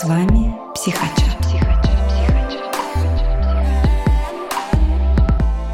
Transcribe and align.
С 0.00 0.04
вами 0.04 0.56
Психачат. 0.74 1.36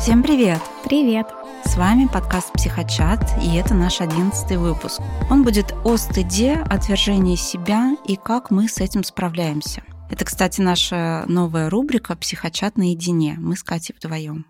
Всем 0.00 0.20
привет! 0.24 0.58
Привет! 0.82 1.28
С 1.64 1.76
вами 1.76 2.08
подкаст 2.12 2.52
«Психочат», 2.54 3.20
и 3.40 3.54
это 3.54 3.74
наш 3.74 4.00
одиннадцатый 4.00 4.56
выпуск. 4.56 5.00
Он 5.30 5.44
будет 5.44 5.72
о 5.84 5.96
стыде, 5.96 6.54
отвержении 6.54 7.36
себя 7.36 7.96
и 8.04 8.16
как 8.16 8.50
мы 8.50 8.66
с 8.66 8.78
этим 8.78 9.04
справляемся. 9.04 9.84
Это, 10.10 10.24
кстати, 10.24 10.60
наша 10.60 11.24
новая 11.28 11.70
рубрика 11.70 12.16
«Психочат 12.16 12.76
наедине». 12.76 13.36
Мы 13.38 13.54
с 13.54 13.62
Катей 13.62 13.94
вдвоем. 13.96 14.44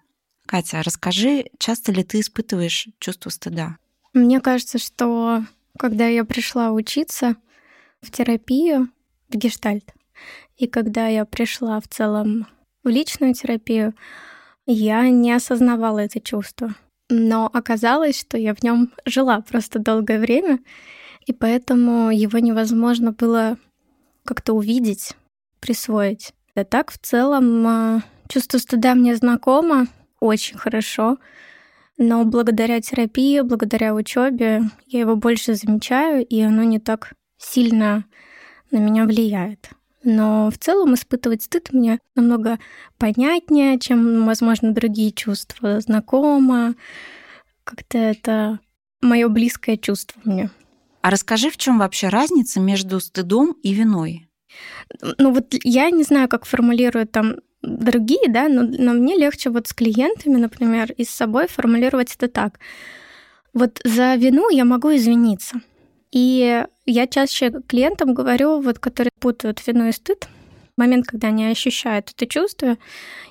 Катя, 0.46 0.82
расскажи, 0.82 1.50
часто 1.58 1.92
ли 1.92 2.02
ты 2.02 2.20
испытываешь 2.20 2.88
чувство 2.98 3.28
стыда? 3.28 3.76
Мне 4.14 4.40
кажется, 4.40 4.78
что 4.78 5.44
когда 5.78 6.06
я 6.06 6.24
пришла 6.24 6.70
учиться 6.70 7.36
в 8.00 8.10
терапию, 8.10 8.88
в 9.28 9.36
гештальт, 9.36 9.92
и 10.56 10.66
когда 10.66 11.08
я 11.08 11.24
пришла 11.24 11.80
в 11.80 11.88
целом 11.88 12.46
в 12.82 12.88
личную 12.88 13.34
терапию, 13.34 13.94
я 14.66 15.08
не 15.08 15.32
осознавала 15.32 16.00
это 16.00 16.20
чувство. 16.20 16.74
Но 17.08 17.48
оказалось, 17.52 18.18
что 18.18 18.36
я 18.36 18.54
в 18.54 18.62
нем 18.62 18.92
жила 19.04 19.40
просто 19.40 19.78
долгое 19.78 20.18
время, 20.18 20.58
и 21.24 21.32
поэтому 21.32 22.10
его 22.10 22.38
невозможно 22.38 23.12
было 23.12 23.58
как-то 24.24 24.54
увидеть, 24.54 25.14
присвоить. 25.60 26.32
А 26.54 26.64
так, 26.64 26.90
в 26.90 26.98
целом, 26.98 27.66
а, 27.66 28.02
чувство 28.28 28.58
стыда 28.58 28.94
мне 28.94 29.14
знакомо 29.14 29.86
очень 30.20 30.56
хорошо, 30.56 31.18
но 31.98 32.24
благодаря 32.24 32.80
терапии, 32.80 33.40
благодаря 33.40 33.94
учебе 33.94 34.62
я 34.86 35.00
его 35.00 35.16
больше 35.16 35.54
замечаю, 35.54 36.24
и 36.26 36.40
оно 36.40 36.62
не 36.62 36.78
так 36.78 37.12
сильно 37.38 38.04
на 38.76 38.80
меня 38.82 39.04
влияет. 39.04 39.70
Но 40.04 40.50
в 40.50 40.58
целом 40.58 40.94
испытывать 40.94 41.42
стыд 41.42 41.72
мне 41.72 41.98
намного 42.14 42.58
понятнее, 42.98 43.78
чем, 43.78 44.26
возможно, 44.26 44.72
другие 44.72 45.10
чувства. 45.10 45.80
Знакомо. 45.80 46.74
Как-то 47.64 47.98
это 47.98 48.60
мое 49.00 49.28
близкое 49.28 49.76
чувство 49.76 50.20
мне. 50.24 50.50
А 51.02 51.10
расскажи, 51.10 51.50
в 51.50 51.56
чем 51.56 51.78
вообще 51.78 52.08
разница 52.08 52.60
между 52.60 53.00
стыдом 53.00 53.56
и 53.62 53.72
виной? 53.72 54.28
Ну 55.18 55.32
вот 55.32 55.54
я 55.64 55.90
не 55.90 56.04
знаю, 56.04 56.28
как 56.28 56.44
формулируют 56.44 57.12
там 57.12 57.36
другие, 57.62 58.28
да, 58.28 58.48
но, 58.48 58.62
но 58.62 58.92
мне 58.92 59.16
легче 59.16 59.50
вот 59.50 59.66
с 59.66 59.72
клиентами, 59.72 60.36
например, 60.36 60.92
и 60.92 61.04
с 61.04 61.10
собой 61.10 61.48
формулировать 61.48 62.14
это 62.14 62.28
так. 62.28 62.60
Вот 63.52 63.80
за 63.84 64.14
вину 64.14 64.50
я 64.50 64.64
могу 64.64 64.94
извиниться. 64.94 65.60
И 66.12 66.64
я 66.86 67.06
чаще 67.06 67.52
клиентам 67.66 68.14
говорю, 68.14 68.60
вот, 68.60 68.78
которые 68.78 69.10
путают 69.20 69.64
вину 69.66 69.88
и 69.88 69.92
стыд, 69.92 70.28
момент, 70.76 71.06
когда 71.06 71.28
они 71.28 71.46
ощущают 71.46 72.12
это 72.14 72.26
чувство 72.26 72.76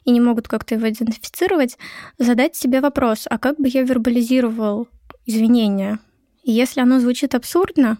и 0.03 0.11
не 0.11 0.19
могут 0.19 0.47
как-то 0.47 0.75
его 0.75 0.89
идентифицировать, 0.89 1.77
задать 2.17 2.55
себе 2.55 2.81
вопрос, 2.81 3.27
а 3.29 3.37
как 3.37 3.57
бы 3.57 3.67
я 3.67 3.83
вербализировал 3.83 4.87
извинения? 5.25 5.99
И 6.43 6.51
если 6.51 6.81
оно 6.81 6.99
звучит 6.99 7.33
абсурдно, 7.35 7.97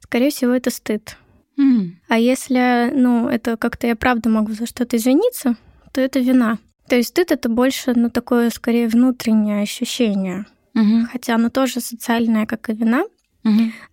скорее 0.00 0.30
всего, 0.30 0.52
это 0.52 0.70
стыд. 0.70 1.16
Mm. 1.58 1.90
А 2.08 2.18
если, 2.18 2.90
ну, 2.94 3.28
это 3.28 3.56
как-то 3.56 3.86
я 3.86 3.96
правда 3.96 4.28
могу 4.28 4.52
за 4.52 4.66
что-то 4.66 4.96
извиниться, 4.96 5.56
то 5.92 6.00
это 6.00 6.18
вина. 6.18 6.58
То 6.88 6.96
есть 6.96 7.10
стыд 7.10 7.30
это 7.30 7.48
больше, 7.48 7.92
ну, 7.94 8.10
такое 8.10 8.50
скорее 8.50 8.88
внутреннее 8.88 9.62
ощущение. 9.62 10.46
Mm-hmm. 10.74 11.04
Хотя 11.12 11.34
оно 11.34 11.50
тоже 11.50 11.80
социальное, 11.80 12.46
как 12.46 12.70
и 12.70 12.74
вина. 12.74 13.04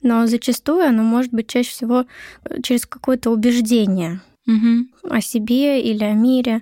Но 0.01 0.27
зачастую 0.27 0.85
оно 0.85 1.03
может 1.03 1.31
быть 1.31 1.47
чаще 1.47 1.71
всего 1.71 2.05
э, 2.43 2.61
через 2.61 2.85
какое-то 2.85 3.31
убеждение 3.31 4.21
mm-hmm. 4.47 5.09
о 5.09 5.21
себе 5.21 5.81
или 5.81 6.03
о 6.03 6.13
мире. 6.13 6.61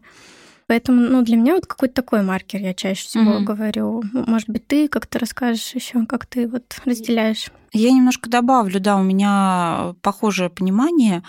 Поэтому, 0.68 1.00
ну, 1.00 1.22
для 1.22 1.38
меня 1.38 1.56
вот 1.56 1.66
какой-то 1.66 1.96
такой 1.96 2.24
маркер 2.24 2.60
я 2.60 2.74
чаще 2.74 3.08
всего 3.08 3.38
mm-hmm. 3.38 3.44
говорю. 3.44 4.04
Может 4.12 4.50
быть, 4.50 4.68
ты 4.68 4.90
как-то 4.90 5.18
расскажешь 5.18 5.74
еще, 5.74 6.06
как 6.06 6.26
ты 6.26 6.48
вот 6.48 6.64
разделяешь? 6.84 7.52
Я 7.72 7.92
немножко 7.92 8.30
добавлю, 8.30 8.80
да, 8.80 8.98
у 8.98 9.04
меня 9.04 9.96
похожее 10.02 10.50
понимание. 10.50 11.24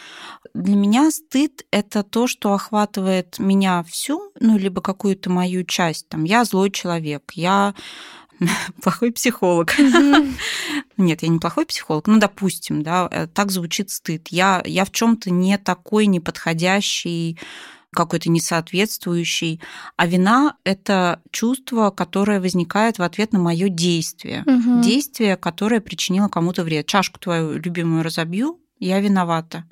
Для 0.54 0.74
меня 0.74 1.10
стыд— 1.10 1.64
это 1.70 2.02
то, 2.02 2.26
что 2.26 2.52
охватывает 2.52 3.38
меня 3.38 3.84
всю, 3.84 4.32
ну, 4.40 4.58
либо 4.58 4.80
какую-то 4.80 5.30
мою 5.30 5.64
часть. 5.64 6.08
Там, 6.08 6.24
я 6.24 6.44
злой 6.44 6.70
человек, 6.70 7.32
я 7.34 7.74
плохой 8.82 9.12
психолог. 9.12 9.74
Нет, 10.96 11.22
я 11.22 11.28
не 11.28 11.38
плохой 11.38 11.66
психолог. 11.66 12.06
Ну, 12.06 12.18
допустим, 12.18 12.82
да, 12.82 13.08
э, 13.10 13.26
так 13.26 13.50
звучит 13.50 13.90
стыд. 13.90 14.28
Я, 14.28 14.62
я 14.64 14.84
в 14.84 14.90
чем-то 14.90 15.30
не 15.30 15.58
такой 15.58 16.06
неподходящий 16.06 17.38
какой-то 17.90 18.30
несоответствующий. 18.30 19.60
А 19.96 20.06
вина— 20.06 20.56
это 20.64 21.22
чувство, 21.30 21.90
которое 21.90 22.40
возникает 22.40 22.98
в 22.98 23.02
ответ 23.02 23.32
на 23.32 23.38
мое 23.38 23.68
действие. 23.68 24.44
Угу. 24.46 24.82
Действие, 24.82 25.36
которое 25.36 25.80
причинило 25.80 26.28
кому-то 26.28 26.64
вред. 26.64 26.86
Чашку 26.86 27.18
твою 27.18 27.58
любимую 27.58 28.02
разобью, 28.02 28.60
я 28.78 29.00
виновата. 29.00 29.64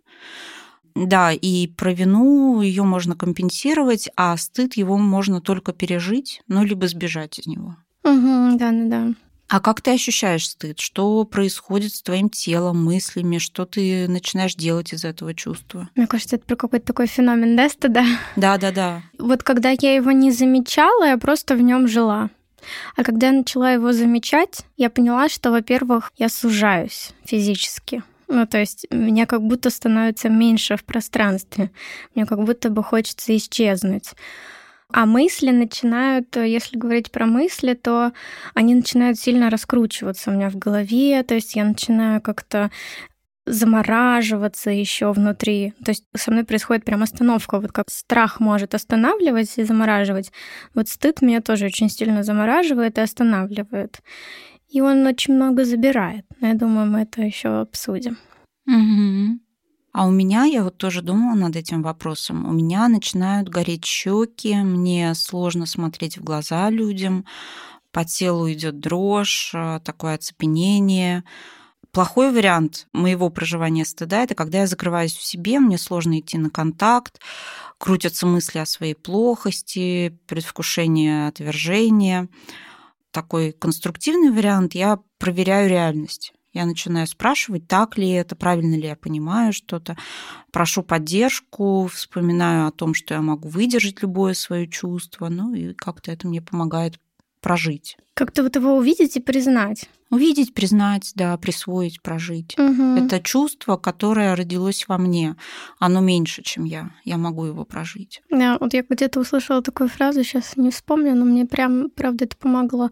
Да, 0.94 1.30
и 1.30 1.66
про 1.66 1.92
вину 1.92 2.62
ее 2.62 2.82
можно 2.82 3.14
компенсировать, 3.14 4.08
а 4.16 4.34
стыд 4.38 4.78
его 4.78 4.96
можно 4.96 5.42
только 5.42 5.74
пережить, 5.74 6.40
ну, 6.48 6.64
либо 6.64 6.88
сбежать 6.88 7.38
из 7.38 7.46
него. 7.46 7.76
Угу, 8.06 8.56
да, 8.58 8.70
да, 8.70 8.84
да. 8.84 9.14
А 9.48 9.60
как 9.60 9.80
ты 9.80 9.92
ощущаешь 9.92 10.48
стыд? 10.48 10.80
Что 10.80 11.24
происходит 11.24 11.94
с 11.94 12.02
твоим 12.02 12.28
телом, 12.30 12.84
мыслями? 12.84 13.38
Что 13.38 13.64
ты 13.64 14.08
начинаешь 14.08 14.54
делать 14.54 14.92
из 14.92 15.04
этого 15.04 15.34
чувства? 15.34 15.88
Мне 15.94 16.06
кажется, 16.06 16.36
это 16.36 16.46
про 16.46 16.56
какой-то 16.56 16.86
такой 16.86 17.06
феномен 17.06 17.56
да, 17.56 17.68
стыда. 17.68 18.04
Да, 18.36 18.58
да, 18.58 18.72
да. 18.72 19.02
Вот 19.18 19.42
когда 19.42 19.70
я 19.70 19.94
его 19.94 20.10
не 20.10 20.32
замечала, 20.32 21.04
я 21.06 21.18
просто 21.18 21.54
в 21.54 21.60
нем 21.60 21.86
жила. 21.86 22.30
А 22.96 23.04
когда 23.04 23.28
я 23.28 23.32
начала 23.32 23.70
его 23.70 23.92
замечать, 23.92 24.62
я 24.76 24.90
поняла, 24.90 25.28
что, 25.28 25.52
во-первых, 25.52 26.12
я 26.16 26.28
сужаюсь 26.28 27.12
физически. 27.24 28.02
Ну, 28.28 28.46
то 28.46 28.58
есть 28.58 28.86
меня 28.90 29.26
как 29.26 29.42
будто 29.42 29.70
становится 29.70 30.28
меньше 30.28 30.76
в 30.76 30.84
пространстве. 30.84 31.70
Мне 32.14 32.26
как 32.26 32.42
будто 32.42 32.70
бы 32.70 32.82
хочется 32.82 33.36
исчезнуть. 33.36 34.14
А 34.92 35.04
мысли 35.04 35.50
начинают, 35.50 36.36
э, 36.36 36.48
если 36.48 36.78
говорить 36.78 37.10
про 37.10 37.26
мысли, 37.26 37.74
то 37.74 38.12
они 38.54 38.74
начинают 38.74 39.18
сильно 39.18 39.50
раскручиваться 39.50 40.30
у 40.30 40.34
меня 40.34 40.48
в 40.48 40.56
голове, 40.56 41.22
то 41.22 41.34
есть 41.34 41.56
я 41.56 41.64
начинаю 41.64 42.20
как-то 42.20 42.70
замораживаться 43.46 44.70
еще 44.70 45.12
внутри. 45.12 45.72
То 45.84 45.92
есть 45.92 46.04
со 46.16 46.32
мной 46.32 46.44
происходит 46.44 46.84
прям 46.84 47.02
остановка. 47.02 47.60
Вот 47.60 47.72
как 47.72 47.90
страх 47.90 48.40
может 48.40 48.74
останавливать 48.74 49.56
и 49.56 49.64
замораживать. 49.64 50.32
Вот 50.74 50.88
стыд 50.88 51.22
меня 51.22 51.40
тоже 51.40 51.66
очень 51.66 51.88
сильно 51.88 52.24
замораживает 52.24 52.98
и 52.98 53.02
останавливает. 53.02 54.00
И 54.68 54.80
он 54.80 55.06
очень 55.06 55.34
много 55.34 55.64
забирает. 55.64 56.24
Я 56.40 56.54
думаю, 56.54 56.90
мы 56.90 57.02
это 57.02 57.22
еще 57.22 57.60
обсудим. 57.60 58.18
Угу. 58.66 59.38
А 59.96 60.06
у 60.06 60.10
меня, 60.10 60.44
я 60.44 60.62
вот 60.62 60.76
тоже 60.76 61.00
думала 61.00 61.34
над 61.34 61.56
этим 61.56 61.82
вопросом, 61.82 62.46
у 62.46 62.52
меня 62.52 62.86
начинают 62.86 63.48
гореть 63.48 63.86
щеки, 63.86 64.54
мне 64.56 65.14
сложно 65.14 65.64
смотреть 65.64 66.18
в 66.18 66.22
глаза 66.22 66.68
людям, 66.68 67.24
по 67.92 68.04
телу 68.04 68.52
идет 68.52 68.78
дрожь, 68.78 69.52
э, 69.54 69.80
такое 69.82 70.16
оцепенение. 70.16 71.24
Плохой 71.92 72.30
вариант 72.30 72.88
моего 72.92 73.30
проживания 73.30 73.86
стыда 73.86 74.24
это 74.24 74.34
когда 74.34 74.58
я 74.58 74.66
закрываюсь 74.66 75.16
в 75.16 75.24
себе, 75.24 75.60
мне 75.60 75.78
сложно 75.78 76.20
идти 76.20 76.36
на 76.36 76.50
контакт, 76.50 77.18
крутятся 77.78 78.26
мысли 78.26 78.58
о 78.58 78.66
своей 78.66 78.94
плохости, 78.94 80.14
предвкушение 80.26 81.28
отвержения. 81.28 82.28
Такой 83.12 83.52
конструктивный 83.52 84.30
вариант 84.30 84.74
я 84.74 84.98
проверяю 85.18 85.70
реальность. 85.70 86.34
Я 86.56 86.64
начинаю 86.64 87.06
спрашивать, 87.06 87.68
так 87.68 87.98
ли 87.98 88.08
это, 88.08 88.34
правильно 88.34 88.76
ли 88.76 88.86
я 88.86 88.96
понимаю 88.96 89.52
что-то. 89.52 89.94
Прошу 90.50 90.82
поддержку, 90.82 91.86
вспоминаю 91.92 92.66
о 92.66 92.70
том, 92.70 92.94
что 92.94 93.12
я 93.12 93.20
могу 93.20 93.50
выдержать 93.50 94.00
любое 94.00 94.32
свое 94.32 94.66
чувство. 94.66 95.28
Ну 95.28 95.52
и 95.52 95.74
как-то 95.74 96.12
это 96.12 96.26
мне 96.26 96.40
помогает 96.40 96.98
прожить. 97.42 97.98
Как-то 98.14 98.42
вот 98.42 98.56
его 98.56 98.74
увидеть 98.74 99.18
и 99.18 99.20
признать. 99.20 99.90
Увидеть, 100.08 100.54
признать, 100.54 101.12
да, 101.14 101.36
присвоить, 101.36 102.00
прожить. 102.00 102.58
Угу. 102.58 103.04
Это 103.04 103.20
чувство, 103.20 103.76
которое 103.76 104.34
родилось 104.34 104.88
во 104.88 104.96
мне. 104.96 105.36
Оно 105.78 106.00
меньше, 106.00 106.42
чем 106.42 106.64
я. 106.64 106.90
Я 107.04 107.18
могу 107.18 107.44
его 107.44 107.66
прожить. 107.66 108.22
Да, 108.30 108.56
вот 108.58 108.72
я 108.72 108.82
где-то 108.88 109.20
услышала 109.20 109.60
такую 109.60 109.90
фразу, 109.90 110.24
сейчас 110.24 110.56
не 110.56 110.70
вспомню, 110.70 111.14
но 111.14 111.26
мне 111.26 111.44
прям, 111.44 111.90
правда, 111.90 112.24
это 112.24 112.34
помогло 112.38 112.90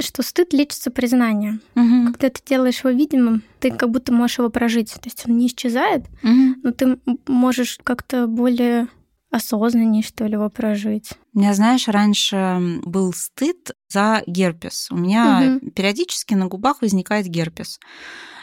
что 0.00 0.22
стыд 0.22 0.52
лечится 0.52 0.90
признанием. 0.90 1.60
Угу. 1.74 2.12
Когда 2.12 2.30
ты 2.30 2.40
делаешь 2.44 2.80
его 2.80 2.90
видимым, 2.90 3.42
ты 3.60 3.70
как 3.70 3.90
будто 3.90 4.12
можешь 4.12 4.38
его 4.38 4.50
прожить. 4.50 4.92
То 4.92 5.04
есть 5.04 5.24
он 5.26 5.38
не 5.38 5.46
исчезает, 5.46 6.04
угу. 6.22 6.54
но 6.62 6.72
ты 6.72 6.98
можешь 7.26 7.78
как-то 7.82 8.26
более 8.26 8.88
осознаннее, 9.30 10.02
что 10.02 10.26
ли, 10.26 10.32
его 10.32 10.48
прожить. 10.48 11.12
У 11.34 11.40
меня, 11.40 11.52
знаешь, 11.54 11.88
раньше 11.88 12.80
был 12.84 13.12
стыд 13.12 13.72
за 13.88 14.22
герпес. 14.26 14.90
У 14.90 14.96
меня 14.96 15.58
угу. 15.60 15.70
периодически 15.70 16.34
на 16.34 16.46
губах 16.46 16.80
возникает 16.80 17.26
герпес. 17.26 17.78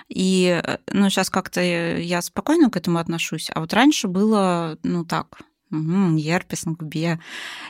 И, 0.07 0.61
э, 0.63 0.77
ну, 0.91 1.09
сейчас 1.09 1.29
как-то 1.29 1.61
я 1.61 2.21
спокойно 2.21 2.69
к 2.69 2.77
этому 2.77 2.99
отношусь, 2.99 3.49
а 3.53 3.59
вот 3.59 3.73
раньше 3.73 4.07
было, 4.07 4.77
ну, 4.83 5.03
так, 5.03 5.39
Угу, 5.71 6.17
герпес 6.17 6.65
на 6.65 6.73
губе. 6.73 7.19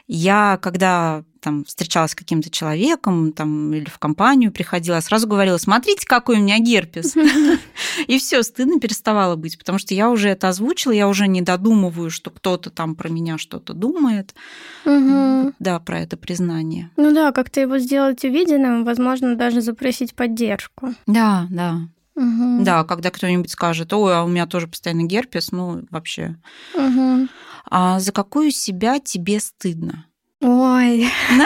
Я, 0.07 0.59
когда 0.61 1.23
там 1.39 1.63
встречалась 1.63 2.11
с 2.11 2.15
каким-то 2.15 2.49
человеком 2.49 3.31
там, 3.31 3.73
или 3.73 3.87
в 3.87 3.99
компанию 3.99 4.51
приходила, 4.51 4.99
сразу 4.99 5.27
говорила, 5.27 5.57
смотрите, 5.57 6.05
какой 6.05 6.37
у 6.37 6.41
меня 6.41 6.59
герпес. 6.59 7.15
И 8.07 8.17
все, 8.17 8.43
стыдно 8.43 8.79
переставало 8.79 9.35
быть, 9.35 9.57
потому 9.57 9.79
что 9.79 9.93
я 9.93 10.09
уже 10.09 10.29
это 10.29 10.49
озвучила, 10.49 10.91
я 10.91 11.07
уже 11.07 11.27
не 11.27 11.41
додумываю, 11.41 12.09
что 12.09 12.31
кто-то 12.31 12.69
там 12.69 12.95
про 12.95 13.09
меня 13.09 13.37
что-то 13.37 13.73
думает. 13.73 14.35
Да, 14.83 15.79
про 15.79 15.99
это 15.99 16.17
признание. 16.17 16.91
Ну 16.97 17.13
да, 17.13 17.31
как-то 17.31 17.61
его 17.61 17.77
сделать 17.77 18.23
увиденным, 18.23 18.83
возможно, 18.83 19.35
даже 19.35 19.61
запросить 19.61 20.15
поддержку. 20.15 20.93
Да, 21.05 21.47
да. 21.49 21.87
Угу. 22.15 22.63
Да, 22.63 22.83
когда 22.85 23.11
кто-нибудь 23.11 23.51
скажет, 23.51 23.91
ой, 23.93 24.15
а 24.15 24.23
у 24.23 24.27
меня 24.27 24.47
тоже 24.47 24.67
постоянно 24.67 25.03
герпес, 25.03 25.51
ну 25.51 25.83
вообще. 25.91 26.37
Угу. 26.73 27.27
А 27.69 27.99
за 27.99 28.11
какую 28.11 28.51
себя 28.51 28.99
тебе 28.99 29.39
стыдно? 29.39 30.05
Ой. 30.41 31.07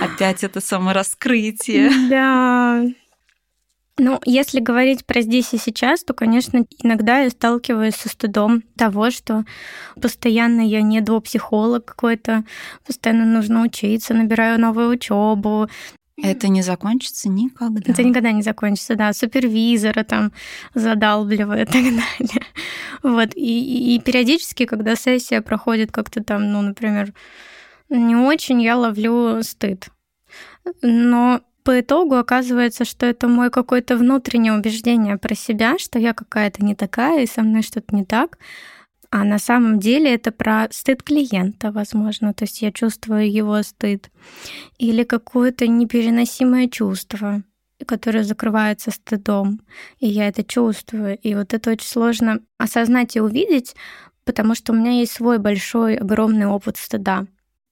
Опять 0.00 0.44
это 0.44 0.60
самораскрытие. 0.60 1.90
Да. 2.08 2.84
Ну, 3.96 4.20
если 4.24 4.58
говорить 4.58 5.06
про 5.06 5.20
здесь 5.20 5.54
и 5.54 5.58
сейчас, 5.58 6.02
то, 6.02 6.14
конечно, 6.14 6.64
иногда 6.82 7.20
я 7.20 7.30
сталкиваюсь 7.30 7.94
со 7.94 8.08
стыдом 8.08 8.62
того, 8.76 9.12
что 9.12 9.44
постоянно 10.00 10.62
я 10.62 10.82
не 10.82 11.00
психолог 11.20 11.84
какой-то, 11.84 12.42
постоянно 12.84 13.24
нужно 13.24 13.62
учиться, 13.62 14.12
набираю 14.12 14.60
новую 14.60 14.88
учебу, 14.88 15.68
это 16.16 16.48
не 16.48 16.62
закончится 16.62 17.28
никогда. 17.28 17.92
Это 17.92 18.02
никогда 18.04 18.32
не 18.32 18.42
закончится, 18.42 18.94
да. 18.94 19.12
Супервизора 19.12 20.04
там 20.04 20.32
задалбливаю 20.74 21.62
и 21.62 21.64
так 21.64 21.82
далее. 21.82 22.46
Вот. 23.02 23.30
И, 23.34 23.96
и 23.96 24.00
периодически, 24.00 24.64
когда 24.64 24.96
сессия 24.96 25.42
проходит 25.42 25.92
как-то 25.92 26.22
там, 26.22 26.52
ну, 26.52 26.62
например, 26.62 27.12
не 27.90 28.16
очень, 28.16 28.62
я 28.62 28.76
ловлю 28.76 29.42
стыд. 29.42 29.88
Но 30.82 31.40
по 31.64 31.80
итогу 31.80 32.16
оказывается, 32.16 32.84
что 32.84 33.06
это 33.06 33.26
мое 33.26 33.50
какое-то 33.50 33.96
внутреннее 33.96 34.52
убеждение 34.52 35.16
про 35.18 35.34
себя, 35.34 35.78
что 35.78 35.98
я 35.98 36.12
какая-то 36.14 36.64
не 36.64 36.74
такая, 36.74 37.22
и 37.22 37.26
со 37.26 37.42
мной 37.42 37.62
что-то 37.62 37.94
не 37.94 38.04
так. 38.04 38.38
А 39.14 39.22
на 39.22 39.38
самом 39.38 39.78
деле 39.78 40.12
это 40.12 40.32
про 40.32 40.66
стыд 40.72 41.04
клиента, 41.04 41.70
возможно. 41.70 42.34
То 42.34 42.46
есть 42.46 42.62
я 42.62 42.72
чувствую 42.72 43.30
его 43.30 43.62
стыд. 43.62 44.10
Или 44.76 45.04
какое-то 45.04 45.68
непереносимое 45.68 46.66
чувство, 46.66 47.44
которое 47.86 48.24
закрывается 48.24 48.90
стыдом. 48.90 49.60
И 50.00 50.08
я 50.08 50.26
это 50.26 50.42
чувствую. 50.42 51.16
И 51.18 51.36
вот 51.36 51.54
это 51.54 51.70
очень 51.70 51.86
сложно 51.86 52.40
осознать 52.58 53.14
и 53.14 53.20
увидеть, 53.20 53.76
потому 54.24 54.56
что 54.56 54.72
у 54.72 54.76
меня 54.76 54.90
есть 54.90 55.12
свой 55.12 55.38
большой, 55.38 55.94
огромный 55.94 56.46
опыт 56.46 56.76
стыда, 56.76 57.26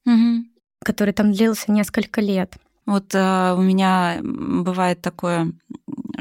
угу. 0.05 0.45
который 0.81 1.13
там 1.13 1.33
длился 1.33 1.73
несколько 1.73 2.21
лет. 2.21 2.53
Вот 2.85 3.13
э, 3.13 3.53
у 3.57 3.61
меня 3.61 4.21
бывает 4.23 5.01
такое 5.01 5.51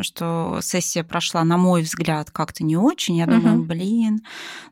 что 0.00 0.60
сессия 0.62 1.04
прошла, 1.04 1.44
на 1.44 1.56
мой 1.56 1.82
взгляд, 1.82 2.30
как-то 2.30 2.64
не 2.64 2.76
очень. 2.76 3.16
Я 3.16 3.26
думаю, 3.26 3.58
угу. 3.58 3.64
блин, 3.64 4.22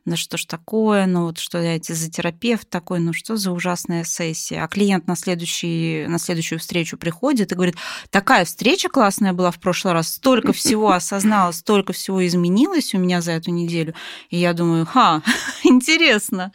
да 0.05 0.15
что 0.15 0.37
ж 0.37 0.45
такое, 0.45 1.05
ну 1.05 1.25
вот 1.25 1.37
что 1.37 1.59
я 1.59 1.75
эти 1.75 1.91
за 1.91 2.09
терапевт 2.09 2.69
такой, 2.69 2.99
ну 2.99 3.13
что 3.13 3.37
за 3.37 3.51
ужасная 3.51 4.03
сессия. 4.03 4.63
А 4.63 4.67
клиент 4.67 5.07
на, 5.07 5.15
следующий, 5.15 6.05
на 6.07 6.17
следующую 6.17 6.59
встречу 6.59 6.97
приходит 6.97 7.51
и 7.51 7.55
говорит, 7.55 7.75
такая 8.09 8.45
встреча 8.45 8.89
классная 8.89 9.33
была 9.33 9.51
в 9.51 9.59
прошлый 9.59 9.93
раз, 9.93 10.13
столько 10.13 10.53
всего 10.53 10.91
осознала, 10.91 11.51
столько 11.51 11.93
всего 11.93 12.25
изменилось 12.25 12.93
у 12.93 12.97
меня 12.97 13.21
за 13.21 13.33
эту 13.33 13.51
неделю. 13.51 13.93
И 14.29 14.37
я 14.37 14.53
думаю, 14.53 14.85
ха, 14.85 15.21
интересно 15.63 16.51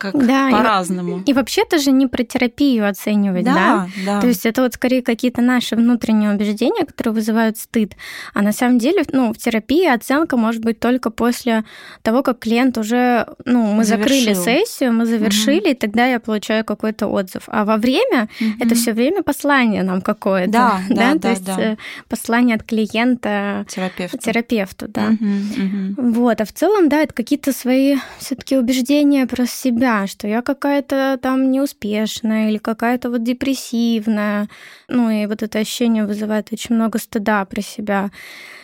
как 0.00 0.26
да, 0.26 0.50
по-разному. 0.50 1.22
И, 1.26 1.30
и 1.30 1.34
вообще 1.34 1.62
это 1.62 1.78
же 1.78 1.92
не 1.92 2.06
про 2.06 2.24
терапию 2.24 2.88
оценивать, 2.88 3.44
да, 3.44 3.54
да? 3.54 3.88
да? 4.06 4.20
То 4.20 4.26
есть 4.28 4.46
это 4.46 4.62
вот 4.62 4.74
скорее 4.74 5.02
какие-то 5.02 5.42
наши 5.42 5.76
внутренние 5.76 6.32
убеждения, 6.34 6.86
которые 6.86 7.14
вызывают 7.14 7.58
стыд. 7.58 7.94
А 8.32 8.42
на 8.42 8.52
самом 8.52 8.78
деле, 8.78 9.04
ну, 9.12 9.32
в 9.32 9.38
терапии 9.38 9.86
оценка 9.86 10.36
может 10.36 10.62
быть 10.62 10.80
только 10.80 11.10
после 11.10 11.64
того, 12.02 12.22
как 12.22 12.38
клиент 12.38 12.78
уже, 12.78 13.26
ну, 13.44 13.66
мы 13.72 13.84
Завершил. 13.84 14.18
закрыли 14.18 14.34
сессию, 14.34 14.92
мы 14.92 15.04
завершили, 15.04 15.60
угу. 15.60 15.68
и 15.68 15.74
тогда 15.74 16.06
я 16.06 16.18
получаю 16.18 16.64
какой-то 16.64 17.06
отзыв. 17.06 17.42
А 17.48 17.64
во 17.64 17.76
время 17.76 18.28
угу. 18.40 18.50
это 18.60 18.74
все 18.74 18.92
время 18.92 19.22
послание 19.22 19.82
нам 19.82 20.00
какое-то, 20.00 20.50
да, 20.50 20.80
да, 20.88 21.14
да, 21.14 21.18
то 21.18 21.28
есть 21.28 21.44
да. 21.44 21.60
Э, 21.60 21.76
послание 22.08 22.56
от 22.56 22.62
клиента 22.62 23.66
терапевту, 23.68 24.18
терапевту, 24.18 24.88
да. 24.88 25.08
Угу, 25.08 26.02
угу. 26.04 26.10
Вот, 26.12 26.40
а 26.40 26.44
в 26.44 26.52
целом, 26.52 26.88
да, 26.88 27.02
это 27.02 27.12
какие-то 27.12 27.52
свои 27.52 27.96
все-таки 28.18 28.56
убеждения 28.56 29.26
про 29.26 29.46
себя 29.46 29.89
себя, 29.90 30.06
что 30.06 30.28
я 30.28 30.42
какая-то 30.42 31.18
там 31.20 31.50
неуспешная 31.50 32.48
или 32.50 32.58
какая-то 32.58 33.10
вот 33.10 33.22
депрессивная. 33.22 34.48
Ну 34.88 35.10
и 35.10 35.26
вот 35.26 35.42
это 35.42 35.58
ощущение 35.58 36.06
вызывает 36.06 36.52
очень 36.52 36.74
много 36.76 36.98
стыда 36.98 37.44
про 37.44 37.60
себя. 37.60 38.10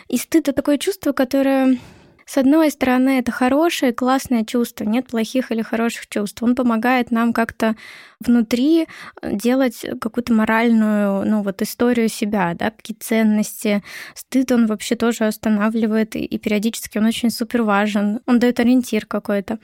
И 0.09 0.19
стыд— 0.19 0.49
это 0.49 0.53
такое 0.53 0.79
чувство, 0.79 1.13
которое 1.13 1.79
с 2.27 2.37
одной 2.39 2.73
стороны, 2.73 3.21
это 3.21 3.31
хорошее, 3.31 3.93
классное 3.93 4.45
чувство, 4.45 4.83
нет 4.83 5.07
плохих 5.07 5.53
или 5.53 5.63
хороших 5.63 6.09
чувств. 6.09 6.43
Он 6.43 6.57
помогает 6.57 7.13
нам 7.13 7.33
как-то 7.33 7.77
внутри 8.19 8.89
делать 9.23 9.87
какую-то 10.01 10.33
моральную, 10.33 11.25
ну 11.25 11.43
вот 11.43 11.63
историю 11.63 12.09
себя, 12.09 12.55
да, 12.55 12.73
какие 12.73 12.97
ценности. 12.97 13.85
Стыд 14.15 14.51
он 14.51 14.67
вообще 14.67 14.97
тоже 14.97 15.25
останавливает, 15.25 16.17
и 16.17 16.37
периодически 16.39 16.99
он 16.99 17.05
очень 17.05 17.31
супер 17.31 17.63
важен. 17.63 18.21
Он 18.27 18.41
дает 18.41 18.59
ориентир 18.59 19.07
какой-то. 19.07 19.61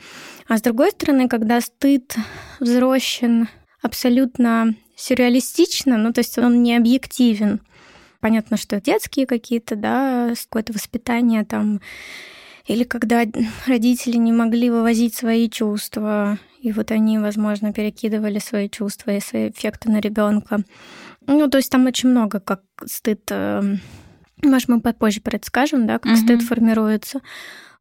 А 0.46 0.56
с 0.56 0.62
другой 0.62 0.92
стороны, 0.92 1.28
когда 1.28 1.60
стыд 1.60 2.14
взрощен 2.60 3.48
абсолютно 3.82 4.76
сюрреалистично, 4.94 5.96
ну 5.96 6.12
то 6.12 6.20
есть 6.20 6.38
он 6.38 6.62
не 6.62 6.76
объективен, 6.76 7.60
понятно, 8.20 8.56
что 8.56 8.80
детские 8.80 9.26
какие-то, 9.26 9.74
да, 9.74 10.32
какое-то 10.44 10.72
воспитание 10.72 11.44
там 11.44 11.80
или 12.66 12.84
когда 12.84 13.24
родители 13.66 14.16
не 14.16 14.32
могли 14.32 14.70
вывозить 14.70 15.14
свои 15.14 15.48
чувства, 15.48 16.38
и 16.60 16.72
вот 16.72 16.90
они, 16.90 17.18
возможно, 17.18 17.72
перекидывали 17.72 18.38
свои 18.38 18.68
чувства 18.68 19.12
и 19.12 19.20
свои 19.20 19.50
эффекты 19.50 19.90
на 19.90 20.00
ребенка. 20.00 20.62
Ну, 21.26 21.48
то 21.48 21.58
есть 21.58 21.70
там 21.70 21.86
очень 21.86 22.08
много, 22.08 22.40
как 22.40 22.62
стыд. 22.84 23.22
Эм, 23.30 23.80
может, 24.42 24.68
мы 24.68 24.80
попозже 24.80 25.20
про 25.20 25.36
это 25.36 25.46
скажем, 25.46 25.86
да, 25.86 25.98
как 25.98 26.12
угу. 26.12 26.20
стыд 26.20 26.42
формируется. 26.42 27.20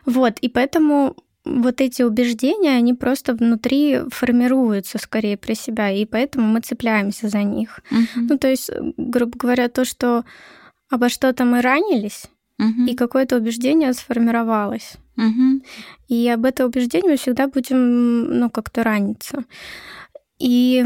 Вот, 0.05 0.39
и 0.39 0.49
поэтому 0.49 1.15
вот 1.43 1.81
эти 1.81 2.03
убеждения, 2.03 2.71
они 2.71 2.93
просто 2.93 3.33
внутри 3.33 3.99
формируются 4.09 4.97
скорее 4.97 5.37
при 5.37 5.53
себя, 5.53 5.91
и 5.91 6.05
поэтому 6.05 6.47
мы 6.47 6.61
цепляемся 6.61 7.29
за 7.29 7.43
них. 7.43 7.79
Угу. 7.91 8.25
Ну, 8.29 8.37
то 8.37 8.47
есть, 8.47 8.69
грубо 8.97 9.37
говоря, 9.37 9.69
то, 9.69 9.85
что 9.85 10.23
обо 10.89 11.09
что-то 11.09 11.45
мы 11.45 11.61
ранились, 11.61 12.25
угу. 12.61 12.85
и 12.85 12.95
какое-то 12.95 13.37
убеждение 13.37 13.93
сформировалось. 13.93 14.93
Угу. 15.17 15.61
И 16.07 16.29
об 16.29 16.45
этом 16.45 16.67
убеждении 16.67 17.09
мы 17.09 17.17
всегда 17.17 17.47
будем, 17.47 18.39
ну, 18.39 18.49
как-то 18.49 18.83
раниться. 18.83 19.43
И 20.39 20.85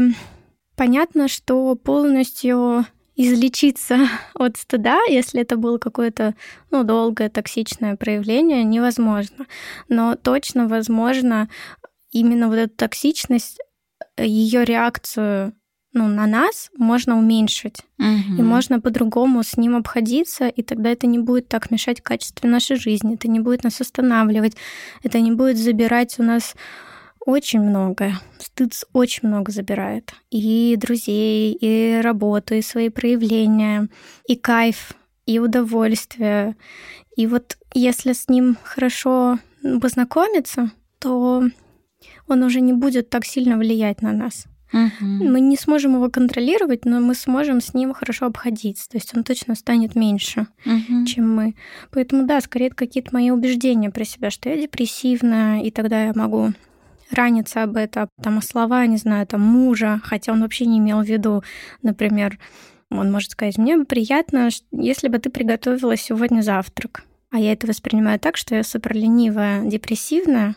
понятно, 0.74 1.28
что 1.28 1.74
полностью 1.76 2.86
излечиться 3.14 4.08
от 4.34 4.56
стыда, 4.56 4.98
если 5.08 5.42
это 5.42 5.56
было 5.56 5.78
какое-то 5.78 6.34
ну, 6.70 6.84
долгое 6.84 7.28
токсичное 7.28 7.96
проявление, 7.96 8.64
невозможно. 8.64 9.46
Но 9.88 10.16
точно 10.16 10.68
возможно 10.68 11.48
именно 12.10 12.48
вот 12.48 12.56
эту 12.56 12.74
токсичность, 12.74 13.58
ее 14.18 14.64
реакцию 14.64 15.54
ну, 15.96 16.08
на 16.08 16.26
нас 16.26 16.70
можно 16.76 17.18
уменьшить. 17.18 17.78
Угу. 17.98 18.38
И 18.38 18.42
можно 18.42 18.80
по-другому 18.80 19.42
с 19.42 19.56
ним 19.56 19.76
обходиться, 19.76 20.46
и 20.46 20.62
тогда 20.62 20.90
это 20.90 21.06
не 21.06 21.18
будет 21.18 21.48
так 21.48 21.70
мешать 21.70 22.02
качеству 22.02 22.46
нашей 22.48 22.76
жизни, 22.76 23.14
это 23.14 23.28
не 23.28 23.40
будет 23.40 23.64
нас 23.64 23.80
останавливать, 23.80 24.56
это 25.02 25.20
не 25.20 25.32
будет 25.32 25.56
забирать 25.56 26.18
у 26.18 26.22
нас 26.22 26.54
очень 27.20 27.60
многое. 27.60 28.20
Стыд 28.38 28.74
очень 28.92 29.28
много 29.28 29.50
забирает. 29.50 30.12
И 30.30 30.76
друзей, 30.78 31.56
и 31.58 32.00
работу, 32.02 32.54
и 32.54 32.60
свои 32.60 32.90
проявления, 32.90 33.88
и 34.28 34.36
кайф, 34.36 34.92
и 35.24 35.38
удовольствие. 35.38 36.56
И 37.16 37.26
вот 37.26 37.56
если 37.72 38.12
с 38.12 38.28
ним 38.28 38.58
хорошо 38.62 39.38
познакомиться, 39.80 40.70
то 40.98 41.42
он 42.28 42.42
уже 42.42 42.60
не 42.60 42.74
будет 42.74 43.08
так 43.08 43.24
сильно 43.24 43.56
влиять 43.56 44.02
на 44.02 44.12
нас. 44.12 44.46
Угу. 44.72 45.04
Мы 45.04 45.40
не 45.40 45.56
сможем 45.56 45.94
его 45.94 46.10
контролировать, 46.10 46.84
но 46.84 47.00
мы 47.00 47.14
сможем 47.14 47.60
с 47.60 47.72
ним 47.72 47.94
хорошо 47.94 48.26
обходиться. 48.26 48.88
То 48.88 48.96
есть 48.96 49.16
он 49.16 49.22
точно 49.22 49.54
станет 49.54 49.94
меньше, 49.94 50.48
угу. 50.64 51.06
чем 51.06 51.34
мы. 51.34 51.54
Поэтому 51.92 52.26
да, 52.26 52.40
скорее 52.40 52.66
это 52.66 52.76
какие-то 52.76 53.10
мои 53.12 53.30
убеждения 53.30 53.90
про 53.90 54.04
себя, 54.04 54.30
что 54.30 54.48
я 54.48 54.60
депрессивна, 54.60 55.62
и 55.62 55.70
тогда 55.70 56.06
я 56.06 56.12
могу 56.14 56.52
раниться 57.10 57.62
об 57.62 57.76
этом, 57.76 58.08
там, 58.20 58.42
слова, 58.42 58.84
не 58.86 58.96
знаю, 58.96 59.26
там, 59.26 59.40
мужа, 59.40 60.00
хотя 60.02 60.32
он 60.32 60.40
вообще 60.40 60.66
не 60.66 60.78
имел 60.78 61.02
в 61.02 61.06
виду, 61.06 61.42
например, 61.82 62.38
Он 62.90 63.10
может 63.10 63.32
сказать, 63.32 63.58
мне 63.58 63.78
приятно, 63.84 64.48
если 64.70 65.08
бы 65.08 65.18
ты 65.18 65.30
приготовила 65.30 65.96
сегодня 65.96 66.40
завтрак. 66.42 67.04
А 67.30 67.38
я 67.38 67.52
это 67.52 67.66
воспринимаю 67.66 68.20
так, 68.20 68.36
что 68.36 68.54
я 68.54 68.62
супер 68.62 68.94
ленивая, 68.94 69.64
депрессивная, 69.64 70.54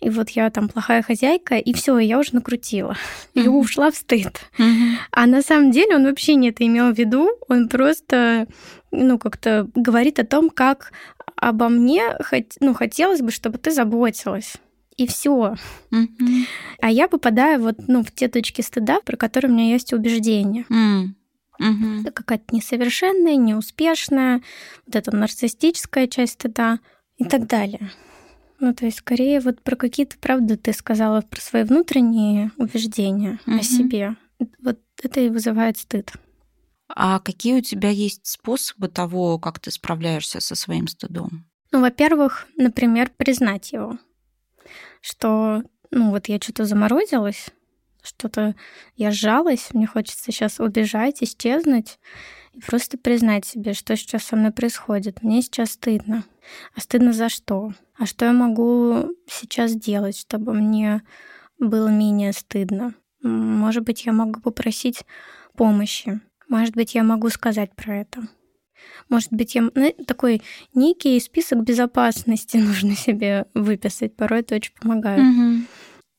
и 0.00 0.10
вот 0.10 0.30
я 0.30 0.50
там 0.50 0.68
плохая 0.68 1.02
хозяйка, 1.02 1.56
и 1.56 1.72
все, 1.72 1.98
я 1.98 2.18
уже 2.18 2.34
накрутила. 2.34 2.96
И 3.34 3.40
mm-hmm. 3.40 3.48
ушла 3.48 3.90
в 3.90 3.96
стыд. 3.96 4.40
Mm-hmm. 4.58 4.92
А 5.10 5.26
на 5.26 5.42
самом 5.42 5.70
деле 5.70 5.96
он 5.96 6.04
вообще 6.04 6.34
не 6.34 6.50
это 6.50 6.66
имел 6.66 6.92
в 6.92 6.98
виду, 6.98 7.28
он 7.48 7.68
просто, 7.68 8.46
ну, 8.90 9.18
как-то 9.18 9.68
говорит 9.74 10.18
о 10.18 10.26
том, 10.26 10.50
как 10.50 10.92
обо 11.36 11.68
мне 11.68 12.16
ну, 12.60 12.74
хотелось 12.74 13.20
бы, 13.20 13.30
чтобы 13.30 13.58
ты 13.58 13.70
заботилась. 13.70 14.54
И 14.96 15.08
все. 15.08 15.56
Mm-hmm. 15.92 16.44
А 16.80 16.90
я 16.90 17.08
попадаю 17.08 17.60
вот 17.60 17.76
ну, 17.88 18.04
в 18.04 18.12
те 18.12 18.28
точки 18.28 18.60
стыда, 18.60 19.00
про 19.00 19.16
которые 19.16 19.50
у 19.50 19.54
меня 19.54 19.72
есть 19.72 19.92
убеждения. 19.92 20.64
Mm. 20.70 21.14
Угу. 21.58 22.00
Это 22.00 22.10
какая-то 22.10 22.54
несовершенная, 22.54 23.36
неуспешная, 23.36 24.42
вот 24.86 24.96
эта 24.96 25.14
нарциссическая 25.14 26.08
часть 26.08 26.34
стыда 26.34 26.80
и 27.16 27.24
так 27.24 27.46
далее. 27.46 27.90
Ну, 28.64 28.72
то 28.72 28.86
есть, 28.86 29.00
скорее, 29.00 29.40
вот 29.40 29.60
про 29.60 29.76
какие-то, 29.76 30.16
правда, 30.16 30.56
ты 30.56 30.72
сказала 30.72 31.20
про 31.20 31.38
свои 31.38 31.64
внутренние 31.64 32.50
убеждения 32.56 33.38
угу. 33.46 33.58
о 33.58 33.62
себе. 33.62 34.16
Вот 34.62 34.78
это 35.02 35.20
и 35.20 35.28
вызывает 35.28 35.76
стыд. 35.76 36.12
А 36.88 37.18
какие 37.18 37.58
у 37.58 37.60
тебя 37.60 37.90
есть 37.90 38.24
способы 38.24 38.88
того, 38.88 39.38
как 39.38 39.58
ты 39.58 39.70
справляешься 39.70 40.40
со 40.40 40.54
своим 40.54 40.88
стыдом? 40.88 41.44
Ну, 41.72 41.82
во-первых, 41.82 42.46
например, 42.56 43.10
признать 43.14 43.70
его, 43.72 43.98
что, 45.02 45.62
ну, 45.90 46.08
вот 46.08 46.28
я 46.28 46.38
что-то 46.40 46.64
заморозилась, 46.64 47.48
что-то 48.02 48.54
я 48.96 49.10
сжалась, 49.10 49.74
мне 49.74 49.86
хочется 49.86 50.32
сейчас 50.32 50.58
убежать, 50.58 51.22
исчезнуть 51.22 51.98
и 52.54 52.60
просто 52.60 52.98
признать 52.98 53.44
себе, 53.44 53.74
что 53.74 53.96
сейчас 53.96 54.24
со 54.24 54.36
мной 54.36 54.52
происходит. 54.52 55.22
Мне 55.22 55.42
сейчас 55.42 55.72
стыдно. 55.72 56.24
А 56.74 56.80
стыдно 56.80 57.12
за 57.12 57.28
что? 57.28 57.72
А 57.98 58.06
что 58.06 58.26
я 58.26 58.32
могу 58.32 59.10
сейчас 59.28 59.72
сделать, 59.72 60.18
чтобы 60.18 60.52
мне 60.52 61.02
было 61.58 61.88
менее 61.88 62.32
стыдно? 62.32 62.94
Может 63.22 63.84
быть, 63.84 64.04
я 64.06 64.12
могу 64.12 64.40
попросить 64.40 65.04
помощи. 65.56 66.20
Может 66.48 66.74
быть, 66.74 66.94
я 66.94 67.02
могу 67.02 67.28
сказать 67.30 67.74
про 67.74 67.96
это. 67.96 68.28
Может 69.08 69.32
быть, 69.32 69.54
я 69.54 69.62
ну, 69.74 69.92
такой 70.06 70.42
некий 70.74 71.18
список 71.20 71.64
безопасности 71.64 72.56
нужно 72.58 72.94
себе 72.94 73.46
выписать. 73.54 74.16
Порой 74.16 74.40
это 74.40 74.56
очень 74.56 74.74
помогает. 74.74 75.20
Угу. 75.20 75.66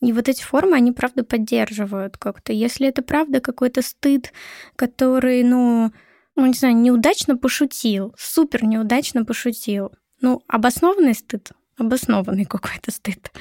И 0.02 0.14
вот 0.14 0.28
эти 0.28 0.44
формы, 0.44 0.76
они 0.76 0.92
правда 0.92 1.24
поддерживают 1.24 2.18
как-то. 2.18 2.52
Если 2.52 2.88
это 2.88 3.02
правда 3.02 3.40
какой-то 3.40 3.82
стыд, 3.82 4.34
который, 4.76 5.44
ну, 5.44 5.92
ну, 6.36 6.46
не 6.46 6.54
знаю, 6.54 6.76
неудачно 6.76 7.38
пошутил, 7.38 8.14
супер 8.18 8.66
неудачно 8.66 9.26
пошутил. 9.26 9.92
Ну, 10.22 10.44
обоснованный 10.48 11.14
стыд, 11.14 11.52
обоснованный 11.78 12.46
какой-то 12.46 12.92
стыд. 12.92 13.32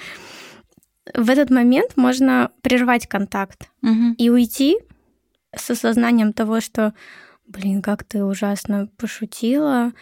В 1.14 1.28
этот 1.28 1.50
момент 1.50 1.96
можно 1.96 2.50
прервать 2.62 3.06
контакт 3.06 3.70
угу. 3.82 4.14
и 4.16 4.30
уйти 4.30 4.78
с 5.54 5.70
осознанием 5.70 6.32
того, 6.32 6.60
что, 6.60 6.94
блин, 7.46 7.82
как 7.82 8.04
ты 8.04 8.24
ужасно 8.24 8.88
пошутила, 8.96 9.92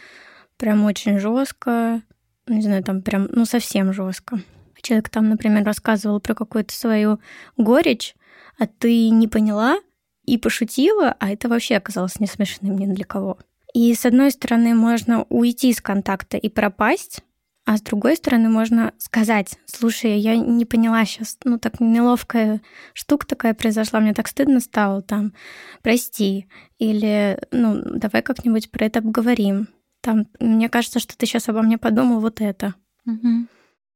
прям 0.57 0.85
очень 0.85 1.19
жестко, 1.19 2.03
не 2.47 2.63
знаю, 2.63 2.85
там 2.85 3.03
прям, 3.03 3.29
ну, 3.33 3.45
совсем 3.45 3.93
жестко. 3.93 4.41
Человек 4.81 5.11
там, 5.11 5.29
например, 5.29 5.65
рассказывал 5.65 6.21
про 6.21 6.35
какую-то 6.35 6.75
свою 6.75 7.21
горечь, 7.57 8.15
а 8.59 8.67
ты 8.67 9.11
не 9.11 9.29
поняла 9.29 9.79
и 10.25 10.39
пошутила, 10.39 11.17
а 11.19 11.31
это 11.31 11.49
вообще 11.49 11.77
оказалось 11.77 12.21
не 12.21 12.27
смешным 12.27 12.79
ни 12.79 12.87
для 12.87 13.05
кого. 13.05 13.39
И 13.75 13.95
с 13.95 14.05
одной 14.05 14.31
стороны, 14.31 14.75
можно 14.75 15.25
уйти 15.29 15.71
из 15.71 15.81
контакта 15.81 16.37
и 16.37 16.49
пропасть, 16.49 17.23
а 17.65 17.77
с 17.77 17.81
другой 17.81 18.17
стороны, 18.17 18.49
можно 18.49 18.93
сказать, 18.99 19.59
слушай, 19.67 20.19
я 20.19 20.37
не 20.37 20.65
поняла 20.65 21.05
сейчас, 21.05 21.39
ну 21.45 21.59
так 21.59 21.79
неловкая 21.81 22.61
штука 22.93 23.27
такая 23.27 23.55
произошла, 23.55 24.01
мне 24.01 24.15
так 24.15 24.27
стыдно 24.27 24.59
стало 24.59 25.01
там, 25.01 25.33
прости, 25.81 26.49
или 26.79 27.39
ну 27.53 27.81
давай 27.85 28.23
как-нибудь 28.23 28.71
про 28.71 28.87
это 28.87 28.99
обговорим. 28.99 29.69
Там, 30.01 30.27
мне 30.41 30.69
кажется, 30.69 30.99
что 30.99 31.17
ты 31.17 31.27
сейчас 31.27 31.49
обо 31.49 31.63
мне 31.63 31.79
подумал 31.79 32.19
вот 32.19 32.41
это. 32.41 32.75
Угу. 33.07 33.47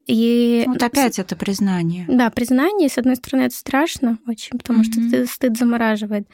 И 0.06 0.64
вот 0.66 0.82
опять 0.82 1.18
это 1.18 1.34
признание. 1.34 2.04
Да, 2.08 2.30
признание, 2.30 2.88
с 2.88 2.96
одной 2.98 3.16
стороны, 3.16 3.42
это 3.42 3.56
страшно 3.56 4.18
очень, 4.26 4.56
потому 4.58 4.82
mm-hmm. 4.82 5.24
что 5.24 5.26
стыд 5.26 5.58
замораживает. 5.58 6.28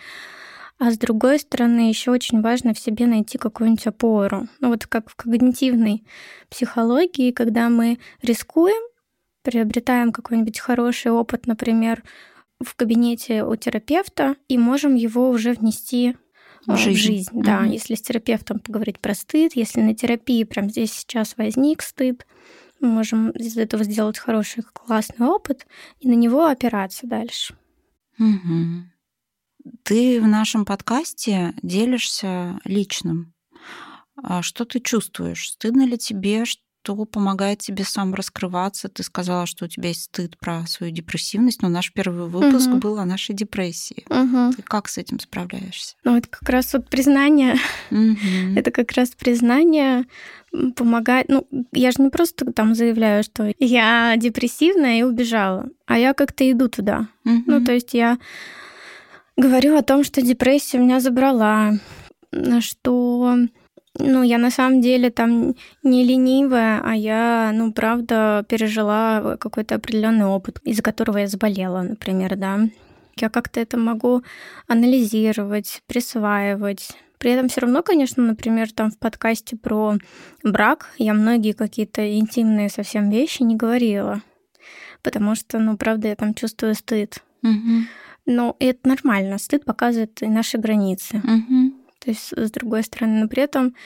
А 0.78 0.90
с 0.90 0.98
другой 0.98 1.38
стороны, 1.38 1.88
еще 1.88 2.10
очень 2.10 2.42
важно 2.42 2.74
в 2.74 2.78
себе 2.78 3.06
найти 3.06 3.38
какую-нибудь 3.38 3.86
опору. 3.86 4.48
Ну 4.60 4.68
вот 4.68 4.86
как 4.86 5.08
в 5.08 5.16
когнитивной 5.16 6.04
психологии, 6.50 7.30
когда 7.30 7.68
мы 7.68 7.98
рискуем, 8.20 8.82
приобретаем 9.42 10.12
какой-нибудь 10.12 10.58
хороший 10.58 11.12
опыт, 11.12 11.46
например, 11.46 12.02
в 12.60 12.74
кабинете 12.74 13.44
у 13.44 13.56
терапевта, 13.56 14.36
и 14.48 14.58
можем 14.58 14.94
его 14.96 15.30
уже 15.30 15.52
внести 15.52 16.16
в 16.66 16.76
жизнь. 16.76 16.98
В 16.98 17.00
жизнь 17.00 17.30
mm-hmm. 17.32 17.44
Да, 17.44 17.64
если 17.64 17.94
с 17.94 18.02
терапевтом 18.02 18.58
поговорить 18.58 18.98
про 18.98 19.14
стыд, 19.14 19.52
если 19.54 19.80
на 19.80 19.94
терапии 19.94 20.44
прямо 20.44 20.68
здесь 20.68 20.92
сейчас 20.92 21.36
возник 21.36 21.82
стыд, 21.82 22.26
мы 22.82 22.88
можем 22.88 23.30
из 23.30 23.56
этого 23.56 23.84
сделать 23.84 24.18
хороший, 24.18 24.62
классный 24.62 25.26
опыт 25.26 25.66
и 26.00 26.08
на 26.08 26.14
него 26.14 26.46
опираться 26.46 27.06
дальше. 27.06 27.56
Угу. 28.18 29.72
Ты 29.84 30.20
в 30.20 30.26
нашем 30.26 30.64
подкасте 30.64 31.54
делишься 31.62 32.58
личным. 32.64 33.34
А 34.16 34.42
что 34.42 34.64
ты 34.64 34.80
чувствуешь? 34.80 35.50
Стыдно 35.50 35.86
ли 35.86 35.96
тебе, 35.96 36.44
что 36.44 36.62
помогает 36.82 37.58
тебе 37.58 37.84
сам 37.84 38.14
раскрываться? 38.14 38.88
Ты 38.88 39.02
сказала, 39.02 39.46
что 39.46 39.64
у 39.64 39.68
тебя 39.68 39.88
есть 39.88 40.04
стыд 40.04 40.38
про 40.38 40.66
свою 40.66 40.92
депрессивность, 40.92 41.62
но 41.62 41.68
наш 41.68 41.92
первый 41.92 42.28
выпуск 42.28 42.68
угу. 42.68 42.78
был 42.78 42.98
о 42.98 43.04
нашей 43.04 43.34
депрессии. 43.34 44.04
Угу. 44.08 44.56
Ты 44.56 44.62
как 44.62 44.88
с 44.88 44.98
этим 44.98 45.20
справляешься? 45.20 45.96
Ну, 46.04 46.16
это 46.16 46.28
как 46.28 46.48
раз 46.48 46.72
вот 46.72 46.88
признание. 46.88 47.56
Угу. 47.90 48.56
Это 48.56 48.70
как 48.70 48.92
раз 48.92 49.10
признание 49.10 50.04
помогает. 50.76 51.28
Ну, 51.28 51.46
я 51.72 51.90
же 51.90 52.02
не 52.02 52.10
просто 52.10 52.50
там 52.52 52.74
заявляю, 52.74 53.24
что 53.24 53.52
я 53.58 54.14
депрессивная 54.16 55.00
и 55.00 55.02
убежала, 55.02 55.68
а 55.86 55.98
я 55.98 56.14
как-то 56.14 56.50
иду 56.50 56.68
туда. 56.68 57.08
Угу. 57.24 57.42
Ну, 57.46 57.64
то 57.64 57.72
есть 57.72 57.94
я 57.94 58.18
говорю 59.36 59.76
о 59.76 59.82
том, 59.82 60.04
что 60.04 60.20
депрессия 60.20 60.78
меня 60.78 61.00
забрала, 61.00 61.72
что 62.60 63.36
ну, 63.98 64.22
я 64.22 64.38
на 64.38 64.50
самом 64.50 64.80
деле 64.80 65.10
там 65.10 65.54
не 65.82 66.04
ленивая, 66.04 66.80
а 66.82 66.94
я, 66.96 67.50
ну, 67.54 67.72
правда, 67.72 68.44
пережила 68.48 69.36
какой-то 69.38 69.74
определенный 69.74 70.26
опыт, 70.26 70.60
из-за 70.64 70.82
которого 70.82 71.18
я 71.18 71.26
заболела, 71.26 71.82
например, 71.82 72.36
да. 72.36 72.60
Я 73.16 73.28
как-то 73.28 73.60
это 73.60 73.76
могу 73.76 74.22
анализировать, 74.66 75.82
присваивать. 75.86 76.92
При 77.18 77.32
этом 77.32 77.48
все 77.48 77.60
равно, 77.60 77.82
конечно, 77.82 78.22
например, 78.22 78.72
там 78.72 78.90
в 78.90 78.98
подкасте 78.98 79.56
про 79.56 79.96
брак 80.42 80.90
я 80.96 81.12
многие 81.12 81.52
какие-то 81.52 82.18
интимные 82.18 82.70
совсем 82.70 83.10
вещи 83.10 83.42
не 83.42 83.54
говорила, 83.54 84.22
потому 85.02 85.34
что, 85.34 85.58
ну, 85.58 85.76
правда, 85.76 86.08
я 86.08 86.16
там 86.16 86.34
чувствую 86.34 86.74
стыд. 86.74 87.22
Угу. 87.42 87.84
Но 88.24 88.56
это 88.58 88.88
нормально. 88.88 89.38
Стыд 89.38 89.64
показывает 89.64 90.22
и 90.22 90.26
наши 90.26 90.58
границы. 90.58 91.18
Угу. 91.18 91.81
То 92.02 92.10
есть, 92.10 92.32
с 92.36 92.50
другой 92.50 92.82
стороны, 92.82 93.20
но 93.20 93.28
при 93.28 93.44
этом, 93.44 93.76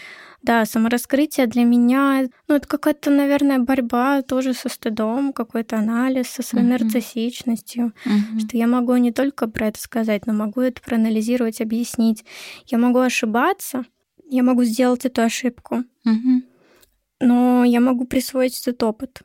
да, 0.42 0.64
самораскрытие 0.64 1.46
для 1.46 1.64
меня, 1.64 2.28
ну, 2.48 2.54
это 2.54 2.66
какая-то, 2.66 3.10
наверное, 3.10 3.58
борьба 3.58 4.22
тоже 4.22 4.54
со 4.54 4.70
стыдом, 4.70 5.34
какой-то 5.34 5.76
анализ 5.76 6.28
со 6.28 6.42
своей 6.42 6.66
uh-huh. 6.66 6.84
нарциссичностью, 6.84 7.92
uh-huh. 8.06 8.40
что 8.40 8.56
я 8.56 8.66
могу 8.66 8.96
не 8.96 9.12
только 9.12 9.48
про 9.48 9.68
это 9.68 9.78
сказать, 9.78 10.26
но 10.26 10.32
могу 10.32 10.62
это 10.62 10.80
проанализировать, 10.80 11.60
объяснить. 11.60 12.24
Я 12.66 12.78
могу 12.78 13.00
ошибаться, 13.00 13.84
я 14.26 14.42
могу 14.42 14.64
сделать 14.64 15.04
эту 15.04 15.20
ошибку, 15.20 15.84
uh-huh. 16.06 16.42
но 17.20 17.64
я 17.64 17.80
могу 17.80 18.06
присвоить 18.06 18.58
этот 18.62 18.82
опыт. 18.82 19.20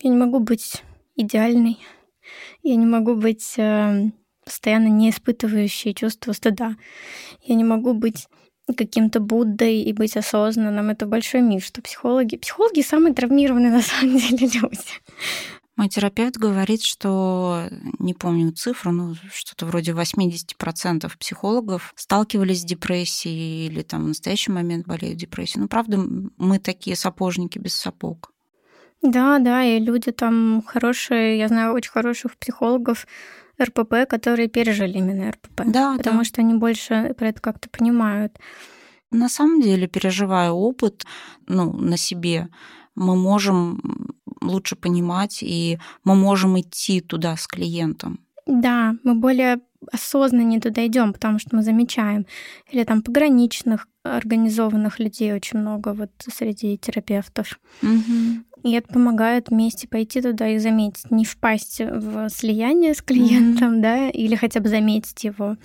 Я 0.00 0.10
не 0.10 0.16
могу 0.16 0.38
быть 0.38 0.84
идеальной, 1.16 1.78
я 2.62 2.76
не 2.76 2.86
могу 2.86 3.16
быть 3.16 3.54
э, 3.56 4.12
постоянно 4.48 4.88
не 4.88 5.10
испытывающие 5.10 5.92
чувство 5.92 6.32
стыда. 6.32 6.76
Я 7.42 7.54
не 7.54 7.64
могу 7.64 7.92
быть 7.92 8.26
каким-то 8.74 9.20
Буддой 9.20 9.82
и 9.82 9.92
быть 9.92 10.16
осознанным. 10.16 10.88
Это 10.88 11.04
большой 11.04 11.42
миф, 11.42 11.64
что 11.64 11.82
психологи... 11.82 12.36
Психологи 12.36 12.80
самые 12.80 13.12
травмированные 13.12 13.70
на 13.78 13.82
самом 13.82 14.16
деле 14.16 14.48
люди. 14.54 14.78
Мой 15.76 15.88
терапевт 15.88 16.38
говорит, 16.38 16.82
что, 16.82 17.68
не 17.98 18.14
помню 18.14 18.52
цифру, 18.52 18.90
но 18.90 19.14
что-то 19.30 19.66
вроде 19.66 19.92
80% 19.92 21.12
психологов 21.18 21.92
сталкивались 21.94 22.62
с 22.62 22.64
депрессией 22.64 23.66
или 23.66 23.82
там 23.82 24.04
в 24.04 24.08
настоящий 24.08 24.50
момент 24.50 24.86
болеют 24.86 25.18
депрессией. 25.18 25.60
Ну, 25.60 25.68
правда, 25.68 25.98
мы 26.38 26.58
такие 26.58 26.96
сапожники 26.96 27.58
без 27.58 27.74
сапог. 27.74 28.32
Да, 29.02 29.38
да, 29.38 29.62
и 29.62 29.78
люди 29.78 30.10
там 30.10 30.64
хорошие, 30.66 31.38
я 31.38 31.48
знаю 31.48 31.74
очень 31.74 31.92
хороших 31.92 32.36
психологов, 32.36 33.06
РПП, 33.60 34.08
которые 34.08 34.48
пережили 34.48 34.98
именно 34.98 35.30
РПП. 35.30 35.62
Да, 35.66 35.96
потому 35.96 36.18
да. 36.18 36.24
что 36.24 36.40
они 36.40 36.54
больше 36.54 37.14
про 37.16 37.28
это 37.28 37.40
как-то 37.40 37.68
понимают. 37.68 38.38
На 39.10 39.28
самом 39.28 39.60
деле, 39.60 39.86
переживая 39.86 40.50
опыт 40.50 41.04
ну, 41.46 41.72
на 41.72 41.96
себе, 41.96 42.48
мы 42.94 43.16
можем 43.16 44.14
лучше 44.42 44.76
понимать, 44.76 45.42
и 45.42 45.78
мы 46.04 46.14
можем 46.14 46.60
идти 46.60 47.00
туда 47.00 47.36
с 47.36 47.46
клиентом. 47.46 48.20
Да, 48.48 48.96
мы 49.04 49.14
более 49.14 49.60
осознанно 49.92 50.60
туда 50.60 50.86
идем, 50.86 51.12
потому 51.12 51.38
что 51.38 51.54
мы 51.54 51.62
замечаем. 51.62 52.26
Или 52.70 52.82
там 52.84 53.02
пограничных 53.02 53.86
организованных 54.02 54.98
людей 54.98 55.32
очень 55.34 55.58
много 55.58 55.92
вот 55.92 56.10
среди 56.18 56.76
терапевтов. 56.78 57.60
Угу. 57.82 58.64
И 58.64 58.72
это 58.72 58.88
помогает 58.92 59.50
вместе 59.50 59.86
пойти 59.86 60.20
туда 60.20 60.48
и 60.48 60.58
заметить, 60.58 61.10
не 61.10 61.24
впасть 61.24 61.80
в 61.80 62.28
слияние 62.30 62.94
с 62.94 63.02
клиентом, 63.02 63.76
mm 63.78 63.82
да, 63.82 64.08
или 64.08 64.34
хотя 64.34 64.60
бы 64.60 64.68
заметить 64.68 65.22
его, 65.22 65.56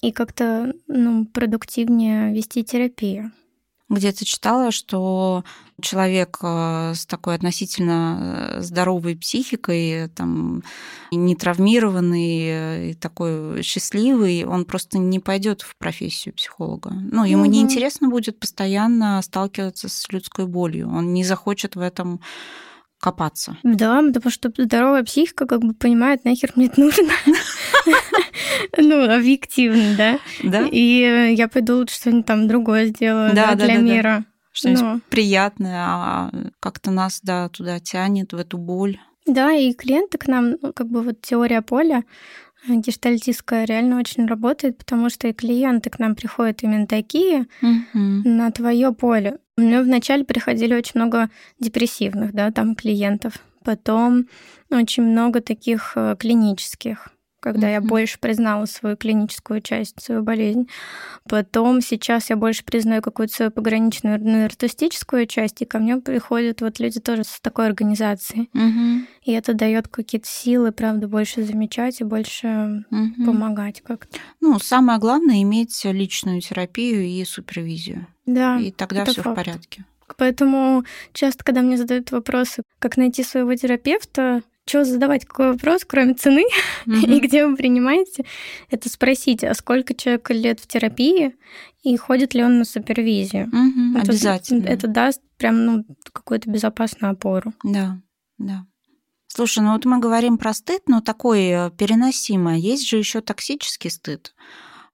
и 0.00 0.12
как-то 0.12 0.72
ну, 0.86 1.26
продуктивнее 1.26 2.32
вести 2.32 2.64
терапию 2.64 3.32
где-то 3.90 4.24
читала, 4.24 4.70
что 4.70 5.44
человек 5.82 6.38
э, 6.42 6.92
с 6.94 7.06
такой 7.06 7.34
относительно 7.34 8.18
э, 8.58 8.60
здоровой 8.62 9.16
психикой, 9.16 10.08
там, 10.08 10.62
не 11.10 11.34
травмированный 11.34 12.40
э, 12.42 12.90
и 12.90 12.94
такой 12.94 13.62
счастливый, 13.62 14.44
он 14.44 14.64
просто 14.64 14.98
не 14.98 15.18
пойдет 15.18 15.62
в 15.62 15.76
профессию 15.76 16.34
психолога. 16.34 16.90
Ну, 16.92 17.24
ему 17.24 17.42
угу. 17.42 17.50
неинтересно 17.50 18.08
будет 18.08 18.38
постоянно 18.38 19.20
сталкиваться 19.22 19.88
с 19.88 20.10
людской 20.10 20.46
болью. 20.46 20.88
Он 20.88 21.12
не 21.12 21.24
захочет 21.24 21.74
в 21.74 21.80
этом 21.80 22.20
копаться. 23.00 23.56
Да, 23.62 24.02
потому 24.02 24.30
что 24.30 24.52
здоровая 24.56 25.02
психика 25.02 25.46
как 25.46 25.60
бы 25.62 25.74
понимает, 25.74 26.24
нахер 26.24 26.52
мне 26.54 26.66
это 26.66 26.80
нужно. 26.80 27.12
Ну, 28.76 29.04
объективно, 29.04 29.96
да. 29.96 30.18
Да. 30.42 30.66
И 30.70 31.34
я 31.36 31.48
пойду 31.48 31.76
лучше 31.76 31.96
что-нибудь 31.96 32.26
там 32.26 32.48
другое 32.48 32.86
сделаю 32.86 33.34
да, 33.34 33.54
для 33.54 33.76
мира. 33.76 34.24
Что-нибудь 34.52 34.82
ну. 34.82 35.00
приятное, 35.10 35.76
а 35.78 36.30
как-то 36.58 36.90
нас, 36.90 37.20
да, 37.22 37.48
туда 37.48 37.78
тянет, 37.78 38.32
в 38.32 38.36
эту 38.36 38.58
боль. 38.58 38.98
Да, 39.26 39.52
и 39.52 39.72
клиенты 39.72 40.18
к 40.18 40.26
нам, 40.26 40.56
ну, 40.60 40.72
как 40.72 40.88
бы 40.88 41.02
вот 41.02 41.20
теория 41.22 41.62
поля, 41.62 42.04
э, 42.68 42.74
гештальтистская 42.74 43.64
реально 43.64 43.98
очень 43.98 44.26
работает, 44.26 44.76
потому 44.78 45.08
что 45.08 45.28
и 45.28 45.32
клиенты 45.32 45.88
к 45.90 45.98
нам 45.98 46.16
приходят 46.16 46.62
именно 46.62 46.86
такие 46.86 47.46
угу. 47.62 47.98
на 48.24 48.50
твое 48.50 48.92
поле. 48.92 49.38
У 49.56 49.60
меня 49.60 49.82
вначале 49.82 50.24
приходили 50.24 50.74
очень 50.74 50.92
много 50.94 51.30
депрессивных, 51.60 52.32
да, 52.32 52.50
там 52.50 52.74
клиентов, 52.74 53.34
потом 53.64 54.26
очень 54.70 55.04
много 55.04 55.40
таких 55.40 55.92
э, 55.94 56.16
клинических 56.18 57.08
когда 57.40 57.68
mm-hmm. 57.68 57.72
я 57.72 57.80
больше 57.80 58.18
признала 58.18 58.66
свою 58.66 58.96
клиническую 58.96 59.60
часть, 59.60 60.00
свою 60.02 60.22
болезнь. 60.22 60.68
Потом 61.28 61.80
сейчас 61.80 62.30
я 62.30 62.36
больше 62.36 62.64
признаю 62.64 63.02
какую-то 63.02 63.34
свою 63.34 63.50
пограничную 63.50 64.20
нарциссическую 64.22 65.26
часть, 65.26 65.62
и 65.62 65.64
ко 65.64 65.78
мне 65.78 65.96
приходят 65.96 66.60
вот 66.60 66.78
люди 66.78 67.00
тоже 67.00 67.24
с 67.24 67.40
такой 67.40 67.66
организацией. 67.66 68.50
Mm-hmm. 68.54 69.06
И 69.24 69.32
это 69.32 69.54
дает 69.54 69.88
какие-то 69.88 70.28
силы, 70.28 70.72
правда, 70.72 71.08
больше 71.08 71.42
замечать 71.42 72.00
и 72.00 72.04
больше 72.04 72.46
mm-hmm. 72.46 73.24
помогать 73.24 73.82
как-то. 73.82 74.18
Ну, 74.40 74.58
самое 74.58 74.98
главное 74.98 75.42
иметь 75.42 75.80
личную 75.84 76.40
терапию 76.40 77.04
и 77.04 77.24
супервизию. 77.24 78.06
Да. 78.26 78.58
И 78.58 78.70
тогда 78.70 79.04
все 79.04 79.22
в 79.22 79.34
порядке. 79.34 79.84
Поэтому 80.16 80.84
часто, 81.12 81.44
когда 81.44 81.62
мне 81.62 81.76
задают 81.76 82.10
вопросы, 82.10 82.62
как 82.78 82.96
найти 82.96 83.22
своего 83.22 83.54
терапевта, 83.54 84.42
что 84.70 84.84
задавать 84.84 85.24
какой 85.24 85.52
вопрос, 85.52 85.84
кроме 85.84 86.14
цены 86.14 86.44
mm-hmm. 86.86 87.06
и 87.16 87.20
где 87.20 87.46
вы 87.46 87.56
принимаете, 87.56 88.24
это 88.70 88.88
спросить, 88.88 89.44
а 89.44 89.54
сколько 89.54 89.94
человек 89.94 90.30
лет 90.30 90.60
в 90.60 90.66
терапии 90.66 91.34
и 91.82 91.96
ходит 91.96 92.34
ли 92.34 92.44
он 92.44 92.58
на 92.58 92.64
супервизию. 92.64 93.48
Mm-hmm. 93.48 94.00
Это, 94.00 94.10
Обязательно. 94.10 94.66
Это 94.66 94.86
даст 94.86 95.20
прям 95.36 95.64
ну, 95.64 95.84
какую-то 96.12 96.48
безопасную 96.48 97.12
опору. 97.12 97.52
Да, 97.64 97.98
да. 98.38 98.66
Слушай, 99.26 99.64
ну 99.64 99.72
вот 99.72 99.84
мы 99.84 99.98
говорим 99.98 100.38
про 100.38 100.52
стыд, 100.54 100.82
но 100.86 101.00
такой 101.00 101.40
э, 101.48 101.70
переносимый. 101.70 102.54
А 102.54 102.58
есть 102.58 102.86
же 102.88 102.96
еще 102.96 103.20
токсический 103.20 103.90
стыд 103.90 104.34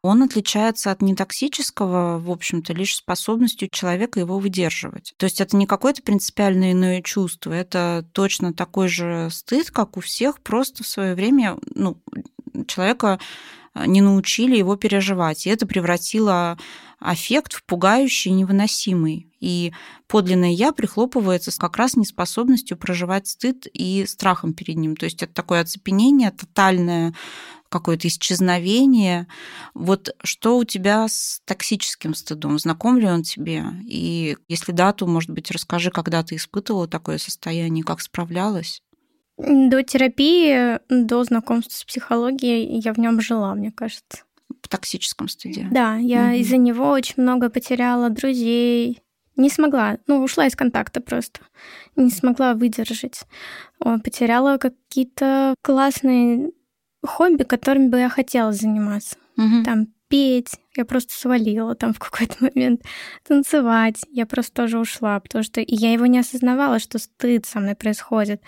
он 0.07 0.23
отличается 0.23 0.91
от 0.91 1.03
нетоксического, 1.03 2.19
в 2.19 2.31
общем-то, 2.31 2.73
лишь 2.73 2.97
способностью 2.97 3.69
человека 3.71 4.21
его 4.21 4.39
выдерживать. 4.39 5.15
То 5.17 5.25
есть 5.25 5.41
это 5.41 5.57
не 5.57 5.67
какое-то 5.67 6.03
принципиально 6.03 6.73
иное 6.73 7.03
чувство, 7.03 7.53
это 7.53 8.07
точно 8.13 8.53
такой 8.53 8.89
же 8.89 9.29
стыд, 9.31 9.71
как 9.71 9.97
у 9.97 10.01
всех, 10.01 10.41
просто 10.41 10.85
в 10.85 10.89
свое 10.89 11.15
время 11.15 11.57
ну, 11.75 11.99
человека 12.67 13.19
а, 13.75 13.87
не 13.87 14.01
научили 14.01 14.57
его 14.57 14.77
переживать. 14.77 15.47
И 15.47 15.51
это 15.51 15.67
превратило 15.67 16.59
аффект 16.99 17.53
в 17.53 17.65
пугающий 17.65 18.31
невыносимый. 18.31 19.29
И 19.47 19.73
подлинное 20.09 20.51
«я» 20.51 20.73
прихлопывается 20.73 21.57
как 21.57 21.77
раз 21.77 21.95
неспособностью 21.95 22.77
проживать 22.77 23.29
стыд 23.29 23.69
и 23.73 24.05
страхом 24.05 24.55
перед 24.55 24.77
ним. 24.77 24.97
То 24.97 25.05
есть 25.05 25.23
это 25.23 25.33
такое 25.33 25.61
оцепенение 25.61 26.33
тотальное, 26.33 27.15
какое-то 27.69 28.09
исчезновение. 28.09 29.29
Вот 29.73 30.17
что 30.25 30.59
у 30.59 30.65
тебя 30.65 31.07
с 31.07 31.41
токсическим 31.45 32.15
стыдом? 32.15 32.59
Знаком 32.59 32.99
ли 32.99 33.07
он 33.07 33.23
тебе? 33.23 33.63
И 33.85 34.37
если 34.49 34.73
да, 34.73 34.93
то, 34.93 35.07
может 35.07 35.31
быть, 35.31 35.53
расскажи, 35.53 35.93
когда 35.93 36.25
ты 36.25 36.35
испытывала 36.35 36.89
такое 36.89 37.19
состояние, 37.19 37.85
как 37.85 38.01
справлялась? 38.01 38.83
До 39.39 39.81
терапии, 39.85 40.81
до 40.89 41.23
знакомства 41.23 41.77
с 41.77 41.85
психологией 41.85 42.81
я 42.81 42.93
в 42.93 42.99
нем 42.99 43.21
жила, 43.21 43.55
мне 43.55 43.71
кажется. 43.71 44.25
В 44.61 44.69
токсическом 44.69 45.29
стыде. 45.29 45.69
Да, 45.71 45.95
я 45.97 46.31
угу. 46.31 46.37
из-за 46.39 46.57
него 46.57 46.91
очень 46.91 47.23
много 47.23 47.49
потеряла 47.49 48.11
друзей. 48.11 49.03
Не 49.37 49.51
смогла, 49.51 49.99
ну, 50.07 50.23
ушла 50.23 50.47
из 50.47 50.57
контакта 50.57 51.01
просто. 51.01 51.41
Не 51.95 52.11
смогла 52.11 52.55
выдержать. 52.55 53.23
Потеряла 53.79 54.59
какие-то 54.59 55.55
классные 55.63 56.53
хобби, 57.03 57.43
которыми 57.43 57.89
бы 57.89 57.99
я 57.99 58.09
хотела 58.09 58.53
заниматься. 58.53 59.17
Угу. 59.37 59.65
Там 59.65 59.89
петь, 60.09 60.55
я 60.77 60.85
просто 60.85 61.13
свалила 61.13 61.75
там 61.75 61.93
в 61.93 61.99
какой-то 61.99 62.37
момент, 62.41 62.83
танцевать, 63.27 64.01
я 64.11 64.27
просто 64.27 64.63
тоже 64.63 64.79
ушла, 64.79 65.19
потому 65.21 65.43
что 65.43 65.63
я 65.67 65.93
его 65.93 66.07
не 66.07 66.19
осознавала, 66.19 66.79
что 66.79 66.99
стыд 66.99 67.47
со 67.47 67.61
мной 67.61 67.75
происходит, 67.75 68.41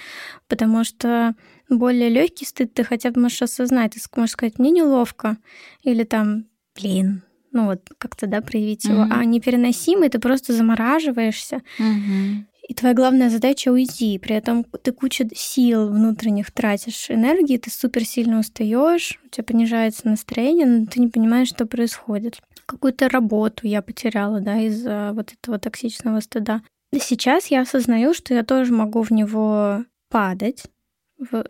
потому 0.47 0.85
что 0.85 1.35
более 1.69 2.09
легкий 2.09 2.45
стыд 2.45 2.75
ты 2.75 2.85
хотя 2.85 3.11
бы 3.11 3.21
можешь 3.21 3.43
осознать, 3.43 3.93
ты 3.93 4.01
можешь 4.17 4.33
сказать, 4.33 4.59
мне 4.59 4.71
неловко, 4.71 5.37
или 5.83 6.05
там, 6.05 6.47
блин, 6.75 7.23
ну 7.53 7.67
вот 7.67 7.89
как-то, 7.99 8.27
да, 8.27 8.41
проявить 8.41 8.87
mm-hmm. 8.87 8.93
его, 8.93 9.07
а 9.11 9.25
непереносимый, 9.25 10.09
ты 10.09 10.19
просто 10.19 10.53
замораживаешься, 10.53 11.63
mm-hmm. 11.79 12.45
И 12.69 12.75
твоя 12.75 12.95
главная 12.95 13.31
задача 13.31 13.71
уйти. 13.71 14.19
При 14.19 14.37
этом 14.37 14.63
ты 14.63 14.93
кучу 14.93 15.25
сил 15.35 15.89
внутренних 15.89 16.51
тратишь, 16.51 17.11
энергии, 17.11 17.57
ты 17.57 17.71
супер 17.71 18.05
сильно 18.05 18.39
устаешь, 18.39 19.19
у 19.25 19.29
тебя 19.29 19.43
понижается 19.45 20.07
настроение, 20.07 20.67
но 20.67 20.87
ты 20.87 21.01
не 21.01 21.09
понимаешь, 21.09 21.49
что 21.49 21.65
происходит. 21.65 22.39
Какую-то 22.67 23.09
работу 23.09 23.67
я 23.67 23.81
потеряла, 23.81 24.41
да, 24.41 24.61
из-за 24.61 25.13
вот 25.15 25.33
этого 25.33 25.59
токсичного 25.59 26.21
стыда. 26.21 26.61
Сейчас 26.93 27.47
я 27.47 27.63
осознаю, 27.63 28.13
что 28.13 28.35
я 28.35 28.45
тоже 28.45 28.71
могу 28.75 29.01
в 29.01 29.11
него 29.11 29.85
падать, 30.11 30.65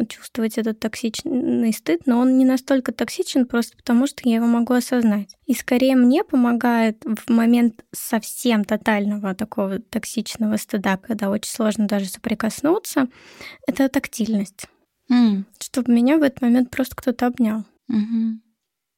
чувствовать 0.09 0.59
этот 0.59 0.81
токсичный 0.81 1.73
стыд, 1.73 2.07
но 2.07 2.21
он 2.21 2.39
не 2.39 2.45
настолько 2.45 2.93
токсичен 2.93 3.47
просто 3.47 3.77
потому, 3.77 4.07
что 4.07 4.29
я 4.29 4.37
его 4.37 4.47
могу 4.47 4.73
осознать. 4.73 5.37
И 5.47 5.55
скорее 5.55 5.95
мне 5.95 6.25
помогает 6.25 7.05
в 7.05 7.31
момент 7.31 7.85
совсем 7.93 8.65
тотального 8.65 9.35
такого 9.35 9.79
токсичного 9.79 10.57
стыда, 10.57 10.97
когда 10.97 11.31
очень 11.31 11.53
сложно 11.53 11.87
даже 11.87 12.07
соприкоснуться, 12.07 13.09
это 13.67 13.89
тактильность. 13.89 14.67
Mm. 15.11 15.45
Чтобы 15.61 15.93
меня 15.93 16.19
в 16.19 16.23
этот 16.23 16.43
момент 16.43 16.71
просто 16.71 16.97
кто-то 16.97 17.27
обнял. 17.27 17.65
Mm-hmm 17.91 18.48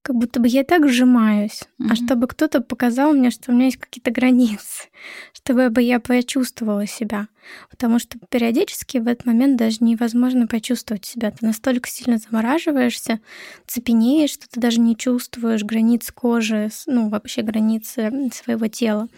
как 0.03 0.17
будто 0.17 0.41
бы 0.41 0.49
я 0.49 0.65
так 0.65 0.89
сжимаюсь, 0.89 1.63
mm-hmm. 1.79 1.89
а 1.91 1.95
чтобы 1.95 2.27
кто-то 2.27 2.61
показал 2.61 3.13
мне, 3.13 3.31
что 3.31 3.51
у 3.51 3.55
меня 3.55 3.67
есть 3.67 3.77
какие-то 3.77 4.11
границы, 4.11 4.89
чтобы 5.33 5.69
бы 5.69 5.83
я 5.83 6.01
почувствовала 6.01 6.87
себя. 6.87 7.29
Потому 7.71 7.99
что 7.99 8.19
периодически 8.29 8.99
в 8.99 9.09
этот 9.09 9.27
момент 9.27 9.57
даже 9.57 9.79
невозможно 9.81 10.47
почувствовать 10.47 11.05
себя. 11.05 11.31
Ты 11.31 11.45
настолько 11.45 11.89
сильно 11.89 12.19
замораживаешься, 12.19 13.21
цепенеешь, 13.67 14.31
что 14.31 14.49
ты 14.49 14.61
даже 14.61 14.81
не 14.81 14.97
чувствуешь 14.97 15.65
границ 15.65 16.11
кожи, 16.13 16.71
ну, 16.87 17.09
вообще 17.09 17.43
границы 17.43 18.31
своего 18.33 18.69
тела. 18.69 19.09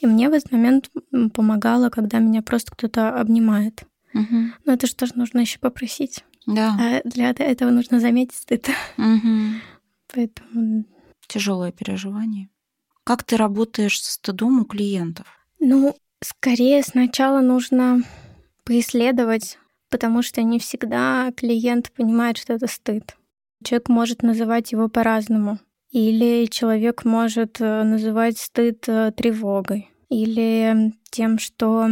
И 0.00 0.06
мне 0.06 0.28
в 0.28 0.32
этот 0.32 0.52
момент 0.52 0.90
помогало, 1.32 1.90
когда 1.90 2.18
меня 2.18 2.42
просто 2.42 2.72
кто-то 2.72 3.18
обнимает. 3.18 3.84
Mm-hmm. 4.14 4.46
Но 4.64 4.72
это 4.72 4.86
же 4.86 4.94
тоже 4.94 5.12
нужно 5.14 5.40
еще 5.40 5.58
попросить. 5.58 6.24
Да. 6.46 6.76
А 6.78 7.08
для 7.08 7.30
этого 7.30 7.70
нужно 7.70 8.00
заметить 8.00 8.34
стыд. 8.34 8.68
Mm-hmm. 8.96 9.54
Поэтому... 10.12 10.84
Тяжелое 11.28 11.72
переживание. 11.72 12.48
Как 13.04 13.24
ты 13.24 13.36
работаешь 13.36 14.00
со 14.00 14.12
стыдом 14.12 14.60
у 14.60 14.64
клиентов? 14.64 15.26
Ну, 15.58 15.96
скорее 16.22 16.82
сначала 16.82 17.40
нужно 17.40 18.02
поисследовать, 18.64 19.58
потому 19.90 20.22
что 20.22 20.42
не 20.42 20.58
всегда 20.58 21.32
клиент 21.36 21.92
понимает, 21.92 22.36
что 22.36 22.54
это 22.54 22.66
стыд. 22.66 23.16
Человек 23.64 23.88
может 23.88 24.22
называть 24.22 24.72
его 24.72 24.88
по-разному. 24.88 25.58
Или 25.90 26.46
человек 26.46 27.04
может 27.04 27.60
э, 27.60 27.82
называть 27.84 28.38
стыд 28.38 28.88
э, 28.88 29.12
тревогой. 29.16 29.88
Или 30.08 30.92
тем, 31.10 31.38
что 31.38 31.88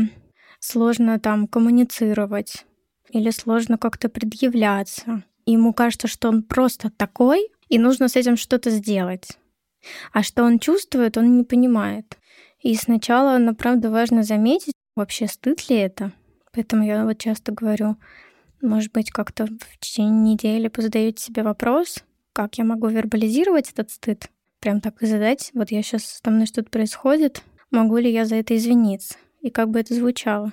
сложно 0.60 1.18
там 1.18 1.46
коммуницировать. 1.46 2.66
Или 3.10 3.30
сложно 3.30 3.78
как-то 3.78 4.08
предъявляться. 4.08 5.24
Ему 5.46 5.72
кажется, 5.72 6.08
что 6.08 6.28
он 6.28 6.42
просто 6.42 6.90
такой, 6.90 7.50
и 7.68 7.78
нужно 7.78 8.08
с 8.08 8.16
этим 8.16 8.36
что-то 8.36 8.70
сделать. 8.70 9.28
А 10.12 10.22
что 10.22 10.44
он 10.44 10.58
чувствует, 10.58 11.16
он 11.16 11.36
не 11.36 11.44
понимает. 11.44 12.16
И 12.60 12.74
сначала, 12.74 13.36
ну, 13.38 13.54
правда, 13.54 13.90
важно 13.90 14.22
заметить, 14.22 14.74
вообще 14.96 15.26
стыд 15.26 15.68
ли 15.68 15.76
это. 15.76 16.12
Поэтому 16.52 16.84
я 16.84 17.04
вот 17.04 17.18
часто 17.18 17.52
говорю, 17.52 17.96
может 18.62 18.92
быть, 18.92 19.10
как-то 19.10 19.46
в 19.46 19.78
течение 19.80 20.32
недели 20.32 20.68
позадаете 20.68 21.22
себе 21.22 21.42
вопрос, 21.42 22.02
как 22.32 22.56
я 22.56 22.64
могу 22.64 22.88
вербализировать 22.88 23.70
этот 23.70 23.90
стыд? 23.90 24.30
Прям 24.60 24.80
так 24.80 25.02
и 25.02 25.06
задать, 25.06 25.50
вот 25.52 25.70
я 25.70 25.82
сейчас, 25.82 26.20
со 26.24 26.30
мной 26.30 26.46
что-то 26.46 26.70
происходит, 26.70 27.42
могу 27.70 27.98
ли 27.98 28.10
я 28.10 28.24
за 28.24 28.36
это 28.36 28.56
извиниться? 28.56 29.16
И 29.42 29.50
как 29.50 29.68
бы 29.70 29.80
это 29.80 29.94
звучало? 29.94 30.52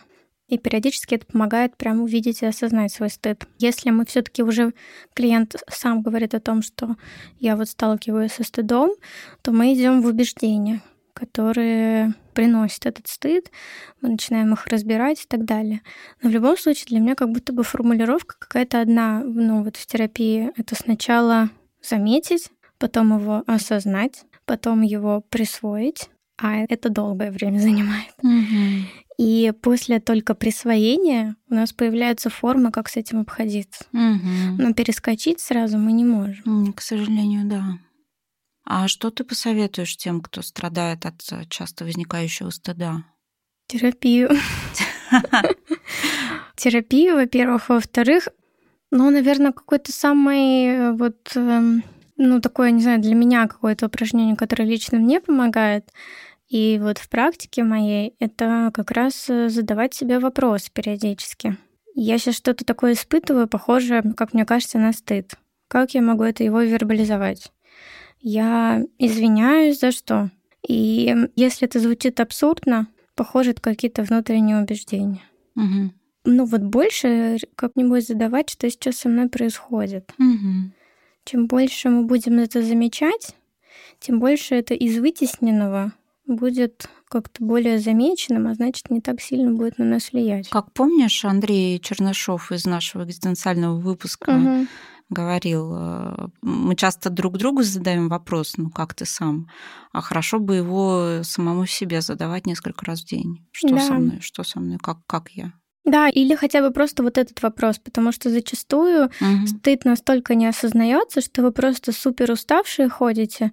И 0.51 0.57
периодически 0.57 1.15
это 1.15 1.25
помогает 1.25 1.77
прям 1.77 2.01
увидеть 2.01 2.41
и 2.41 2.45
осознать 2.45 2.91
свой 2.91 3.09
стыд. 3.09 3.47
Если 3.57 3.89
мы 3.89 4.05
все 4.05 4.21
таки 4.21 4.43
уже 4.43 4.73
клиент 5.13 5.55
сам 5.69 6.01
говорит 6.01 6.35
о 6.35 6.41
том, 6.41 6.61
что 6.61 6.97
я 7.39 7.55
вот 7.55 7.69
сталкиваюсь 7.69 8.33
со 8.33 8.43
стыдом, 8.43 8.91
то 9.43 9.53
мы 9.53 9.73
идем 9.73 10.01
в 10.01 10.07
убеждения, 10.07 10.81
которые 11.13 12.15
приносят 12.33 12.85
этот 12.85 13.07
стыд, 13.07 13.49
мы 14.01 14.09
начинаем 14.09 14.51
их 14.51 14.67
разбирать 14.67 15.23
и 15.23 15.25
так 15.25 15.45
далее. 15.45 15.83
Но 16.21 16.29
в 16.29 16.33
любом 16.33 16.57
случае 16.57 16.87
для 16.87 16.99
меня 16.99 17.15
как 17.15 17.29
будто 17.29 17.53
бы 17.53 17.63
формулировка 17.63 18.35
какая-то 18.37 18.81
одна, 18.81 19.23
ну 19.23 19.63
вот 19.63 19.77
в 19.77 19.85
терапии 19.85 20.51
это 20.57 20.75
сначала 20.75 21.49
заметить, 21.81 22.49
потом 22.77 23.17
его 23.17 23.45
осознать, 23.47 24.25
потом 24.43 24.81
его 24.81 25.23
присвоить, 25.29 26.09
а 26.37 26.57
это 26.57 26.89
долгое 26.89 27.31
время 27.31 27.59
занимает. 27.59 28.13
Угу. 28.21 29.10
И 29.21 29.53
после 29.61 29.99
только 29.99 30.33
присвоения 30.33 31.35
у 31.47 31.53
нас 31.53 31.73
появляются 31.73 32.31
формы, 32.31 32.71
как 32.71 32.89
с 32.89 32.97
этим 32.97 33.19
обходиться. 33.19 33.85
Угу. 33.93 34.57
Но 34.57 34.73
перескочить 34.73 35.39
сразу 35.39 35.77
мы 35.77 35.91
не 35.91 36.03
можем. 36.03 36.73
К 36.73 36.81
сожалению, 36.81 37.45
да. 37.45 37.77
А 38.65 38.87
что 38.87 39.11
ты 39.11 39.23
посоветуешь 39.23 39.95
тем, 39.95 40.21
кто 40.21 40.41
страдает 40.41 41.05
от 41.05 41.21
э, 41.33 41.45
часто 41.49 41.85
возникающего 41.85 42.49
стыда? 42.49 43.03
Терапию. 43.67 44.31
Терапию, 46.55 47.17
во-первых. 47.17 47.69
Во-вторых, 47.69 48.27
ну, 48.89 49.07
наверное, 49.11 49.51
какой-то 49.51 49.91
самый 49.91 50.65
э, 50.65 50.91
вот, 50.93 51.31
эм, 51.35 51.83
ну, 52.17 52.41
такое, 52.41 52.71
не 52.71 52.81
знаю, 52.81 52.99
для 52.99 53.13
меня 53.13 53.47
какое-то 53.47 53.85
упражнение, 53.85 54.35
которое 54.35 54.65
лично 54.65 54.97
мне 54.97 55.19
помогает, 55.19 55.91
и 56.51 56.79
вот 56.81 56.97
в 56.97 57.07
практике 57.07 57.63
моей 57.63 58.13
это 58.19 58.71
как 58.73 58.91
раз 58.91 59.29
э, 59.29 59.47
задавать 59.47 59.93
себе 59.93 60.19
вопрос 60.19 60.67
периодически. 60.69 61.55
Я 61.95 62.17
сейчас 62.17 62.35
что-то 62.35 62.65
такое 62.65 62.91
испытываю, 62.91 63.47
похожее, 63.47 64.03
как 64.17 64.33
мне 64.33 64.43
кажется, 64.43 64.77
на 64.77 64.91
стыд. 64.91 65.35
Как 65.69 65.93
я 65.93 66.01
могу 66.01 66.23
это 66.23 66.43
его 66.43 66.61
вербализовать? 66.61 67.53
Я 68.19 68.83
извиняюсь 68.99 69.79
за 69.79 69.93
что? 69.93 70.29
И 70.67 71.15
если 71.37 71.69
это 71.69 71.79
звучит 71.79 72.19
абсурдно, 72.19 72.87
похоже, 73.15 73.51
это 73.51 73.61
какие-то 73.61 74.03
внутренние 74.03 74.61
убеждения. 74.61 75.23
Угу. 75.55 75.91
Ну 76.25 76.45
вот 76.45 76.61
больше 76.63 77.37
как-нибудь 77.55 78.05
задавать, 78.05 78.49
что 78.49 78.69
сейчас 78.69 78.97
со 78.97 79.07
мной 79.07 79.29
происходит. 79.29 80.11
Угу. 80.19 80.71
Чем 81.23 81.47
больше 81.47 81.87
мы 81.87 82.03
будем 82.03 82.39
это 82.39 82.61
замечать, 82.61 83.37
тем 84.01 84.19
больше 84.19 84.55
это 84.55 84.73
из 84.73 84.99
вытесненного 84.99 85.93
будет 86.31 86.87
как-то 87.09 87.43
более 87.43 87.79
замеченным, 87.79 88.47
а 88.47 88.53
значит, 88.55 88.89
не 88.89 89.01
так 89.01 89.21
сильно 89.21 89.51
будет 89.53 89.77
на 89.77 89.85
нас 89.85 90.11
влиять. 90.11 90.49
Как 90.49 90.71
помнишь, 90.73 91.25
Андрей 91.25 91.79
Чернышов 91.79 92.51
из 92.51 92.65
нашего 92.65 93.03
экзистенциального 93.03 93.77
выпуска 93.77 94.31
Угу. 94.31 94.67
говорил, 95.09 95.73
э, 95.75 96.27
мы 96.41 96.75
часто 96.75 97.09
друг 97.09 97.37
другу 97.37 97.63
задаем 97.63 98.07
вопрос, 98.07 98.53
ну 98.57 98.69
как 98.69 98.93
ты 98.93 99.05
сам, 99.05 99.47
а 99.91 100.01
хорошо 100.01 100.39
бы 100.39 100.55
его 100.55 101.19
самому 101.23 101.65
себе 101.65 102.01
задавать 102.01 102.45
несколько 102.45 102.85
раз 102.85 103.01
в 103.01 103.07
день. 103.07 103.45
Что 103.51 103.69
Да. 103.75 103.79
со 103.79 103.93
мной, 103.93 104.19
что 104.21 104.43
со 104.43 104.59
мной, 104.59 104.77
как, 104.81 105.05
как 105.05 105.29
я. 105.31 105.51
Да, 105.83 106.09
или 106.09 106.35
хотя 106.35 106.61
бы 106.61 106.71
просто 106.71 107.01
вот 107.01 107.17
этот 107.17 107.41
вопрос, 107.41 107.79
потому 107.79 108.11
что 108.11 108.29
зачастую 108.29 109.09
Мгм. 109.19 109.47
стыд 109.47 109.83
настолько 109.83 110.35
не 110.35 110.45
осознается, 110.45 111.21
что 111.21 111.41
вы 111.41 111.51
просто 111.51 111.91
супер 111.91 112.31
уставшие 112.31 112.87
ходите, 112.87 113.51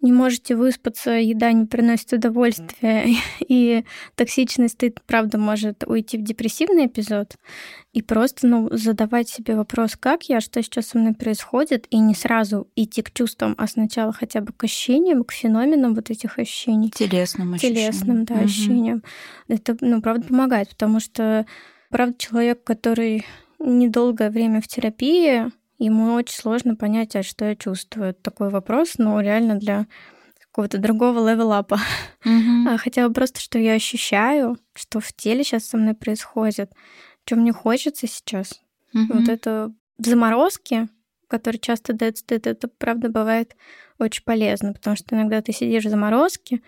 не 0.00 0.12
можете 0.12 0.54
выспаться, 0.54 1.10
еда 1.12 1.52
не 1.52 1.66
приносит 1.66 2.12
удовольствия, 2.12 3.06
и 3.40 3.84
токсичный 4.14 4.68
стыд, 4.68 5.00
правда, 5.06 5.38
может 5.38 5.82
уйти 5.86 6.16
в 6.16 6.22
депрессивный 6.22 6.86
эпизод. 6.86 7.34
И 7.94 8.02
просто, 8.02 8.48
ну, 8.48 8.68
задавать 8.72 9.28
себе 9.28 9.54
вопрос, 9.54 9.96
как 9.98 10.24
я, 10.24 10.40
что 10.40 10.60
сейчас 10.62 10.88
со 10.88 10.98
мной 10.98 11.14
происходит, 11.14 11.86
и 11.90 11.98
не 11.98 12.14
сразу 12.14 12.66
идти 12.74 13.02
к 13.02 13.12
чувствам, 13.12 13.54
а 13.56 13.68
сначала 13.68 14.12
хотя 14.12 14.40
бы 14.40 14.52
к 14.52 14.64
ощущениям, 14.64 15.22
к 15.22 15.30
феноменам 15.30 15.94
вот 15.94 16.10
этих 16.10 16.38
ощущений 16.40 16.90
Телесным 16.90 17.54
ощущением. 17.54 17.92
телесным, 17.92 18.24
да, 18.24 18.34
Мгм. 18.34 18.44
ощущениям. 18.44 19.02
Это, 19.46 19.76
ну, 19.80 20.02
правда, 20.02 20.26
помогает, 20.26 20.70
потому 20.70 20.98
что, 20.98 21.46
правда, 21.88 22.16
человек, 22.18 22.64
который 22.64 23.24
недолгое 23.60 24.28
время 24.30 24.60
в 24.60 24.66
терапии, 24.66 25.44
ему 25.78 26.14
очень 26.14 26.36
сложно 26.36 26.74
понять, 26.74 27.14
а 27.14 27.22
что 27.22 27.44
я 27.44 27.54
чувствую. 27.54 28.12
Такой 28.14 28.50
вопрос, 28.50 28.94
но 28.98 29.20
реально 29.20 29.54
для 29.54 29.86
какого-то 30.48 30.78
другого 30.78 31.30
левелапа. 31.30 31.78
А 32.24 32.76
хотя 32.76 33.06
бы 33.06 33.14
просто, 33.14 33.40
что 33.40 33.58
я 33.58 33.74
ощущаю, 33.74 34.58
что 34.74 34.98
в 34.98 35.12
теле 35.12 35.44
сейчас 35.44 35.66
со 35.66 35.76
мной 35.76 35.94
происходит, 35.94 36.72
что 37.24 37.36
мне 37.36 37.52
хочется 37.52 38.06
сейчас. 38.06 38.60
Мгм. 38.92 39.18
Вот 39.18 39.28
это 39.28 39.72
в 39.98 40.06
заморозке, 40.06 40.88
который 41.28 41.58
часто 41.58 41.92
дает 41.92 42.18
стыд, 42.18 42.46
это 42.46 42.68
правда 42.68 43.08
бывает 43.08 43.56
очень 43.98 44.24
полезно, 44.24 44.72
потому 44.72 44.96
что 44.96 45.14
иногда 45.14 45.40
ты 45.40 45.52
сидишь 45.52 45.84
в 45.84 45.90
заморозке, 45.90 46.60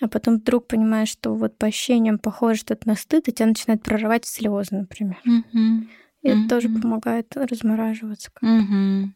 а 0.00 0.08
потом 0.08 0.36
вдруг 0.36 0.66
понимаешь, 0.66 1.08
что 1.08 1.34
вот 1.34 1.56
по 1.56 1.66
ощущениям 1.66 2.18
похоже 2.18 2.60
что-то 2.60 2.86
на 2.88 2.96
стыд, 2.96 3.28
и 3.28 3.32
тебя 3.32 3.46
начинает 3.46 3.82
прорывать 3.82 4.26
слезы, 4.26 4.76
например. 4.76 5.18
Мгм. 5.24 5.88
И 6.22 6.28
это 6.28 6.48
тоже 6.48 6.68
помогает 6.68 7.36
размораживаться. 7.36 8.30
Мгм. 8.40 9.14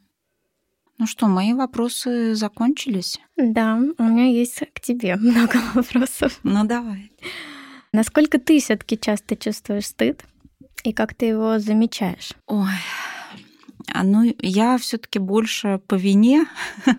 Ну 0.98 1.06
что, 1.06 1.26
мои 1.26 1.54
вопросы 1.54 2.34
закончились? 2.34 3.18
Да, 3.36 3.80
у 3.98 4.02
меня 4.02 4.26
есть 4.26 4.62
к 4.74 4.80
тебе 4.80 5.16
много 5.20 5.58
вопросов. 5.74 6.38
Ну 6.42 6.64
давай. 6.64 7.10
Насколько 7.92 8.38
ты 8.38 8.60
все-таки 8.60 8.98
часто 8.98 9.36
чувствуешь 9.36 9.86
стыд 9.86 10.24
и 10.84 10.92
как 10.92 11.14
ты 11.14 11.26
его 11.26 11.58
замечаешь? 11.58 12.32
Ой, 12.46 12.68
а 13.92 14.02
ну 14.02 14.34
я 14.40 14.78
все-таки 14.78 15.18
больше 15.18 15.80
по 15.86 15.94
вине, 15.94 16.46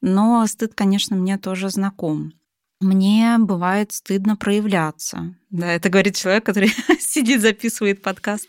но 0.00 0.46
стыд, 0.46 0.74
конечно, 0.74 1.16
мне 1.16 1.38
тоже 1.38 1.70
знаком. 1.70 2.32
Мне 2.80 3.36
бывает 3.38 3.92
стыдно 3.92 4.36
проявляться. 4.36 5.34
Да, 5.50 5.72
это 5.72 5.88
говорит 5.88 6.16
человек, 6.16 6.44
который 6.44 6.70
сидит, 7.00 7.40
записывает 7.40 8.02
подкаст. 8.02 8.48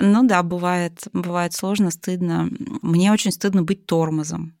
Ну 0.00 0.22
да, 0.26 0.42
бывает, 0.42 1.02
бывает 1.12 1.52
сложно, 1.52 1.90
стыдно. 1.90 2.48
Мне 2.80 3.12
очень 3.12 3.30
стыдно 3.30 3.62
быть 3.62 3.84
тормозом. 3.84 4.54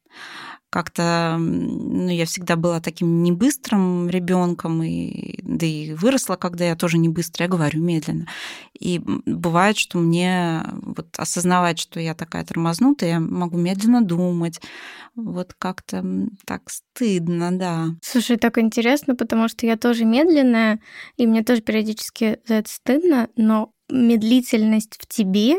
Как-то, 0.72 1.36
ну, 1.38 2.08
я 2.08 2.24
всегда 2.24 2.56
была 2.56 2.80
таким 2.80 3.22
небыстрым 3.22 4.08
ребенком, 4.08 4.82
и, 4.82 5.38
да 5.42 5.66
и 5.66 5.92
выросла, 5.92 6.36
когда 6.36 6.64
я 6.64 6.76
тоже 6.76 6.96
не 6.96 7.10
быстро, 7.10 7.44
я 7.44 7.50
говорю 7.50 7.82
медленно. 7.82 8.26
И 8.80 8.98
бывает, 9.26 9.76
что 9.76 9.98
мне 9.98 10.62
вот 10.80 11.08
осознавать, 11.18 11.78
что 11.78 12.00
я 12.00 12.14
такая 12.14 12.42
тормознутая, 12.46 13.10
я 13.10 13.20
могу 13.20 13.58
медленно 13.58 14.02
думать. 14.02 14.62
Вот 15.14 15.52
как-то 15.58 16.02
так 16.46 16.62
стыдно, 16.70 17.52
да. 17.52 17.88
Слушай, 18.02 18.38
так 18.38 18.56
интересно, 18.56 19.14
потому 19.14 19.48
что 19.48 19.66
я 19.66 19.76
тоже 19.76 20.06
медленная, 20.06 20.80
и 21.18 21.26
мне 21.26 21.44
тоже 21.44 21.60
периодически 21.60 22.38
за 22.48 22.54
это 22.54 22.70
стыдно, 22.70 23.28
но 23.36 23.72
медлительность 23.90 24.96
в 24.98 25.06
тебе 25.06 25.56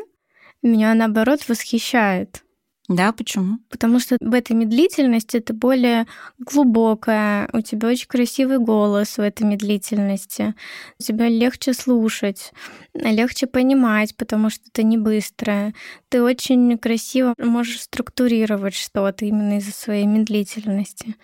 меня, 0.63 0.95
наоборот, 0.95 1.47
восхищает. 1.47 2.43
Да, 2.89 3.13
почему? 3.13 3.59
Потому 3.69 3.99
что 3.99 4.17
в 4.19 4.33
этой 4.33 4.53
медлительности 4.53 5.37
это 5.37 5.53
более 5.53 6.05
глубокая, 6.37 7.49
у 7.53 7.61
тебя 7.61 7.87
очень 7.87 8.07
красивый 8.07 8.59
голос 8.59 9.17
в 9.17 9.21
этой 9.21 9.43
медлительности, 9.43 10.53
тебя 10.97 11.29
легче 11.29 11.73
слушать, 11.73 12.51
легче 12.93 13.47
понимать, 13.47 14.17
потому 14.17 14.49
что 14.49 14.63
ты 14.73 14.83
не 14.83 14.97
быстрая. 14.97 15.73
Ты 16.09 16.21
очень 16.21 16.77
красиво 16.77 17.33
можешь 17.37 17.83
структурировать 17.83 18.75
что-то 18.75 19.25
именно 19.25 19.59
из-за 19.59 19.71
своей 19.71 20.05
медлительности. 20.05 21.15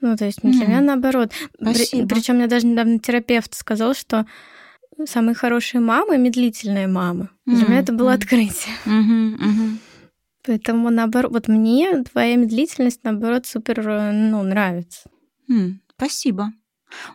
Ну, 0.00 0.16
то 0.16 0.24
есть 0.24 0.42
для 0.42 0.66
меня 0.66 0.80
наоборот. 0.80 1.30
Спасибо. 1.60 2.08
Причем 2.08 2.36
мне 2.36 2.48
даже 2.48 2.66
недавно 2.66 2.98
терапевт 2.98 3.54
сказал, 3.54 3.94
что 3.94 4.26
самые 5.06 5.36
хорошие 5.36 5.80
мамы 5.80 6.18
медлительные 6.18 6.88
мамы. 6.88 7.28
Для 7.46 7.66
меня 7.66 7.78
это 7.78 7.92
было 7.92 8.12
открытие. 8.12 8.74
Поэтому, 10.46 10.90
наоборот, 10.90 11.32
вот 11.32 11.48
мне 11.48 12.02
твоя 12.04 12.36
медлительность, 12.36 13.00
наоборот, 13.04 13.46
супер, 13.46 13.88
э, 13.88 14.12
ну, 14.12 14.42
нравится. 14.42 15.08
М, 15.48 15.80
спасибо. 15.96 16.52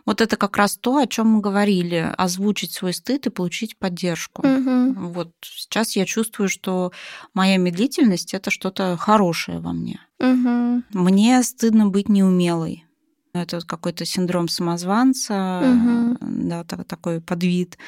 Вот 0.04 0.20
это 0.20 0.36
как 0.36 0.56
раз 0.58 0.76
то, 0.76 0.98
о 0.98 1.06
чем 1.06 1.28
мы 1.28 1.40
говорили, 1.40 2.12
озвучить 2.18 2.72
свой 2.72 2.92
стыд 2.92 3.26
и 3.26 3.30
получить 3.30 3.78
поддержку. 3.78 4.46
Угу. 4.46 4.92
Вот 5.10 5.32
сейчас 5.42 5.96
я 5.96 6.04
чувствую, 6.04 6.48
что 6.48 6.92
моя 7.32 7.56
медлительность 7.56 8.34
это 8.34 8.50
что-то 8.50 8.96
хорошее 8.98 9.60
во 9.60 9.72
мне. 9.72 10.00
Угу. 10.18 10.82
Мне 10.92 11.42
стыдно 11.42 11.86
быть 11.86 12.08
неумелой. 12.10 12.84
Это 13.32 13.60
какой-то 13.60 14.04
синдром 14.04 14.48
самозванца, 14.48 15.60
Мгм. 15.64 16.18
да, 16.48 16.64
та- 16.64 16.84
такой 16.84 17.20
подвид, 17.20 17.78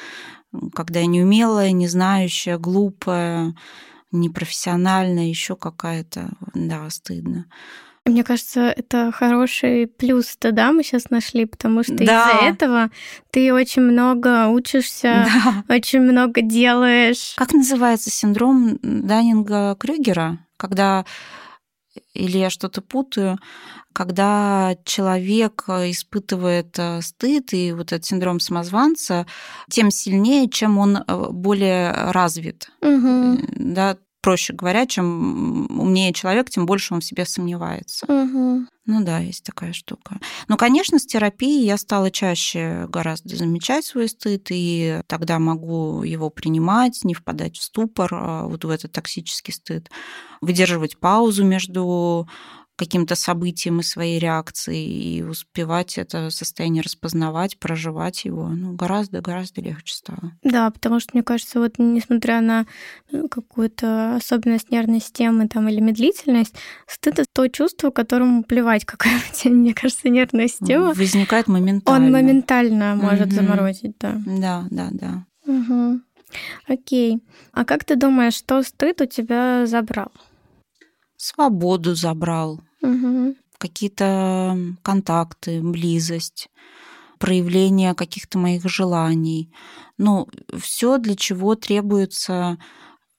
когда 0.73 1.01
я 1.01 1.05
неумелая, 1.05 1.71
не 1.73 1.87
знающая, 1.87 2.57
глупая, 2.57 3.53
непрофессиональная, 4.13 5.25
еще 5.27 5.55
какая-то, 5.55 6.29
да, 6.53 6.89
стыдно. 6.89 7.45
Мне 8.05 8.25
кажется, 8.25 8.61
это 8.63 9.13
хороший 9.13 9.87
плюс 9.87 10.27
стыда 10.27 10.73
мы 10.73 10.83
сейчас 10.83 11.09
нашли, 11.09 11.45
потому 11.45 11.83
что 11.83 11.95
Да. 11.95 12.03
из-за 12.03 12.45
этого 12.53 12.89
ты 13.31 13.53
очень 13.53 13.81
много 13.81 14.47
учишься, 14.47 15.25
Да. 15.25 15.63
очень 15.73 16.01
много 16.01 16.41
делаешь. 16.41 17.33
Как 17.37 17.53
называется 17.53 18.09
синдром 18.11 18.77
Даннинга 18.81 19.75
Крюгера, 19.79 20.39
когда 20.57 21.05
или 22.13 22.39
я 22.39 22.49
что-то 22.49 22.81
путаю, 22.81 23.37
когда 23.93 24.75
человек 24.83 25.65
испытывает 25.67 26.77
э, 26.79 27.01
стыд 27.03 27.53
и 27.53 27.71
вот 27.71 27.91
этот 27.93 28.03
синдром 28.05 28.39
самозванца, 28.39 29.27
тем 29.69 29.91
сильнее, 29.91 30.49
чем 30.49 30.79
он 30.79 30.97
э, 30.97 31.27
более 31.29 31.91
развит. 32.11 32.71
Э, 32.81 33.35
Да, 33.55 33.97
проще 34.23 34.53
говоря, 34.53 34.87
чем 34.87 35.67
умнее 35.77 36.13
человек, 36.13 36.49
тем 36.49 36.65
больше 36.65 36.93
он 36.93 37.01
в 37.01 37.05
себе 37.05 37.25
сомневается. 37.25 38.11
Мгм. 38.11 38.69
Ну 38.85 39.03
да, 39.03 39.19
есть 39.19 39.43
такая 39.43 39.73
штука. 39.73 40.19
Но, 40.47 40.57
конечно, 40.57 40.97
с 40.97 41.05
терапией 41.05 41.65
я 41.65 41.77
стала 41.77 42.09
чаще 42.09 42.85
гораздо 42.87 43.35
замечать 43.35 43.85
свой 43.85 44.07
стыд, 44.09 44.47
и 44.49 45.01
тогда 45.07 45.39
могу 45.39 46.03
его 46.03 46.29
принимать, 46.29 47.01
не 47.03 47.13
впадать 47.13 47.57
в 47.57 47.63
ступор, 47.63 48.09
а, 48.13 48.43
вот 48.47 48.63
в 48.63 48.69
этот 48.69 48.93
токсический 48.93 49.53
стыд, 49.53 49.89
выдерживать 50.41 50.97
паузу 50.97 51.43
между 51.45 52.27
каким-то 52.75 53.15
событием 53.15 53.79
и 53.79 53.83
своей 53.83 54.19
реакцией, 54.19 55.17
и 55.17 55.21
успевать 55.21 55.97
это 55.97 56.29
состояние 56.31 56.81
распознавать, 56.81 57.59
проживать 57.59 58.25
его, 58.25 58.47
ну, 58.47 58.73
гораздо-гораздо 58.73 59.61
легче 59.61 59.93
стало. 59.93 60.31
Да, 60.43 60.69
потому 60.71 60.99
что, 60.99 61.11
мне 61.13 61.23
кажется, 61.23 61.59
вот 61.59 61.75
несмотря 61.77 62.41
на 62.41 62.65
ну, 63.11 63.29
какую-то 63.29 64.15
особенность 64.15 64.71
нервной 64.71 65.01
системы 65.01 65.47
там, 65.47 65.69
или 65.69 65.79
медлительность, 65.79 66.55
стыд— 66.87 67.19
это 67.19 67.29
то 67.31 67.47
чувство, 67.47 67.91
которому 67.91 68.43
плевать, 68.43 68.85
какая 68.85 69.17
у 69.17 69.33
тебя, 69.35 69.51
мне 69.53 69.73
кажется, 69.73 70.09
нервная 70.09 70.47
система. 70.47 70.93
Возникает 70.93 71.47
моментально. 71.47 72.05
Он 72.05 72.11
моментально 72.11 72.95
может 72.95 73.27
Мгм. 73.27 73.35
заморозить, 73.35 73.95
да. 73.99 74.19
Да, 74.25 74.65
да, 74.71 74.89
да. 74.91 75.25
Мгм. 75.45 76.03
Окей. 76.67 77.19
А 77.51 77.65
как 77.65 77.85
ты 77.85 77.95
думаешь, 77.95 78.33
что 78.33 78.63
стыд 78.63 79.01
у 79.01 79.05
тебя 79.05 79.65
забрал? 79.67 80.11
Свободу 81.23 81.95
забрал, 81.95 82.59
Мгм. 82.81 83.35
какие-то 83.57 84.57
контакты, 84.81 85.61
близость, 85.61 86.49
проявление 87.17 87.93
каких-то 87.95 88.37
моих 88.37 88.67
желаний. 88.67 89.49
Ну, 89.97 90.27
все, 90.59 90.97
для 90.97 91.15
чего 91.15 91.55
требуется 91.55 92.57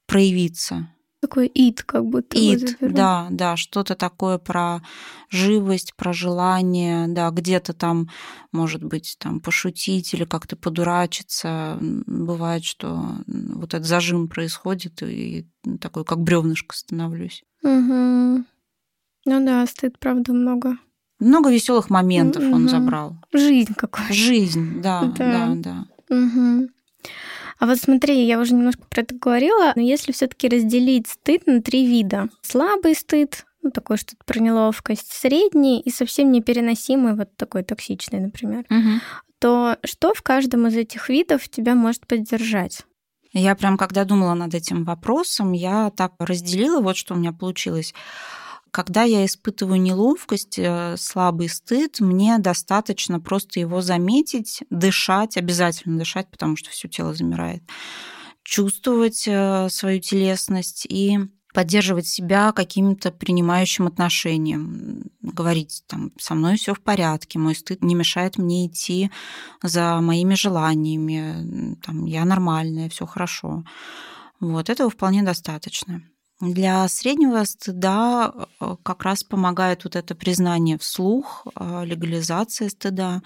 проявиться. 0.07 0.91
Такой 1.23 1.47
ид, 1.47 1.83
как 1.83 2.05
будто 2.05 2.37
бы 2.37 2.43
Ид, 2.43 2.77
да, 2.83 3.29
да, 3.31 3.57
что-то 3.57 3.95
такое 3.95 4.37
про 4.37 4.83
живость, 5.31 5.95
про 5.97 6.13
желание, 6.13 7.09
да, 7.09 7.31
где-то 7.31 7.73
там, 7.73 8.11
может 8.53 8.85
быть, 8.85 9.17
там 9.19 9.41
пошутить 9.41 10.13
или 10.13 10.27
как-то 10.27 10.57
подурачиться. 10.57 11.79
Бывает, 11.81 12.65
что 12.65 13.15
вот 13.27 13.73
этот 13.73 13.87
зажим 13.87 14.29
происходит, 14.29 15.03
и 15.03 15.47
такой, 15.81 16.05
как 16.05 16.21
бревнышко 16.21 16.77
становлюсь. 16.77 17.43
Мгм. 17.65 18.47
Ну 19.27 19.45
да, 19.47 19.67
стыд, 19.67 19.99
правда, 19.99 20.33
много. 20.33 20.77
Много 21.19 21.51
веселых 21.51 21.91
моментов 21.91 22.43
он 22.45 22.63
Мгм. 22.63 22.69
забрал. 22.69 23.17
Жизнь 23.33 23.75
какой. 23.75 24.13
Жизнь, 24.13 24.81
да, 24.83 25.03
Да. 25.19 25.55
да, 25.55 25.55
да. 25.57 26.15
Мгм. 26.15 26.69
А 27.59 27.67
вот 27.67 27.79
смотри, 27.79 28.27
я 28.27 28.39
уже 28.41 28.55
немножко 28.55 28.83
про 28.91 29.01
это 29.03 29.15
говорила, 29.15 29.73
но 29.77 29.83
если 29.83 30.13
все-таки 30.13 30.49
разделить 30.49 31.09
стыд 31.09 31.47
на 31.47 31.63
три 31.63 31.87
вида. 31.87 32.29
Слабый 32.43 32.95
стыд, 32.95 33.47
ну 33.63 33.71
такой 33.71 33.97
что-то 33.97 34.23
про 34.27 34.41
неловкость, 34.41 35.11
средний 35.13 35.81
и 35.81 35.91
совсем 35.91 36.31
непереносимый, 36.33 37.15
вот 37.15 37.35
такой 37.37 37.63
токсичный, 37.63 38.21
например, 38.21 38.65
Мгм. 38.69 39.01
то 39.39 39.79
что 39.85 40.13
в 40.15 40.23
каждом 40.23 40.67
из 40.67 40.77
этих 40.77 41.09
видов 41.09 41.49
тебя 41.49 41.75
может 41.75 42.07
поддержать? 42.07 42.85
Я 43.35 43.57
прям, 43.57 43.77
когда 43.77 44.05
думала 44.05 44.35
над 44.35 44.55
этим 44.55 44.85
вопросом, 44.85 45.53
я 45.53 45.91
так 45.91 46.13
разделила, 46.21 46.81
вот 46.81 46.97
что 46.97 47.15
у 47.15 47.17
меня 47.17 47.33
получилось. 47.33 47.93
Когда 48.71 49.03
я 49.03 49.25
испытываю 49.25 49.81
неловкость, 49.81 50.59
э, 50.59 50.97
слабый 50.97 51.49
стыд, 51.49 52.01
мне 52.01 52.39
достаточно 52.39 53.21
просто 53.21 53.59
его 53.59 53.83
заметить, 53.83 54.63
дышать, 54.71 55.37
обязательно 55.37 55.99
дышать, 55.99 56.31
потому 56.31 56.57
что 56.57 56.71
все 56.71 56.89
тело 56.89 57.13
замирает, 57.13 57.63
чувствовать 58.45 59.25
э, 59.27 59.69
свою 59.69 60.01
телесность 60.01 60.87
и 60.89 61.19
поддерживать 61.55 62.09
себя 62.09 62.53
каким-то 62.53 63.13
принимающим 63.13 63.87
отношением, 63.87 65.05
говорить 65.23 65.85
там 65.87 66.11
со 66.19 66.35
мной 66.35 66.57
все 66.57 66.75
в 66.75 66.81
порядке, 66.81 67.39
мой 67.39 67.55
стыд 67.55 67.83
не 67.83 67.95
мешает 67.95 68.39
мне 68.39 68.67
идти 68.67 69.11
за 69.63 70.01
моими 70.01 70.35
желаниями, 70.35 71.77
там 71.77 72.07
я 72.07 72.25
нормальная, 72.25 72.89
все 72.89 73.07
хорошо. 73.07 73.65
Вот 74.41 74.69
этого 74.69 74.91
вполне 74.91 75.23
достаточно. 75.23 76.03
Для 76.41 76.89
среднего 76.89 77.45
стыда 77.45 78.35
э, 78.61 78.77
как 78.83 79.05
раз 79.05 79.23
помогает 79.23 79.85
вот 79.85 79.95
это 79.95 80.17
признание 80.17 80.77
вслух, 80.77 81.47
э, 81.55 81.85
легализация 81.85 82.69
стыда, 82.69 83.23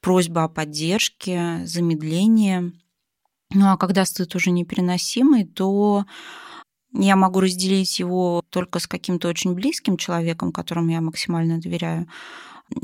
просьба 0.00 0.44
о 0.44 0.48
поддержке, 0.48 1.62
замедление. 1.64 2.72
Ну 3.54 3.70
а 3.70 3.76
когда 3.76 4.04
стыд 4.04 4.34
уже 4.34 4.50
непереносимый, 4.50 5.44
то 5.44 6.04
я 6.92 7.16
могу 7.16 7.40
разделить 7.40 7.98
его 7.98 8.42
только 8.50 8.78
с 8.78 8.86
каким-то 8.86 9.28
очень 9.28 9.54
близким 9.54 9.96
человеком, 9.96 10.52
которому 10.52 10.90
я 10.90 11.00
максимально 11.00 11.58
доверяю, 11.60 12.06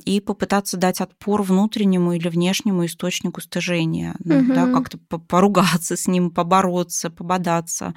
и 0.04 0.20
попытаться 0.20 0.76
дать 0.76 1.00
отпор 1.00 1.42
внутреннему 1.42 2.12
или 2.12 2.28
внешнему 2.28 2.86
источнику 2.86 3.40
стыжения, 3.40 4.16
ну, 4.18 4.44
да, 4.52 4.64
Мгм. 4.64 4.72
как-то 4.72 4.98
по- 4.98 5.18
поругаться 5.18 5.96
с 5.96 6.08
ним, 6.08 6.30
побороться, 6.30 7.08
пободаться. 7.10 7.94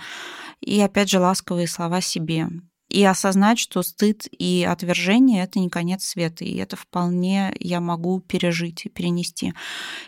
И 0.61 0.79
опять 0.79 1.09
же 1.09 1.19
ласковые 1.19 1.67
слова 1.67 2.01
себе. 2.01 2.47
И 2.89 3.03
осознать, 3.03 3.59
что 3.59 3.83
стыд 3.83 4.27
и 4.31 4.65
отвержение 4.67 5.43
это 5.43 5.59
не 5.59 5.69
конец 5.69 6.03
света, 6.03 6.43
и 6.43 6.55
это 6.57 6.75
вполне 6.75 7.55
я 7.59 7.81
могу 7.81 8.19
пережить 8.19 8.85
и 8.85 8.89
перенести. 8.89 9.53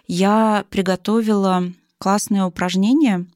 Я 0.07 0.65
приготовила 0.69 1.71
классное 1.99 2.45
упражнение, 2.45 3.27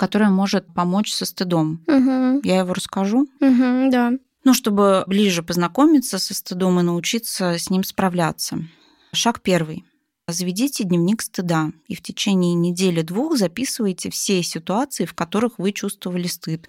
которое 0.00 0.30
может 0.30 0.72
помочь 0.72 1.12
со 1.12 1.26
стыдом. 1.26 1.84
Мгм. 1.86 2.40
Я 2.42 2.60
его 2.60 2.72
расскажу. 2.72 3.28
Мгм, 3.38 3.90
да. 3.90 4.12
Ну, 4.44 4.54
чтобы 4.54 5.04
ближе 5.06 5.42
познакомиться 5.42 6.18
со 6.18 6.32
стыдом 6.32 6.80
и 6.80 6.82
научиться 6.82 7.58
с 7.58 7.68
ним 7.68 7.84
справляться. 7.84 8.64
Шаг 9.12 9.42
первый. 9.42 9.84
Заведите 10.26 10.84
дневник 10.84 11.20
стыда 11.20 11.72
и 11.86 11.94
в 11.94 12.00
течение 12.00 12.54
недели-двух 12.54 13.36
записывайте 13.36 14.08
все 14.08 14.42
ситуации, 14.42 15.04
в 15.04 15.12
которых 15.12 15.58
вы 15.58 15.72
чувствовали 15.72 16.28
стыд. 16.28 16.66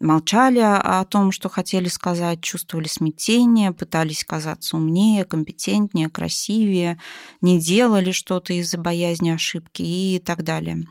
Молчали 0.00 0.58
о 0.60 1.04
том, 1.04 1.32
что 1.32 1.48
хотели 1.48 1.88
сказать, 1.88 2.40
чувствовали 2.40 2.88
смятение, 2.88 3.72
пытались 3.72 4.24
казаться 4.24 4.76
умнее, 4.76 5.24
компетентнее, 5.24 6.08
красивее, 6.08 7.00
не 7.40 7.58
делали 7.58 8.12
что-то 8.12 8.52
из-за 8.52 8.78
боязни 8.78 9.30
ошибки 9.30 9.82
и 9.82 10.18
так 10.24 10.44
далее. 10.44 10.86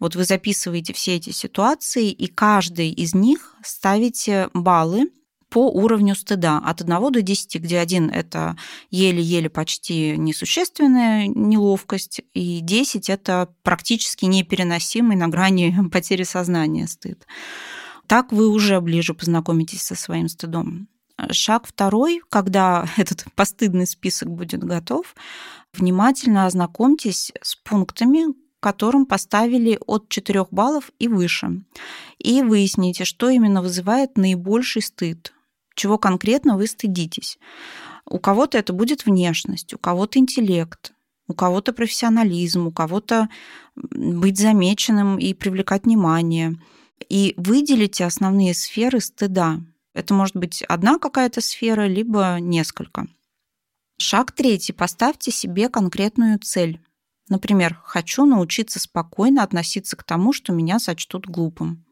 Вот 0.00 0.16
вы 0.16 0.24
записываете 0.24 0.92
все 0.92 1.16
эти 1.16 1.30
ситуации, 1.30 2.10
и 2.10 2.26
каждой 2.26 2.90
из 2.90 3.14
них 3.14 3.54
ставите 3.62 4.48
баллы 4.54 5.10
по 5.50 5.70
уровню 5.70 6.14
стыда 6.14 6.58
от 6.58 6.82
1 6.82 7.12
до 7.12 7.22
10, 7.22 7.56
где 7.56 7.78
1 7.78 8.10
это 8.10 8.56
еле-еле 8.90 9.48
почти 9.48 10.16
несущественная 10.16 11.26
неловкость, 11.26 12.20
и 12.34 12.60
10 12.60 13.08
это 13.08 13.48
практически 13.62 14.26
непереносимый 14.26 15.16
на 15.16 15.28
грани 15.28 15.74
потери 15.92 16.24
сознания 16.24 16.86
стыд. 16.86 17.26
Так 18.08 18.32
вы 18.32 18.48
уже 18.48 18.80
ближе 18.80 19.14
познакомитесь 19.14 19.82
со 19.82 19.94
своим 19.94 20.28
стыдом. 20.28 20.88
Шаг 21.30 21.66
второй, 21.66 22.22
когда 22.30 22.86
этот 22.96 23.26
постыдный 23.34 23.86
список 23.86 24.30
будет 24.30 24.64
готов, 24.64 25.14
внимательно 25.74 26.46
ознакомьтесь 26.46 27.32
с 27.42 27.54
пунктами, 27.56 28.34
которым 28.60 29.06
поставили 29.06 29.78
от 29.86 30.08
4 30.08 30.46
баллов 30.50 30.90
и 30.98 31.06
выше. 31.06 31.62
И 32.18 32.42
выясните, 32.42 33.04
что 33.04 33.28
именно 33.28 33.62
вызывает 33.62 34.16
наибольший 34.16 34.82
стыд, 34.82 35.32
чего 35.74 35.98
конкретно 35.98 36.56
вы 36.56 36.66
стыдитесь. 36.66 37.38
У 38.04 38.18
кого-то 38.18 38.56
это 38.58 38.72
будет 38.72 39.04
внешность, 39.04 39.74
у 39.74 39.78
кого-то 39.78 40.18
интеллект, 40.18 40.92
у 41.28 41.34
кого-то 41.34 41.72
профессионализм, 41.74 42.66
у 42.66 42.72
кого-то 42.72 43.28
быть 43.76 44.38
замеченным 44.38 45.18
и 45.18 45.34
привлекать 45.34 45.84
внимание. 45.84 46.56
И 47.08 47.34
выделите 47.36 48.04
основные 48.04 48.54
сферы 48.54 49.00
стыда. 49.00 49.60
Это 49.94 50.14
может 50.14 50.36
быть 50.36 50.62
одна 50.62 50.98
какая-то 50.98 51.40
сфера, 51.40 51.86
либо 51.86 52.38
несколько. 52.40 53.06
Шаг 53.98 54.32
третий. 54.32 54.72
Поставьте 54.72 55.30
себе 55.30 55.68
конкретную 55.68 56.38
цель. 56.38 56.80
Например, 57.28 57.78
хочу 57.84 58.24
научиться 58.24 58.80
спокойно 58.80 59.42
относиться 59.42 59.96
к 59.96 60.04
тому, 60.04 60.32
что 60.32 60.52
меня 60.52 60.78
сочтут 60.78 61.26
глупым. 61.26 61.84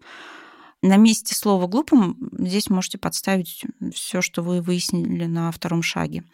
На 0.83 0.97
месте 0.97 1.35
слова 1.35 1.67
глупым 1.67 2.31
здесь 2.39 2.71
можете 2.71 2.99
подставить 2.99 3.65
все, 3.93 4.23
что 4.23 4.43
вы 4.43 4.63
выяснили 4.63 5.27
на 5.27 5.51
втором 5.51 5.83
шаге. 5.83 6.25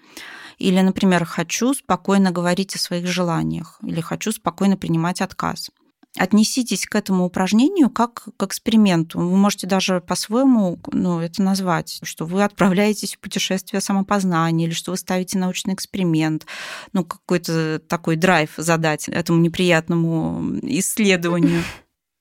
Или, 0.59 0.81
например, 0.81 1.25
хочу 1.25 1.75
спокойно 1.75 2.33
говорить 2.33 2.77
о 2.77 2.79
своих 2.79 3.07
желаниях, 3.07 3.79
или 3.83 4.01
хочу 4.01 4.31
спокойно 4.31 4.77
принимать 4.77 5.21
отказ. 5.21 5.71
Отнеситесь 6.19 6.85
к 6.85 6.95
этому 6.95 7.25
упражнению 7.25 7.89
как 7.89 8.29
к 8.37 8.43
эксперименту. 8.43 9.19
Вы 9.19 9.37
можете 9.37 9.67
даже 9.67 10.03
по-своему 10.03 10.79
ну, 10.93 11.21
это 11.21 11.43
назвать, 11.43 12.01
что 12.03 12.27
вы 12.27 12.45
отправляетесь 12.45 13.15
в 13.15 13.19
путешествие 13.19 13.81
самопознания, 13.81 14.67
или 14.67 14.75
что 14.75 14.91
вы 14.91 14.99
ставите 14.99 15.39
научный 15.39 15.73
эксперимент, 15.73 16.47
ну, 16.93 17.05
какой-то 17.05 17.79
такой 17.79 18.17
драйв 18.17 18.51
задать 18.59 19.09
этому 19.09 19.41
неприятному 19.41 20.59
исследованию. 20.63 21.63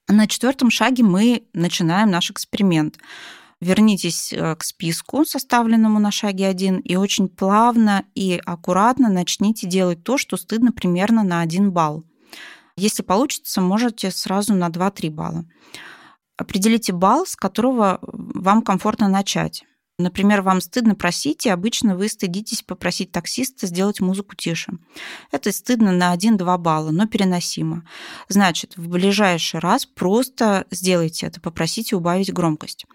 На 0.07 0.25
четвертом 0.25 0.71
шаге 0.71 1.03
мы 1.03 1.43
начинаем 1.53 2.11
наш 2.11 2.31
эксперимент. 2.31 2.97
Вернитесь 3.61 4.33
э, 4.33 4.55
к 4.55 4.63
списку, 4.63 5.23
составленному 5.23 5.99
на 5.99 6.11
шаге 6.11 6.47
1, 6.47 6.79
и 6.79 6.95
очень 6.95 7.29
плавно 7.29 8.05
и 8.15 8.41
аккуратно 8.43 9.09
начните 9.09 9.67
делать 9.67 10.03
то, 10.03 10.17
что 10.17 10.35
стыдно 10.35 10.71
примерно 10.71 11.23
на 11.23 11.41
1 11.41 11.71
балл. 11.71 12.03
Если 12.75 13.03
получится, 13.03 13.61
можете 13.61 14.11
сразу 14.11 14.53
на 14.53 14.69
2-3 14.69 15.09
балла. 15.09 15.45
Определите 16.37 16.93
балл, 16.93 17.25
с 17.25 17.35
которого 17.35 17.99
вам 18.01 18.61
комфортно 18.61 19.07
начать. 19.07 19.63
Например, 20.01 20.41
вам 20.41 20.61
стыдно 20.61 20.95
просить, 20.95 21.45
и 21.45 21.49
обычно 21.49 21.95
вы 21.95 22.09
стыдитесь 22.09 22.61
попросить 22.63 23.11
таксиста 23.11 23.67
сделать 23.67 24.01
музыку 24.01 24.35
тише. 24.35 24.73
Это 25.31 25.51
стыдно 25.51 25.91
на 25.91 26.15
1-2 26.15 26.57
балла, 26.57 26.91
но 26.91 27.07
переносимо. 27.07 27.83
Значит, 28.27 28.75
в 28.77 28.89
ближайший 28.89 29.59
раз 29.59 29.85
просто 29.85 30.65
сделайте 30.71 31.27
это, 31.27 31.39
попросите 31.39 31.95
убавить 31.95 32.33
громкость. 32.33 32.85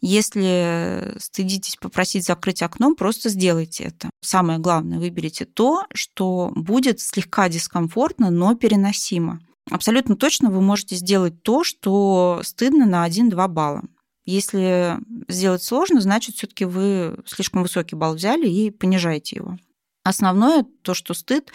Если 0.00 1.14
стыдитесь 1.18 1.76
попросить 1.76 2.26
закрыть 2.26 2.62
окно, 2.62 2.94
просто 2.94 3.28
сделайте 3.28 3.84
это. 3.84 4.10
Самое 4.20 4.58
главное, 4.58 4.98
выберите 4.98 5.44
то, 5.44 5.86
что 5.94 6.52
будет 6.54 7.00
слегка 7.00 7.48
дискомфортно, 7.48 8.30
но 8.30 8.54
переносимо. 8.54 9.40
Абсолютно 9.70 10.16
точно 10.16 10.50
вы 10.50 10.60
можете 10.60 10.96
сделать 10.96 11.42
то, 11.42 11.62
что 11.64 12.40
стыдно 12.42 12.86
на 12.86 13.06
1-2 13.08 13.48
балла. 13.48 13.82
Если 14.30 14.96
сделать 15.26 15.64
сложно, 15.64 16.00
значит, 16.00 16.36
все-таки 16.36 16.64
вы 16.64 17.18
слишком 17.26 17.62
высокий 17.62 17.96
балл 17.96 18.14
взяли 18.14 18.48
и 18.48 18.70
понижаете 18.70 19.36
его. 19.36 19.58
Основное, 20.04 20.64
то, 20.82 20.94
что 20.94 21.14
стыд 21.14 21.50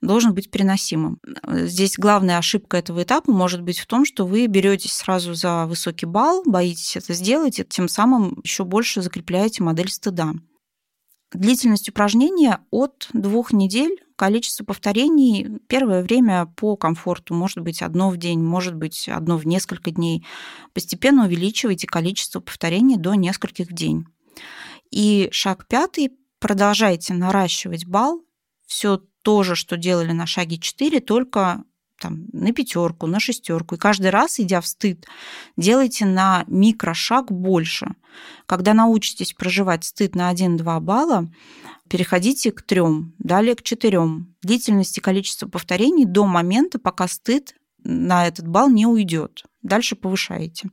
должен 0.00 0.34
быть 0.34 0.50
переносимым. 0.50 1.20
Здесь 1.46 1.98
главная 1.98 2.38
ошибка 2.38 2.78
этого 2.78 3.02
этапа 3.02 3.30
может 3.30 3.62
быть 3.62 3.78
в 3.78 3.86
том, 3.86 4.04
что 4.06 4.26
вы 4.26 4.46
беретесь 4.46 4.92
сразу 4.92 5.34
за 5.34 5.66
высокий 5.66 6.06
балл, 6.06 6.42
боитесь 6.46 6.96
это 6.96 7.12
сделать, 7.12 7.60
и 7.60 7.64
тем 7.64 7.86
самым 7.86 8.40
еще 8.42 8.64
больше 8.64 9.02
закрепляете 9.02 9.62
модель 9.62 9.90
стыда. 9.90 10.32
Длительность 11.36 11.88
упражнения 11.90 12.60
от 12.70 13.10
двух 13.12 13.52
недель 13.52 14.02
количество 14.16 14.64
повторений 14.64 15.58
первое 15.68 16.02
время 16.02 16.46
по 16.56 16.76
комфорту, 16.76 17.34
может 17.34 17.60
быть, 17.60 17.82
одно 17.82 18.08
в 18.08 18.16
день, 18.16 18.42
может 18.42 18.74
быть, 18.74 19.06
одно 19.06 19.36
в 19.36 19.46
несколько 19.46 19.90
дней. 19.90 20.24
Постепенно 20.72 21.26
увеличивайте 21.26 21.86
количество 21.86 22.40
повторений 22.40 22.96
до 22.96 23.12
нескольких 23.14 23.68
в 23.68 23.74
день. 23.74 24.06
И 24.90 25.28
шаг 25.30 25.66
пятый, 25.68 26.12
продолжайте 26.38 27.12
наращивать 27.12 27.86
балл, 27.86 28.24
все 28.64 29.02
то 29.20 29.42
же, 29.42 29.56
что 29.56 29.76
делали 29.76 30.12
на 30.12 30.24
шаге 30.24 30.56
4, 30.56 31.00
только 31.00 31.64
там, 31.98 32.26
на 32.32 32.52
пятерку, 32.52 33.06
на 33.06 33.20
шестерку. 33.20 33.74
И 33.74 33.78
каждый 33.78 34.10
раз, 34.10 34.38
идя 34.38 34.60
в 34.60 34.66
стыд, 34.66 35.06
делайте 35.56 36.04
на 36.04 36.44
микрошаг 36.46 37.30
больше. 37.30 37.94
Когда 38.46 38.74
научитесь 38.74 39.32
проживать 39.32 39.84
стыд 39.84 40.14
на 40.14 40.32
1-2 40.32 40.80
балла, 40.80 41.30
переходите 41.88 42.52
к 42.52 42.62
трем, 42.62 43.14
далее 43.18 43.54
к 43.54 43.62
четырем. 43.62 44.34
Длительность 44.42 44.98
и 44.98 45.00
количество 45.00 45.48
повторений 45.48 46.04
до 46.04 46.26
момента, 46.26 46.78
пока 46.78 47.08
стыд 47.08 47.54
на 47.82 48.26
этот 48.26 48.48
балл 48.48 48.68
не 48.68 48.86
уйдет. 48.86 49.44
Дальше 49.62 49.96
повышаете. 49.96 50.70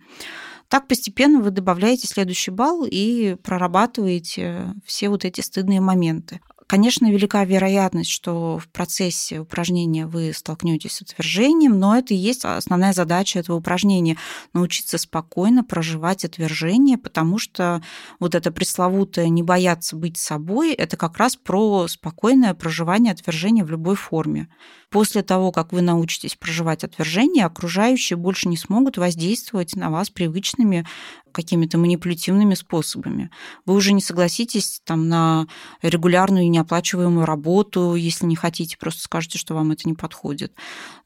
Так 0.68 0.88
постепенно 0.88 1.40
вы 1.40 1.52
добавляете 1.52 2.08
следующий 2.08 2.50
балл 2.50 2.86
и 2.90 3.36
прорабатываете 3.44 4.74
все 4.86 5.10
вот 5.10 5.24
эти 5.24 5.42
стыдные 5.42 5.82
моменты. 5.82 6.42
Конечно, 6.68 7.12
велика 7.12 7.44
вероятность, 7.44 8.10
что 8.10 8.58
в 8.58 8.68
процессе 8.70 9.40
упражнения 9.40 10.08
вы 10.08 10.34
столкнетесь 10.34 10.94
с 10.94 11.02
отвержением, 11.02 11.78
но 11.78 11.98
это 11.98 12.14
и 12.14 12.18
есть 12.18 12.46
основная 12.46 12.94
задача 12.94 13.40
этого 13.40 13.58
упражнения– 13.58 14.18
научиться 14.54 14.98
спокойно 14.98 15.64
проживать 15.64 16.26
отвержение, 16.26 16.98
потому 16.98 17.38
что 17.38 17.84
вот 18.20 18.36
это 18.36 18.52
пресловутое 18.52 19.30
«не 19.30 19.44
бояться 19.44 19.96
быть 19.96 20.18
собой»– 20.18 20.74
это 20.74 20.96
как 20.96 21.18
раз 21.18 21.36
про 21.36 21.88
спокойное 21.88 22.54
проживание 22.54 23.12
отвержения 23.12 23.64
в 23.66 23.70
любой 23.72 23.96
форме. 23.96 24.48
После 24.90 25.24
того, 25.24 25.52
как 25.52 25.74
вы 25.74 25.82
научитесь 25.82 26.36
проживать 26.36 26.84
отвержение, 26.84 27.46
окружающие 27.46 28.16
больше 28.16 28.48
не 28.48 28.58
смогут 28.58 28.98
воздействовать 28.98 29.76
на 29.76 29.90
вас 29.90 30.10
привычными 30.10 30.86
какими-то 31.34 31.78
манипулятивными 31.78 32.54
способами. 32.54 33.30
Вы 33.66 33.76
уже 33.76 33.92
не 33.94 34.02
согласитесь 34.02 34.82
там, 34.86 35.10
на 35.10 35.48
регулярную 35.82 36.46
и 36.46 36.50
неоплачиваемую 36.50 37.26
работу, 37.26 37.96
если 37.96 38.26
не 38.26 38.36
хотите, 38.36 38.78
просто 38.78 39.02
скажете, 39.02 39.38
что 39.38 39.54
вам 39.56 39.72
это 39.72 39.88
не 39.88 39.94
подходит. 39.94 40.54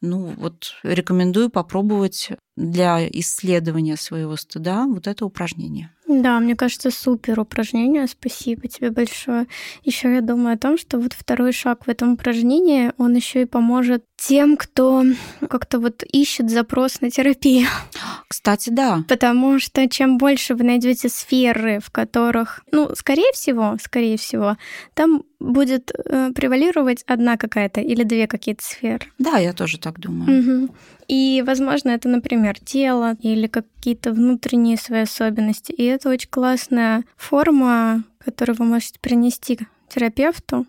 Ну, 0.01 0.33
вот 0.37 0.73
рекомендую 0.83 1.49
попробовать 1.49 2.29
для 2.57 3.07
исследования 3.07 3.95
своего 3.95 4.35
стыда 4.35 4.87
вот 4.87 5.07
это 5.07 5.25
упражнение. 5.25 5.91
Да, 6.07 6.39
мне 6.39 6.55
кажется, 6.55 6.89
супер 6.89 7.39
упражнение. 7.39 8.07
Спасибо 8.07 8.67
тебе 8.67 8.91
большое. 8.91 9.45
Еще 9.83 10.13
я 10.13 10.21
думаю 10.21 10.55
о 10.55 10.57
том, 10.57 10.77
что 10.77 10.99
вот 10.99 11.13
второй 11.13 11.51
шаг 11.51 11.85
в 11.85 11.89
этом 11.89 12.13
упражнении, 12.13 12.93
он 12.97 13.13
еще 13.15 13.41
и 13.41 13.45
поможет 13.45 14.05
тем, 14.15 14.55
кто 14.55 15.03
как-то 15.49 15.79
вот 15.79 16.03
ищет 16.03 16.49
запрос 16.49 17.01
на 17.01 17.11
терапию. 17.11 17.67
Кстати, 18.29 18.69
да. 18.69 19.03
Потому 19.07 19.59
что 19.59 19.87
чем 19.89 20.17
больше 20.17 20.55
вы 20.55 20.63
найдете 20.63 21.09
сферы, 21.09 21.79
в 21.83 21.91
которых, 21.91 22.63
ну, 22.71 22.89
скорее 22.95 23.31
всего, 23.33 23.77
скорее 23.81 24.17
всего, 24.17 24.57
там 24.93 25.23
будет 25.39 25.91
э, 25.91 26.31
превалировать 26.33 27.03
одна 27.07 27.37
какая-то 27.37 27.81
или 27.81 28.03
две 28.03 28.27
какие-то 28.27 28.63
сферы. 28.63 29.05
Да, 29.19 29.37
я 29.37 29.53
тоже 29.53 29.79
так 29.79 29.99
думаю. 29.99 30.65
Угу. 30.65 30.75
И, 31.07 31.43
возможно, 31.45 31.91
это, 31.91 32.09
например, 32.09 32.59
тело 32.59 33.15
или 33.21 33.47
какие-то 33.47 34.11
внутренние 34.11 34.77
свои 34.77 35.01
особенности. 35.01 35.71
И 35.71 35.83
это 35.83 36.09
очень 36.09 36.29
классная 36.29 37.03
форма, 37.15 38.03
которую 38.17 38.57
вы 38.57 38.65
можете 38.65 38.99
принести 38.99 39.59
терапевту, 39.89 40.65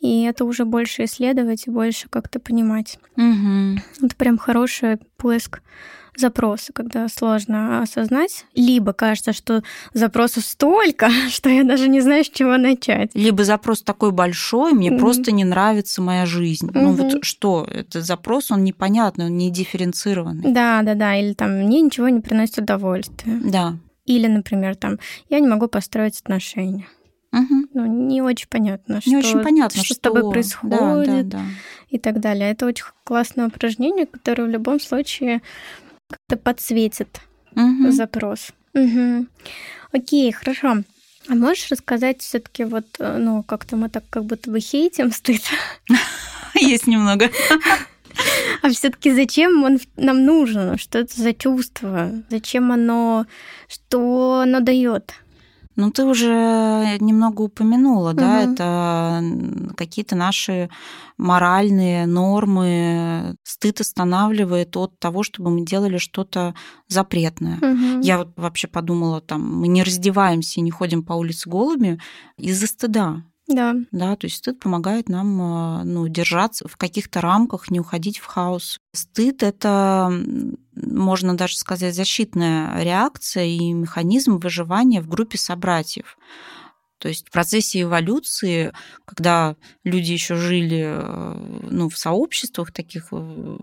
и 0.00 0.22
это 0.22 0.44
уже 0.44 0.64
больше 0.64 1.04
исследовать 1.04 1.66
и 1.66 1.70
больше 1.70 2.08
как-то 2.08 2.40
понимать. 2.40 2.98
Угу. 3.16 4.06
Это 4.06 4.16
прям 4.16 4.38
хороший 4.38 4.98
поиск 5.16 5.60
запросы, 6.18 6.72
когда 6.72 7.08
сложно 7.08 7.82
осознать. 7.82 8.44
Либо 8.54 8.92
кажется, 8.92 9.32
что 9.32 9.62
запросов 9.92 10.44
столько, 10.44 11.10
что 11.30 11.48
я 11.48 11.64
даже 11.64 11.88
не 11.88 12.00
знаю, 12.00 12.24
с 12.24 12.28
чего 12.28 12.56
начать. 12.56 13.10
Либо 13.14 13.44
запрос 13.44 13.82
такой 13.82 14.12
большой, 14.12 14.72
мне 14.72 14.90
mm-hmm. 14.90 14.98
просто 14.98 15.32
не 15.32 15.44
нравится 15.44 16.02
моя 16.02 16.26
жизнь. 16.26 16.68
Mm-hmm. 16.68 16.80
Ну 16.80 16.92
вот 16.92 17.24
что, 17.24 17.66
этот 17.70 18.04
запрос, 18.04 18.50
он 18.50 18.64
непонятный, 18.64 19.26
он 19.26 19.36
не 19.36 19.50
дифференцированный. 19.50 20.52
Да, 20.52 20.82
да, 20.82 20.94
да. 20.94 21.16
Или 21.16 21.34
там 21.34 21.52
мне 21.58 21.80
ничего 21.80 22.08
не 22.08 22.20
приносит 22.20 22.58
удовольствия. 22.58 23.40
Да. 23.44 23.76
Или, 24.06 24.26
например, 24.26 24.74
там 24.74 24.98
я 25.28 25.38
не 25.38 25.46
могу 25.46 25.68
построить 25.68 26.18
отношения. 26.20 26.86
Угу. 27.32 27.68
Ну, 27.74 27.86
не 27.86 28.22
очень 28.22 28.48
понятно, 28.48 29.00
не 29.04 29.20
что, 29.20 29.28
очень 29.28 29.42
понятно, 29.42 29.76
что, 29.76 29.84
что 29.84 29.94
с 29.94 29.98
тобой 29.98 30.30
происходит 30.30 30.78
да, 30.78 31.04
да, 31.04 31.22
да. 31.22 31.42
и 31.90 31.98
так 31.98 32.20
далее. 32.20 32.50
Это 32.50 32.66
очень 32.66 32.86
классное 33.04 33.48
упражнение, 33.48 34.06
которое 34.06 34.44
в 34.44 34.48
любом 34.48 34.80
случае 34.80 35.42
как-то 36.08 36.36
подсветит 36.36 37.20
угу. 37.54 37.90
запрос. 37.90 38.50
Угу. 38.74 39.26
Окей, 39.92 40.32
хорошо. 40.32 40.82
А 41.28 41.34
можешь 41.34 41.70
рассказать 41.70 42.22
все-таки 42.22 42.64
вот, 42.64 42.86
э, 42.98 43.18
ну, 43.18 43.42
как-то 43.42 43.76
мы 43.76 43.90
так 43.90 44.04
как 44.08 44.24
будто 44.24 44.50
бы 44.50 44.60
хейтим 44.60 45.12
стыд? 45.12 45.42
Есть 46.54 46.86
немного. 46.86 47.30
А 48.62 48.66
А 48.66 48.70
все-таки 48.70 49.12
зачем 49.12 49.62
он 49.62 49.78
нам 49.96 50.24
нужен? 50.24 50.76
Что 50.76 50.98
это 50.98 51.20
за 51.20 51.32
чувство? 51.32 52.10
Зачем 52.30 52.72
оно? 52.72 53.26
Что 53.68 54.40
оно 54.40 54.58
дает? 54.58 55.14
Ну, 55.78 55.92
ты 55.92 56.04
уже 56.04 56.98
немного 56.98 57.42
упомянула, 57.42 58.10
угу. 58.10 58.18
да, 58.18 58.42
это 58.42 59.22
какие-то 59.76 60.16
наши 60.16 60.70
моральные 61.18 62.06
нормы. 62.06 63.36
Стыд 63.44 63.80
останавливает 63.80 64.76
от 64.76 64.98
того, 64.98 65.22
чтобы 65.22 65.50
мы 65.50 65.64
делали 65.64 65.98
что-то 65.98 66.56
запретное. 66.88 67.58
Угу. 67.58 68.02
Я 68.02 68.18
вот 68.18 68.32
вообще 68.34 68.66
подумала, 68.66 69.20
там, 69.20 69.60
мы 69.60 69.68
не 69.68 69.84
раздеваемся 69.84 70.58
и 70.58 70.64
не 70.64 70.72
ходим 70.72 71.04
по 71.04 71.12
улице 71.12 71.48
голыми 71.48 72.00
из-за 72.36 72.66
стыда. 72.66 73.22
Да. 73.48 73.74
Да, 73.92 74.14
то 74.16 74.26
есть 74.26 74.36
стыд 74.36 74.60
помогает 74.60 75.08
нам 75.08 75.40
а, 75.40 75.82
ну, 75.84 76.06
держаться 76.06 76.68
в 76.68 76.76
каких-то 76.76 77.22
рамках, 77.22 77.70
не 77.70 77.80
уходить 77.80 78.18
в 78.18 78.26
хаос. 78.26 78.78
Стыд 78.92 79.42
это, 79.42 80.12
можно 80.74 81.34
даже 81.34 81.56
сказать, 81.56 81.94
защитная 81.94 82.82
реакция 82.82 83.46
и 83.46 83.72
механизм 83.72 84.36
выживания 84.36 85.00
в 85.00 85.08
группе 85.08 85.38
собратьев. 85.38 86.18
То 86.98 87.08
есть 87.08 87.28
в 87.28 87.30
процессе 87.30 87.82
эволюции, 87.82 88.72
когда 89.06 89.56
люди 89.82 90.12
еще 90.12 90.34
жили 90.34 90.84
э, 90.86 91.60
ну, 91.70 91.88
в 91.88 91.96
сообществах 91.96 92.72
таких 92.72 93.08
э, 93.12 93.56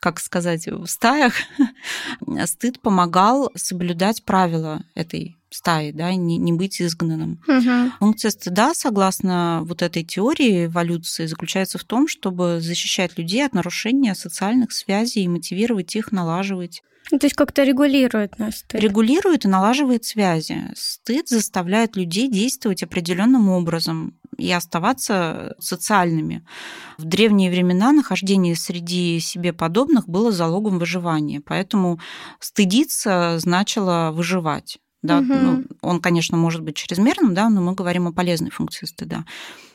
как 0.00 0.18
сказать, 0.18 0.66
в 0.66 0.86
стаях, 0.86 1.34
стыд 2.46 2.80
помогал 2.80 3.50
соблюдать 3.54 4.24
правила 4.24 4.82
этой 4.94 5.36
стаи, 5.50 5.92
да, 5.92 6.14
не, 6.14 6.38
не 6.38 6.52
быть 6.52 6.80
изгнанным. 6.80 7.42
Угу. 7.46 7.92
Функция 7.98 8.30
стыда, 8.30 8.72
согласно 8.74 9.62
вот 9.64 9.82
этой 9.82 10.04
теории 10.04 10.66
эволюции, 10.66 11.26
заключается 11.26 11.78
в 11.78 11.84
том, 11.84 12.08
чтобы 12.08 12.60
защищать 12.60 13.18
людей 13.18 13.44
от 13.44 13.52
нарушения 13.52 14.14
социальных 14.14 14.72
связей 14.72 15.24
и 15.24 15.28
мотивировать 15.28 15.94
их 15.96 16.12
налаживать 16.12 16.82
ну, 17.10 17.18
то 17.18 17.26
есть 17.26 17.34
как-то 17.34 17.64
регулирует 17.64 18.38
нас. 18.38 18.58
Стыд. 18.58 18.80
Регулирует 18.80 19.44
и 19.44 19.48
налаживает 19.48 20.04
связи. 20.04 20.70
Стыд 20.76 21.28
заставляет 21.28 21.96
людей 21.96 22.28
действовать 22.28 22.82
определенным 22.84 23.48
образом 23.48 24.14
и 24.38 24.50
оставаться 24.52 25.56
социальными. 25.58 26.46
В 26.98 27.04
древние 27.04 27.50
времена 27.50 27.92
нахождение 27.92 28.54
среди 28.54 29.18
себе 29.18 29.52
подобных 29.52 30.08
было 30.08 30.30
залогом 30.30 30.78
выживания, 30.78 31.40
поэтому 31.40 31.98
стыдиться 32.38 33.38
значило 33.38 34.12
выживать. 34.14 34.78
Да, 35.02 35.20
угу. 35.20 35.34
ну, 35.34 35.64
он, 35.80 36.00
конечно, 36.00 36.36
может 36.36 36.62
быть 36.62 36.76
чрезмерным, 36.76 37.34
да, 37.34 37.48
но 37.48 37.62
мы 37.62 37.72
говорим 37.72 38.06
о 38.06 38.12
полезной 38.12 38.50
функции 38.50 38.86
стыда. 38.86 39.24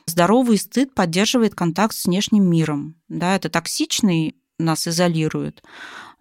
Здоровый 0.05 0.57
стыд 0.57 0.93
поддерживает 0.93 1.55
контакт 1.55 1.95
с 1.95 2.05
внешним 2.05 2.43
миром. 2.43 2.95
Да, 3.09 3.35
это 3.35 3.49
токсичный 3.49 4.35
нас 4.59 4.87
изолирует, 4.87 5.63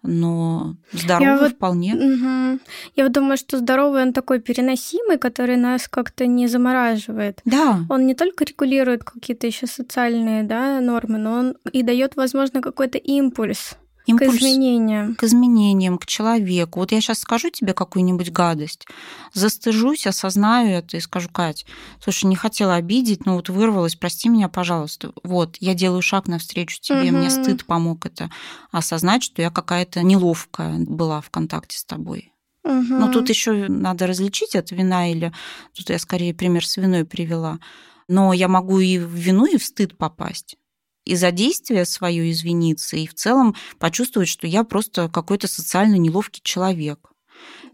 но 0.01 0.75
здоровый 0.91 1.27
я 1.27 1.39
вот, 1.39 1.53
вполне. 1.53 1.95
Угу. 1.95 2.59
Я 2.95 3.03
вот 3.03 3.11
думаю, 3.11 3.37
что 3.37 3.57
здоровый 3.57 4.01
он 4.01 4.13
такой 4.13 4.39
переносимый, 4.39 5.17
который 5.17 5.55
нас 5.55 5.87
как-то 5.87 6.25
не 6.25 6.47
замораживает. 6.47 7.41
Да. 7.45 7.85
Он 7.89 8.05
не 8.05 8.15
только 8.15 8.43
регулирует 8.43 9.03
какие-то 9.03 9.47
еще 9.47 9.67
социальные 9.67 10.43
да, 10.43 10.81
нормы, 10.81 11.17
но 11.17 11.33
он 11.33 11.57
и 11.71 11.83
дает, 11.83 12.15
возможно, 12.15 12.61
какой-то 12.61 12.97
импульс 12.97 13.77
импульс 14.05 14.31
к 14.31 14.35
изменениям. 14.37 15.15
К 15.15 15.23
изменениям, 15.23 15.97
к 15.97 16.05
человеку. 16.05 16.79
Вот 16.79 16.91
я 16.91 17.01
сейчас 17.01 17.19
скажу 17.19 17.49
тебе 17.49 17.73
какую-нибудь 17.73 18.31
гадость, 18.31 18.87
застыжусь, 19.33 20.07
осознаю 20.07 20.69
это 20.69 20.97
и 20.97 20.99
скажу, 20.99 21.29
Кать, 21.29 21.65
слушай, 22.03 22.25
не 22.25 22.35
хотела 22.35 22.75
обидеть, 22.75 23.25
но 23.25 23.35
вот 23.35 23.49
вырвалась, 23.49 23.95
прости 23.95 24.29
меня, 24.29 24.49
пожалуйста. 24.49 25.11
Вот, 25.23 25.57
я 25.59 25.73
делаю 25.73 26.01
шаг 26.01 26.27
навстречу 26.27 26.79
тебе, 26.81 27.09
угу. 27.09 27.17
мне 27.17 27.29
стыд 27.29 27.65
помог 27.65 28.05
это 28.05 28.31
осознать, 28.71 29.23
что 29.23 29.41
я 29.41 29.49
какая-то 29.49 30.01
неловкая 30.03 30.77
была 30.79 31.21
в 31.21 31.29
контакте 31.29 31.77
с 31.77 31.85
тобой. 31.85 32.31
Угу. 32.63 32.71
Но 32.89 33.11
тут 33.11 33.29
еще 33.29 33.67
надо 33.67 34.07
различить, 34.07 34.55
это 34.55 34.73
вина 34.73 35.11
или... 35.11 35.31
Тут 35.75 35.89
я 35.89 35.99
скорее 35.99 36.33
пример 36.33 36.65
с 36.65 36.77
виной 36.77 37.05
привела. 37.05 37.59
Но 38.07 38.33
я 38.33 38.47
могу 38.47 38.79
и 38.79 38.97
в 38.97 39.13
вину, 39.13 39.45
и 39.45 39.57
в 39.57 39.63
стыд 39.63 39.97
попасть 39.97 40.57
и 41.05 41.15
за 41.15 41.31
действие 41.31 41.85
свое 41.85 42.31
извиниться, 42.31 42.97
и 42.97 43.07
в 43.07 43.13
целом 43.13 43.55
почувствовать, 43.79 44.27
что 44.27 44.47
я 44.47 44.63
просто 44.63 45.07
какой-то 45.07 45.47
социально 45.47 45.95
неловкий 45.95 46.41
человек. 46.43 47.11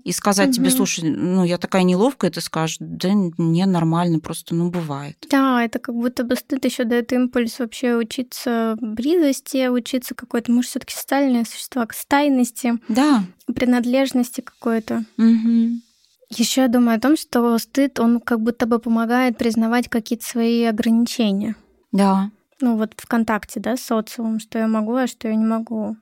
И 0.04 0.12
сказать 0.12 0.50
угу. 0.50 0.56
тебе, 0.56 0.70
слушай, 0.72 1.10
ну 1.10 1.44
я 1.44 1.58
такая 1.60 1.84
неловкая, 1.84 2.32
ты 2.32 2.42
скажешь, 2.42 2.78
да 2.80 3.12
не 3.14 3.66
нормально, 3.66 4.20
просто, 4.20 4.56
ну 4.56 4.70
бывает. 4.70 5.16
Да, 5.30 5.64
это 5.64 5.78
как 5.78 5.96
будто 5.96 6.24
бы 6.24 6.36
стыд 6.36 6.66
еще 6.66 6.86
дает 6.86 7.14
импульс 7.14 7.60
вообще 7.60 7.96
учиться 7.96 8.76
близости, 8.82 9.68
учиться 9.68 10.16
какой-то, 10.16 10.52
может, 10.52 10.72
все-таки 10.72 10.96
социальное 10.96 11.46
существо, 11.46 11.86
к 11.86 11.94
стайности, 11.94 12.80
да. 12.88 13.24
принадлежности 13.54 14.42
какой-то. 14.42 15.06
Угу. 15.18 15.82
Еще 16.36 16.62
я 16.62 16.68
думаю 16.68 16.98
о 16.98 17.02
том, 17.02 17.16
что 17.16 17.58
стыд, 17.60 18.00
он 18.00 18.20
как 18.20 18.42
будто 18.42 18.66
бы 18.66 18.80
помогает 18.80 19.38
признавать 19.38 19.88
какие-то 19.88 20.26
свои 20.26 20.64
ограничения. 20.64 21.56
Да 21.92 22.32
ну 22.62 22.78
вот 22.78 22.94
в 22.98 23.08
контакте, 23.08 23.60
да, 23.60 23.76
с 23.76 23.82
социумом, 23.82 24.40
что 24.40 24.60
я 24.60 24.68
могу, 24.68 24.96
а 24.96 25.08
что 25.08 25.28
я 25.28 25.36
не 25.36 25.46
могу. 25.46 25.98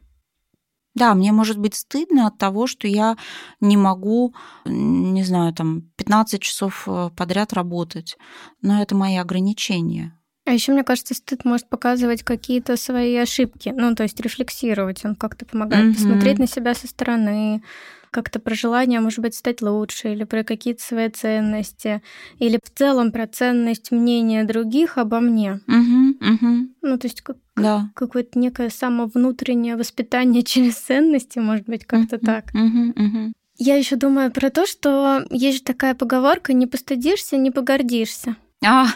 Да, 0.96 1.14
мне 1.14 1.32
может 1.32 1.58
быть 1.58 1.76
стыдно 1.76 2.28
от 2.28 2.38
того, 2.38 2.68
что 2.68 2.88
я 2.88 3.16
не 3.62 3.78
могу, 3.78 4.34
не 4.66 5.24
знаю, 5.24 5.54
там 5.54 5.84
15 5.96 6.42
часов 6.42 6.84
э, 6.88 7.10
подряд 7.16 7.54
работать, 7.54 8.18
но 8.62 8.82
это 8.82 8.96
мои 8.96 9.16
ограничения. 9.16 10.19
А 10.50 10.52
еще, 10.52 10.72
мне 10.72 10.84
кажется, 10.84 11.14
стыд 11.14 11.46
может 11.46 11.70
показывать 11.70 12.24
какие-то 12.24 12.76
свои 12.76 13.16
ошибки, 13.18 13.70
ну, 13.70 13.94
то 13.94 14.02
есть 14.02 14.20
рефлексировать. 14.20 15.06
Он 15.06 15.14
как-то 15.14 15.46
помогает 15.46 15.86
mm-hmm. 15.86 15.94
посмотреть 15.94 16.40
на 16.40 16.48
себя 16.48 16.74
со 16.74 16.88
стороны, 16.88 17.62
как-то 18.10 18.40
про 18.40 18.56
желание, 18.56 19.00
может 19.00 19.20
быть, 19.20 19.36
стать 19.36 19.62
лучше, 19.62 20.12
или 20.12 20.24
про 20.24 20.44
какие-то 20.44 20.82
свои 20.82 21.10
ценности, 21.10 22.02
или 22.40 22.60
в 22.64 22.68
целом 22.76 23.12
про 23.12 23.28
ценность 23.28 23.92
мнения 23.92 24.44
других 24.44 24.98
обо 24.98 25.20
мне. 25.20 25.62
Угу, 25.68 26.34
угу. 26.34 26.70
Ну, 26.82 26.98
то 26.98 27.06
есть 27.06 27.22
как, 27.22 27.38
да. 27.56 27.92
какое-то 27.94 28.40
некое 28.40 28.72
самовнутреннее 28.72 29.76
воспитание 29.76 30.42
через 30.44 30.78
ценности, 30.78 31.38
может 31.38 31.68
быть, 31.68 31.86
как-то 31.86 32.16
угу, 32.16 32.26
так. 32.26 32.46
Угу, 32.56 33.06
угу. 33.06 33.34
Я 33.60 33.76
еще 33.76 33.98
думаю 33.98 34.32
про 34.32 34.50
то, 34.50 34.66
что 34.66 35.24
есть 35.30 35.60
же 35.60 35.64
такая 35.64 35.94
поговорка: 35.94 36.54
не 36.54 36.66
постыдишься, 36.66 37.38
не 37.38 37.52
погордишься. 37.52 38.36
А, 38.66 38.88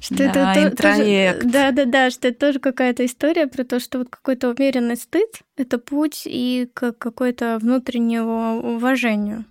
что 0.00 0.16
да, 0.16 0.52
это 0.52 0.68
интроект. 0.68 1.40
Тоже, 1.40 1.52
да, 1.52 1.70
да, 1.72 1.84
да, 1.84 2.10
что 2.10 2.28
это 2.28 2.38
тоже 2.38 2.58
какая-то 2.58 3.04
история 3.04 3.46
про 3.46 3.64
то, 3.64 3.80
что 3.80 3.98
вот 3.98 4.08
какой-то 4.10 4.50
умеренный 4.50 4.96
стыд— 4.96 5.42
это 5.56 5.78
путь 5.78 6.22
и 6.24 6.70
к 6.72 6.92
какой-то 6.92 7.58
внутреннего 7.60 8.60
уважению. 8.62 9.44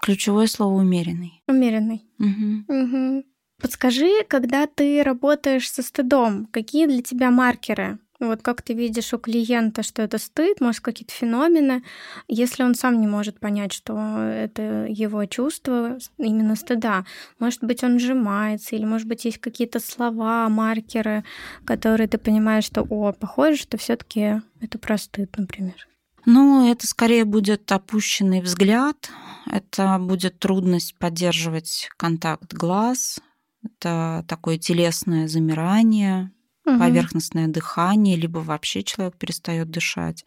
Ключевое 0.00 0.46
слово 0.46 0.80
умеренный. 0.80 1.42
Умеренный. 1.46 2.02
Угу. 2.18 2.74
Угу. 2.74 3.24
Подскажи, 3.60 4.24
когда 4.28 4.66
ты 4.66 5.02
работаешь 5.02 5.70
со 5.70 5.82
стыдом, 5.82 6.46
какие 6.46 6.86
для 6.86 7.02
тебя 7.02 7.30
маркеры? 7.30 7.98
Вот 8.18 8.42
как 8.42 8.62
ты 8.62 8.72
видишь 8.72 9.12
у 9.12 9.18
клиента, 9.18 9.82
что 9.82 10.02
это 10.02 10.18
стыд, 10.18 10.60
может, 10.60 10.80
какие-то 10.80 11.12
феномены, 11.12 11.82
если 12.28 12.62
он 12.62 12.74
сам 12.74 13.00
не 13.00 13.06
может 13.06 13.38
понять, 13.38 13.72
что 13.72 14.18
это 14.18 14.86
его 14.88 15.24
чувство 15.26 15.98
именно 16.16 16.56
стыда. 16.56 17.04
Может 17.38 17.62
быть, 17.62 17.84
он 17.84 17.98
сжимается, 17.98 18.74
или, 18.74 18.84
может 18.84 19.06
быть, 19.06 19.24
есть 19.24 19.38
какие-то 19.38 19.80
слова, 19.80 20.48
маркеры, 20.48 21.24
которые 21.64 22.08
ты 22.08 22.18
понимаешь, 22.18 22.64
что, 22.64 22.82
о, 22.88 23.12
похоже, 23.12 23.58
что 23.58 23.76
все 23.76 23.96
таки 23.96 24.40
это 24.60 24.78
про 24.78 24.96
стыд, 24.96 25.36
например. 25.36 25.86
Ну, 26.24 26.68
это 26.70 26.86
скорее 26.88 27.24
будет 27.24 27.70
опущенный 27.70 28.40
взгляд, 28.40 29.10
это 29.48 29.98
будет 30.00 30.40
трудность 30.40 30.96
поддерживать 30.98 31.88
контакт 31.96 32.52
глаз, 32.52 33.20
это 33.62 34.24
такое 34.26 34.58
телесное 34.58 35.28
замирание, 35.28 36.32
угу. 36.66 36.78
поверхностное 36.78 37.48
дыхание, 37.48 38.16
либо 38.16 38.38
вообще 38.38 38.82
человек 38.82 39.16
перестает 39.16 39.70
дышать. 39.70 40.24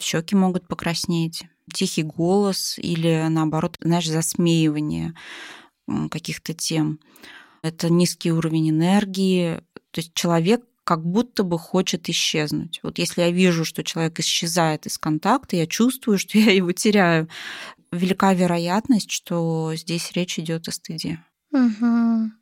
Щеки 0.00 0.34
могут 0.34 0.66
покраснеть, 0.66 1.44
тихий 1.72 2.02
голос 2.02 2.78
или 2.78 3.26
наоборот, 3.28 3.76
знаешь, 3.80 4.08
засмеивание 4.08 5.14
каких-то 6.10 6.54
тем. 6.54 7.00
Это 7.62 7.90
низкий 7.90 8.32
уровень 8.32 8.70
энергии. 8.70 9.60
То 9.90 10.00
есть 10.00 10.14
человек 10.14 10.62
как 10.84 11.04
будто 11.04 11.42
бы 11.42 11.58
хочет 11.58 12.08
исчезнуть. 12.08 12.80
Вот 12.82 12.98
если 12.98 13.22
я 13.22 13.30
вижу, 13.30 13.64
что 13.64 13.82
человек 13.82 14.20
исчезает 14.20 14.86
из 14.86 14.98
контакта, 14.98 15.56
я 15.56 15.66
чувствую, 15.66 16.18
что 16.18 16.38
я 16.38 16.52
его 16.52 16.72
теряю. 16.72 17.28
Велика 17.90 18.34
вероятность, 18.34 19.10
что 19.10 19.72
здесь 19.76 20.12
речь 20.12 20.38
идет 20.38 20.68
о 20.68 20.72
стыде. 20.72 21.24
Угу. 21.52 22.32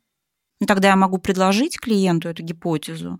Ну, 0.63 0.67
тогда 0.67 0.87
я 0.87 0.95
могу 0.95 1.17
предложить 1.17 1.77
клиенту 1.77 2.29
эту 2.29 2.41
гипотезу, 2.41 3.19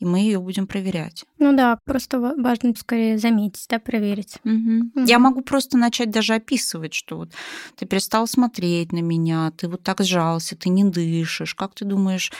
и 0.00 0.04
мы 0.04 0.18
ее 0.18 0.38
будем 0.38 0.66
проверять. 0.66 1.24
Ну 1.38 1.56
да, 1.56 1.78
просто 1.86 2.20
важно 2.20 2.74
скорее 2.76 3.16
заметить, 3.16 3.64
да, 3.70 3.78
проверить. 3.78 4.36
Угу. 4.44 4.90
Угу. 4.94 5.06
Я 5.06 5.18
могу 5.18 5.40
просто 5.40 5.78
начать 5.78 6.10
даже 6.10 6.34
описывать, 6.34 6.92
что 6.92 7.16
вот 7.16 7.30
ты 7.76 7.86
перестал 7.86 8.26
смотреть 8.26 8.92
на 8.92 8.98
меня, 8.98 9.50
ты 9.56 9.66
вот 9.66 9.82
так 9.82 10.02
сжался, 10.02 10.56
ты 10.56 10.68
не 10.68 10.84
дышишь, 10.84 11.54
как 11.54 11.74
ты 11.74 11.86
думаешь, 11.86 12.30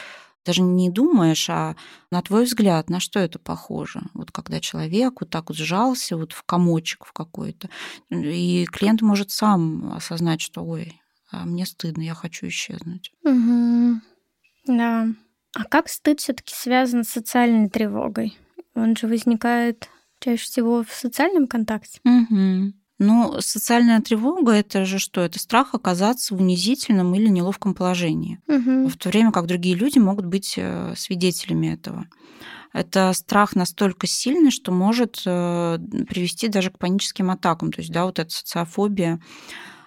даже 0.45 0.61
не 0.61 0.91
думаешь, 0.91 1.49
а 1.49 1.75
на 2.11 2.21
твой 2.21 2.43
взгляд, 2.43 2.87
на 2.91 2.99
что 2.99 3.19
это 3.19 3.39
похоже? 3.39 4.03
Вот 4.13 4.31
когда 4.31 4.59
человек 4.59 5.21
вот 5.21 5.31
так 5.31 5.49
вот 5.49 5.57
сжался 5.57 6.17
вот 6.17 6.33
в 6.33 6.43
комочек 6.43 7.03
в 7.03 7.13
какой-то, 7.13 7.67
и 8.11 8.67
клиент 8.71 9.01
может 9.01 9.31
сам 9.31 9.91
осознать, 9.93 10.41
что, 10.41 10.63
ой, 10.63 11.01
а 11.31 11.45
мне 11.45 11.65
стыдно, 11.65 12.03
я 12.03 12.13
хочу 12.13 12.47
исчезнуть. 12.47 13.11
Угу. 13.23 14.01
Да. 14.65 15.07
А 15.55 15.63
как 15.63 15.89
стыд 15.89 16.19
все-таки 16.19 16.53
связан 16.53 17.03
с 17.03 17.09
социальной 17.09 17.69
тревогой? 17.69 18.37
Он 18.75 18.95
же 18.95 19.07
возникает 19.07 19.89
чаще 20.19 20.43
всего 20.43 20.83
в 20.83 20.91
социальном 20.91 21.47
контакте. 21.47 21.99
Угу. 22.03 22.73
Ну, 22.97 23.41
социальная 23.41 24.01
тревога 24.01 24.53
это 24.53 24.85
же 24.85 24.99
что? 24.99 25.21
Это 25.21 25.37
страх 25.39 25.73
оказаться 25.73 26.33
в 26.33 26.39
унизительном 26.39 27.13
или 27.15 27.27
неловком 27.27 27.73
положении, 27.73 28.39
угу. 28.47 28.87
в 28.87 28.97
то 28.97 29.09
время 29.09 29.31
как 29.31 29.47
другие 29.47 29.75
люди 29.75 29.99
могут 29.99 30.25
быть 30.25 30.55
э, 30.57 30.93
свидетелями 30.95 31.73
этого. 31.73 32.05
Это 32.71 33.13
страх 33.13 33.55
настолько 33.55 34.07
сильный, 34.07 34.51
что 34.51 34.71
может 34.71 35.21
э, 35.25 35.77
привести 36.09 36.47
даже 36.47 36.71
к 36.71 36.77
паническим 36.77 37.31
атакам. 37.31 37.71
То 37.71 37.81
есть, 37.81 37.91
да, 37.91 38.05
вот 38.05 38.19
эта 38.19 38.29
социофобия 38.29 39.21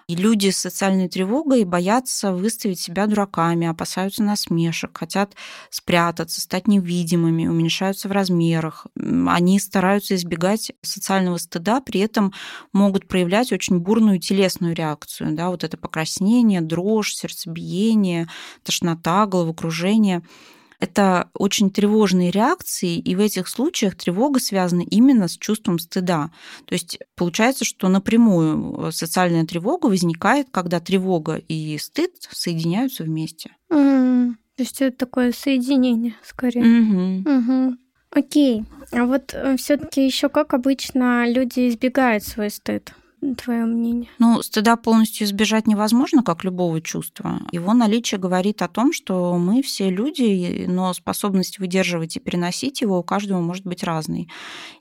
и 0.09 0.15
люди 0.15 0.49
с 0.49 0.57
социальной 0.57 1.07
тревогой 1.07 1.65
боятся 1.65 2.33
выставить 2.33 2.79
себя 2.79 3.05
дураками, 3.05 3.67
опасаются 3.67 4.23
насмешек, 4.23 4.97
хотят 4.97 5.35
спрятаться, 5.69 6.41
стать 6.41 6.67
невидимыми, 6.67 7.45
уменьшаются 7.45 8.09
в 8.09 8.11
размерах. 8.11 8.87
Они 8.95 9.59
стараются 9.59 10.15
избегать 10.15 10.71
социального 10.81 11.37
стыда, 11.37 11.79
при 11.81 11.99
этом 11.99 12.33
могут 12.73 13.07
проявлять 13.07 13.51
очень 13.51 13.77
бурную 13.77 14.17
телесную 14.17 14.73
реакцию. 14.73 15.35
Да, 15.35 15.51
вот 15.51 15.63
это 15.63 15.77
покраснение, 15.77 16.61
дрожь, 16.61 17.13
сердцебиение, 17.13 18.27
тошнота, 18.63 19.27
головокружение– 19.27 20.23
это 20.79 21.29
очень 21.33 21.69
тревожные 21.69 22.31
реакции, 22.31 22.97
и 22.97 23.15
в 23.15 23.19
этих 23.19 23.47
случаях 23.47 23.95
тревога 23.95 24.39
связана 24.39 24.81
именно 24.81 25.27
с 25.27 25.37
чувством 25.37 25.77
стыда. 25.77 26.31
То 26.65 26.73
есть 26.73 26.99
получается, 27.15 27.65
что 27.65 27.89
напрямую 27.89 28.87
э, 28.87 28.91
социальная 28.91 29.45
тревога 29.45 29.87
возникает, 29.87 30.47
когда 30.51 30.79
тревога 30.79 31.35
и 31.35 31.77
стыд 31.77 32.11
соединяются 32.31 33.03
вместе. 33.03 33.51
Mm, 33.71 34.35
то 34.55 34.63
есть 34.63 34.81
это 34.81 34.97
такое 34.97 35.31
соединение, 35.31 36.15
скорее. 36.23 36.61
Угу. 36.61 37.29
Угу. 37.29 37.77
Окей. 38.11 38.65
А 38.91 39.05
вот 39.05 39.33
э, 39.33 39.57
все-таки 39.57 40.05
еще 40.05 40.29
как 40.29 40.53
обычно 40.53 41.29
люди 41.29 41.67
избегают 41.67 42.23
свой 42.23 42.49
стыд? 42.49 42.93
Твое 43.37 43.65
мнение? 43.65 44.09
Ну, 44.19 44.41
стыда 44.41 44.75
полностью 44.75 45.25
избежать 45.25 45.67
невозможно, 45.67 46.23
как 46.23 46.43
любого 46.43 46.81
чувства. 46.81 47.41
Его 47.51 47.73
наличие 47.73 48.19
говорит 48.19 48.61
о 48.61 48.67
том, 48.67 48.93
что 48.93 49.37
мы 49.37 49.61
все 49.61 49.89
люди, 49.89 50.65
но 50.67 50.93
способность 50.93 51.59
выдерживать 51.59 52.17
и 52.17 52.19
переносить 52.19 52.81
его 52.81 52.99
у 52.99 53.03
каждого 53.03 53.41
может 53.41 53.65
быть 53.65 53.83
разной. 53.83 54.29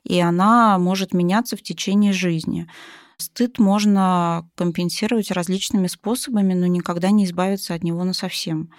И 0.05 0.20
она 0.20 0.78
может 0.78 1.12
меняться 1.14 1.57
в 1.57 1.62
течение 1.62 2.12
жизни. 2.12 2.68
Стыд 3.16 3.59
можно 3.59 4.49
компенсировать 4.55 5.32
различными 5.32 5.89
способами, 5.89 6.55
но 6.55 6.66
никогда 6.66 7.11
не 7.11 7.24
избавиться 7.24 7.74
от 7.74 7.82
него 7.82 8.05
насовсем. 8.05 8.70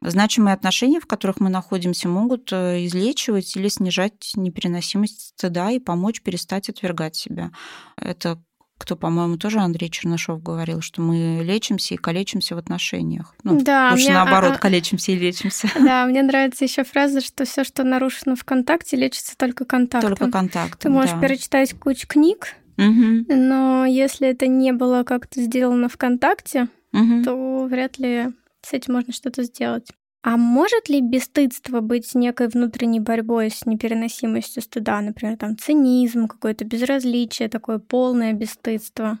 Значимые 0.00 0.54
отношения, 0.54 1.00
в 1.00 1.06
которых 1.06 1.40
мы 1.40 1.48
находимся, 1.48 2.08
могут 2.08 2.52
э, 2.52 2.84
излечивать 2.84 3.56
или 3.56 3.68
снижать 3.68 4.32
непереносимость 4.36 5.28
стыда 5.28 5.70
и 5.70 5.78
помочь 5.78 6.20
перестать 6.20 6.68
отвергать 6.68 7.16
себя. 7.16 7.52
Это 7.96 8.42
кто, 8.78 8.96
по-моему, 8.96 9.36
тоже 9.36 9.60
Андрей 9.60 9.88
Чернышов 9.88 10.42
говорил, 10.42 10.80
что 10.80 11.00
мы 11.00 11.40
лечимся 11.42 11.94
и 11.94 11.96
калечимся 11.96 12.54
в 12.54 12.58
отношениях. 12.58 13.34
Ну, 13.44 13.60
да, 13.62 13.90
лучше 13.92 14.06
мне, 14.06 14.14
наоборот, 14.14 14.54
а, 14.56 14.58
калечимся 14.58 15.12
и 15.12 15.16
лечимся. 15.16 15.68
Да, 15.78 16.06
мне 16.06 16.22
нравится 16.22 16.64
еще 16.64 16.82
фраза, 16.84 17.20
что 17.20 17.44
все, 17.44 17.62
что 17.64 17.84
нарушено 17.84 18.36
в 18.36 18.44
контакте, 18.44 18.96
лечится 18.96 19.36
только 19.36 19.64
контактом. 19.64 20.16
Только 20.16 20.30
контактом. 20.30 20.78
Ты 20.80 20.88
можешь 20.90 21.12
да. 21.12 21.20
перечитать 21.20 21.74
кучу 21.74 22.08
книг, 22.08 22.54
угу. 22.76 23.24
но 23.28 23.86
если 23.86 24.28
это 24.28 24.48
не 24.48 24.72
было 24.72 25.04
как-то 25.04 25.40
сделано 25.40 25.88
ВКонтакте, 25.88 26.68
угу. 26.92 27.22
то 27.24 27.66
вряд 27.66 27.98
ли 27.98 28.32
с 28.62 28.72
этим 28.72 28.94
можно 28.94 29.12
что-то 29.12 29.44
сделать. 29.44 29.88
А 30.26 30.38
может 30.38 30.88
ли 30.88 31.02
бесстыдство 31.02 31.80
быть 31.80 32.14
некой 32.14 32.48
внутренней 32.48 32.98
борьбой 32.98 33.50
с 33.50 33.66
непереносимостью 33.66 34.62
стыда? 34.62 35.02
Например, 35.02 35.36
там 35.36 35.58
цинизм, 35.58 36.28
какое-то 36.28 36.64
безразличие, 36.64 37.50
такое 37.50 37.78
полное 37.78 38.32
бесстыдство? 38.32 39.18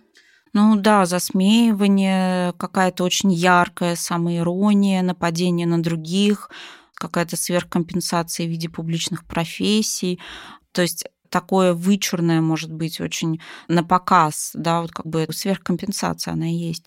Ну 0.54 0.76
да, 0.76 1.04
засмеивание, 1.04 2.54
какая-то 2.54 3.04
очень 3.04 3.30
яркая 3.34 3.96
самоирония, 3.96 5.02
нападение 5.02 5.66
на 5.66 5.82
других, 5.82 6.48
какая-то 6.94 7.36
сверхкомпенсация 7.36 8.46
в 8.46 8.48
виде 8.48 8.70
публичных 8.70 9.26
профессий. 9.26 10.18
То 10.72 10.80
есть 10.80 11.04
такое 11.34 11.74
вычурное, 11.74 12.40
может 12.40 12.72
быть, 12.72 13.00
очень 13.00 13.40
на 13.66 13.82
показ, 13.82 14.52
да, 14.54 14.82
вот 14.82 14.92
как 14.92 15.04
бы 15.04 15.26
сверхкомпенсация 15.32 16.34
она 16.34 16.46
есть. 16.46 16.84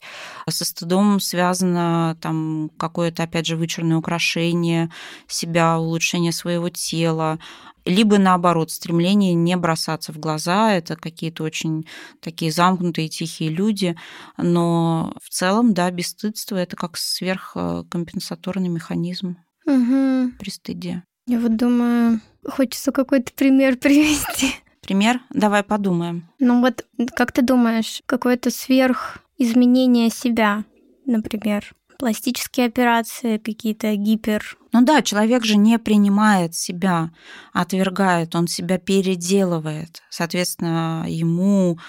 Со 0.47 0.63
стыдом 0.63 1.19
связано 1.19 2.17
там 2.21 2.71
какое-то, 2.77 3.23
опять 3.23 3.45
же, 3.45 3.57
вычурное 3.57 3.97
украшение 3.97 4.89
себя, 5.27 5.77
улучшение 5.77 6.31
своего 6.31 6.69
тела, 6.69 7.39
либо 7.83 8.17
наоборот, 8.19 8.71
стремление 8.71 9.33
не 9.33 9.57
бросаться 9.57 10.13
в 10.13 10.17
глаза, 10.17 10.71
это 10.71 10.95
какие-то 10.95 11.43
очень 11.43 11.85
такие 12.21 12.49
замкнутые, 12.49 13.09
тихие 13.09 13.49
люди, 13.49 13.97
но 14.37 15.13
в 15.21 15.29
целом, 15.29 15.73
да, 15.73 15.91
бесстыдство– 15.91 16.55
это 16.57 16.77
как 16.77 16.95
сверхкомпенсаторный 16.95 18.69
механизм 18.69 19.35
угу. 19.65 20.31
при 20.39 20.49
стыде. 20.49 21.03
Я 21.27 21.41
вот 21.41 21.57
думаю, 21.57 22.21
хочется 22.47 22.91
какой-то 22.91 23.31
пример 23.33 23.77
привести. 23.81 24.55
Пример? 24.81 25.19
Давай 25.31 25.63
подумаем. 25.63 26.27
Ну 26.39 26.61
вот, 26.61 26.85
как 27.15 27.31
ты 27.31 27.41
думаешь, 27.41 28.01
какое-то 28.05 28.51
сверх 28.51 29.19
изменение 29.37 30.09
себя, 30.09 30.63
например, 31.05 31.73
пластические 31.99 32.67
операции, 32.67 33.37
какие-то 33.37 33.95
гипер. 33.95 34.57
Ну 34.71 34.83
да, 34.83 35.01
человек 35.01 35.43
же 35.43 35.57
не 35.57 35.77
принимает 35.79 36.55
себя, 36.55 37.11
отвергает, 37.53 38.35
он 38.35 38.47
себя 38.47 38.77
переделывает. 38.77 40.01
Соответственно, 40.09 41.05
ему 41.07 41.79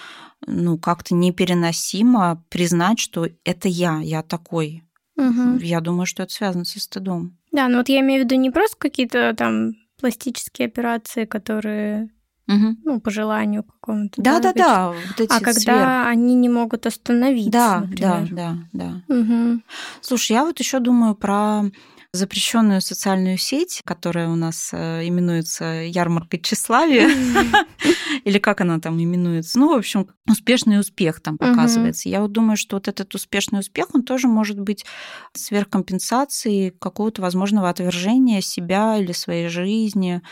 ну, 0.45 0.77
как-то 0.77 1.15
непереносимо 1.15 2.43
признать, 2.49 2.99
что 2.99 3.27
это 3.43 3.67
я, 3.67 3.99
я 3.99 4.23
такой. 4.23 4.83
Угу. 5.17 5.59
Я 5.59 5.81
думаю, 5.81 6.05
что 6.05 6.23
это 6.23 6.33
связано 6.33 6.65
со 6.65 6.79
стыдом. 6.79 7.37
Да, 7.51 7.67
ну 7.67 7.77
вот 7.77 7.89
я 7.89 7.99
имею 7.99 8.21
в 8.21 8.25
виду 8.25 8.35
не 8.35 8.51
просто 8.51 8.77
какие-то 8.77 9.33
там 9.35 9.73
пластические 9.99 10.67
операции, 10.67 11.25
которые 11.25 12.09
угу. 12.47 12.75
ну, 12.83 12.99
по 12.99 13.11
желанию 13.11 13.63
какому-то. 13.63 14.21
Да, 14.21 14.39
да, 14.39 14.53
да. 14.53 14.89
Вот 14.89 15.19
эти 15.19 15.31
а 15.31 15.39
когда 15.39 15.53
сверх. 15.53 16.07
они 16.07 16.35
не 16.35 16.49
могут 16.49 16.85
остановиться. 16.85 17.51
Да, 17.51 17.79
например. 17.81 18.27
да, 18.31 18.57
да, 18.73 19.01
да. 19.07 19.15
Угу. 19.15 19.61
Слушай, 20.01 20.33
я 20.33 20.45
вот 20.45 20.59
еще 20.59 20.79
думаю 20.79 21.15
про 21.15 21.63
запрещенную 22.11 22.81
социальную 22.81 23.37
сеть, 23.37 23.81
которая 23.85 24.29
у 24.29 24.35
нас 24.35 24.71
э, 24.73 25.07
именуется 25.07 25.83
ярмаркой 25.83 26.41
тщеславия, 26.41 27.07
или 28.23 28.39
как 28.39 28.61
она 28.61 28.79
там 28.79 29.01
именуется. 29.01 29.59
Ну, 29.59 29.73
в 29.73 29.77
общем, 29.77 30.07
успешный 30.27 30.79
успех 30.79 31.21
там 31.21 31.37
показывается. 31.37 32.09
Я 32.09 32.21
вот 32.21 32.31
думаю, 32.31 32.57
что 32.57 32.77
вот 32.77 32.87
этот 32.87 33.13
успешный 33.13 33.59
успех, 33.59 33.89
он 33.93 34.03
тоже 34.03 34.27
может 34.27 34.59
быть 34.59 34.85
сверхкомпенсацией 35.33 36.71
какого-то 36.71 37.21
возможного 37.21 37.69
отвержения 37.69 38.41
себя 38.41 38.97
или 38.97 39.11
своей 39.11 39.47
жизни, 39.47 40.23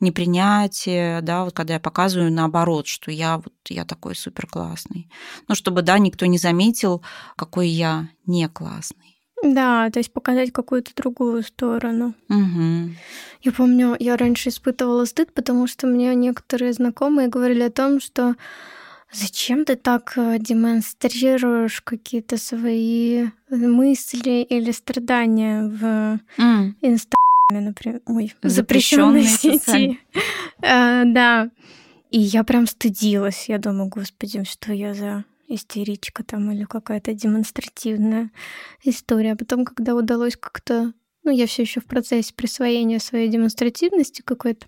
непринятие, 0.00 1.22
да, 1.22 1.44
вот 1.44 1.54
когда 1.54 1.74
я 1.74 1.80
показываю 1.80 2.30
наоборот, 2.30 2.86
что 2.86 3.10
я 3.10 3.38
вот 3.38 3.54
я 3.68 3.86
такой 3.86 4.16
супер 4.16 4.46
классный. 4.46 5.08
Ну, 5.48 5.54
чтобы, 5.54 5.80
да, 5.80 5.98
никто 5.98 6.26
не 6.26 6.38
заметил, 6.38 7.02
какой 7.36 7.68
я 7.68 8.08
не 8.26 8.48
классный. 8.48 9.11
Да, 9.42 9.90
то 9.90 9.98
есть 9.98 10.12
показать 10.12 10.52
какую-то 10.52 10.92
другую 10.94 11.42
сторону. 11.42 12.14
Угу. 12.28 12.90
Я 13.42 13.52
помню, 13.52 13.96
я 13.98 14.16
раньше 14.16 14.50
испытывала 14.50 15.04
стыд, 15.04 15.32
потому 15.32 15.66
что 15.66 15.86
мне 15.88 16.14
некоторые 16.14 16.72
знакомые 16.72 17.28
говорили 17.28 17.64
о 17.64 17.70
том, 17.70 18.00
что 18.00 18.36
зачем 19.12 19.64
ты 19.64 19.74
так 19.76 20.12
э, 20.16 20.38
демонстрируешь 20.38 21.80
какие-то 21.82 22.36
свои 22.36 23.26
мысли 23.50 24.42
или 24.42 24.70
страдания 24.70 25.64
в 25.64 26.20
Mm. 26.40 26.74
Инстаграме, 26.82 27.66
например. 27.68 28.00
Ой, 28.06 28.32
запрещенной 28.42 29.24
сети. 29.24 29.98
Э, 30.62 31.02
Да. 31.04 31.50
И 32.12 32.20
я 32.20 32.44
прям 32.44 32.66
стыдилась. 32.66 33.48
Я 33.48 33.58
думаю, 33.58 33.88
господи, 33.88 34.44
что 34.44 34.72
я 34.72 34.94
за 34.94 35.24
истеричка 35.48 36.24
там 36.24 36.50
или 36.50 36.64
какая-то 36.64 37.12
демонстративная 37.14 38.30
история. 38.84 39.32
А 39.32 39.36
потом, 39.36 39.64
когда 39.64 39.94
удалось 39.94 40.36
как-то, 40.36 40.92
ну, 41.24 41.30
я 41.30 41.46
все 41.46 41.62
еще 41.62 41.80
в 41.80 41.86
процессе 41.86 42.34
присвоения 42.34 42.98
своей 42.98 43.28
демонстративности 43.28 44.22
какой-то, 44.22 44.66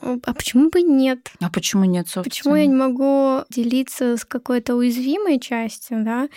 а 0.00 0.32
почему 0.32 0.70
бы 0.70 0.82
нет? 0.82 1.32
А 1.40 1.50
почему 1.50 1.84
нет, 1.84 2.06
собственно? 2.08 2.30
Почему 2.30 2.54
я 2.54 2.66
не 2.66 2.74
могу 2.74 3.44
делиться 3.50 4.16
с 4.16 4.24
какой-то 4.24 4.76
уязвимой 4.76 5.40
частью, 5.40 6.04
да, 6.04 6.28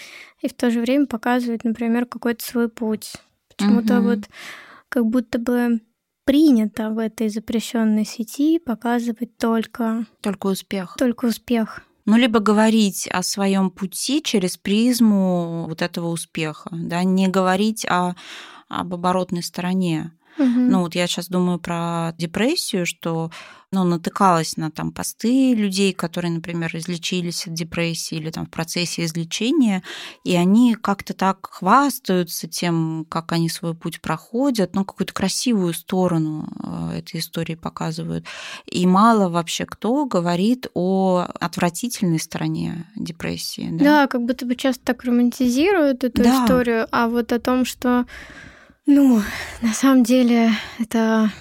и 0.42 0.48
в 0.48 0.54
то 0.54 0.72
же 0.72 0.82
время 0.82 1.06
показывать, 1.06 1.64
например, 1.64 2.06
какой-то 2.06 2.44
свой 2.44 2.70
путь? 2.70 3.14
Почему-то 3.56 3.96
Мгм. 3.96 4.04
вот 4.04 4.20
как 4.90 5.06
будто 5.06 5.38
бы 5.38 5.82
принято 6.26 6.90
в 6.90 6.98
этой 6.98 7.30
запрещенной 7.30 8.06
сети 8.06 8.58
показывать 8.60 9.38
только 9.38 10.06
только 10.22 10.48
успех. 10.48 10.96
Только 10.98 11.26
успех. 11.26 11.82
Ну, 12.06 12.18
либо 12.18 12.40
говорить 12.40 13.08
о 13.08 13.22
своем 13.24 13.70
пути 13.70 14.22
через 14.24 14.58
призму 14.58 15.66
вот 15.68 15.82
этого 15.82 16.08
успеха, 16.08 16.70
да, 16.72 17.04
не 17.04 17.28
говорить 17.28 17.86
о, 17.86 18.16
об 18.70 18.94
оборотной 18.94 19.44
стороне. 19.44 20.12
Угу. 20.42 20.60
Ну, 20.60 20.80
вот 20.82 20.96
я 20.96 21.08
сейчас 21.08 21.28
думаю 21.28 21.60
про 21.60 22.14
депрессию, 22.18 22.86
что 22.86 23.32
ну, 23.74 23.86
натыкалась 23.86 24.58
на 24.58 24.70
там 24.70 24.92
посты 24.92 25.54
людей, 25.54 25.94
которые, 25.94 26.32
например, 26.32 26.76
излечились 26.76 27.48
от 27.48 27.54
депрессии 27.54 28.16
или 28.16 28.30
там 28.30 28.46
в 28.46 28.50
процессе 28.50 29.06
излечения, 29.06 29.82
и 30.26 30.36
они 30.36 30.76
как-то 30.76 31.14
так 31.14 31.48
хвастаются 31.50 32.50
тем, 32.50 33.06
как 33.08 33.32
они 33.32 33.48
свой 33.48 33.74
путь 33.74 34.02
проходят, 34.02 34.76
ну, 34.76 34.84
какую-то 34.84 35.14
красивую 35.14 35.74
сторону 35.74 36.50
э, 36.92 37.00
этой 37.00 37.22
истории 37.22 37.56
показывают. 37.56 38.26
И 38.66 38.86
мало 38.86 39.30
вообще 39.30 39.66
кто 39.66 40.06
говорит 40.06 40.68
о 40.74 41.26
отвратительной 41.40 42.20
стороне 42.20 42.86
депрессии. 42.98 43.70
Да, 43.72 43.86
да 43.86 44.08
как 44.08 44.24
будто 44.24 44.46
бы 44.46 44.56
часто 44.56 44.84
так 44.84 45.06
романтизируют 45.06 46.04
эту 46.04 46.24
да. 46.24 46.44
историю, 46.44 46.88
а 46.92 47.08
вот 47.08 47.32
о 47.32 47.40
том, 47.40 47.64
что, 47.64 48.06
ну, 48.94 49.22
на 49.62 49.74
самом 49.74 50.04
деле 50.04 50.52
это 50.78 51.32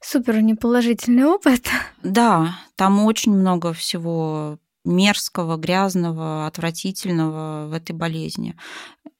супер 0.00 0.42
неположительный 0.42 1.24
опыт. 1.24 1.66
Да, 2.02 2.58
там 2.76 3.04
очень 3.04 3.32
много 3.32 3.72
всего 3.72 4.58
мерзкого, 4.84 5.56
грязного, 5.56 6.46
отвратительного 6.46 7.68
в 7.68 7.72
этой 7.72 7.92
болезни. 7.92 8.56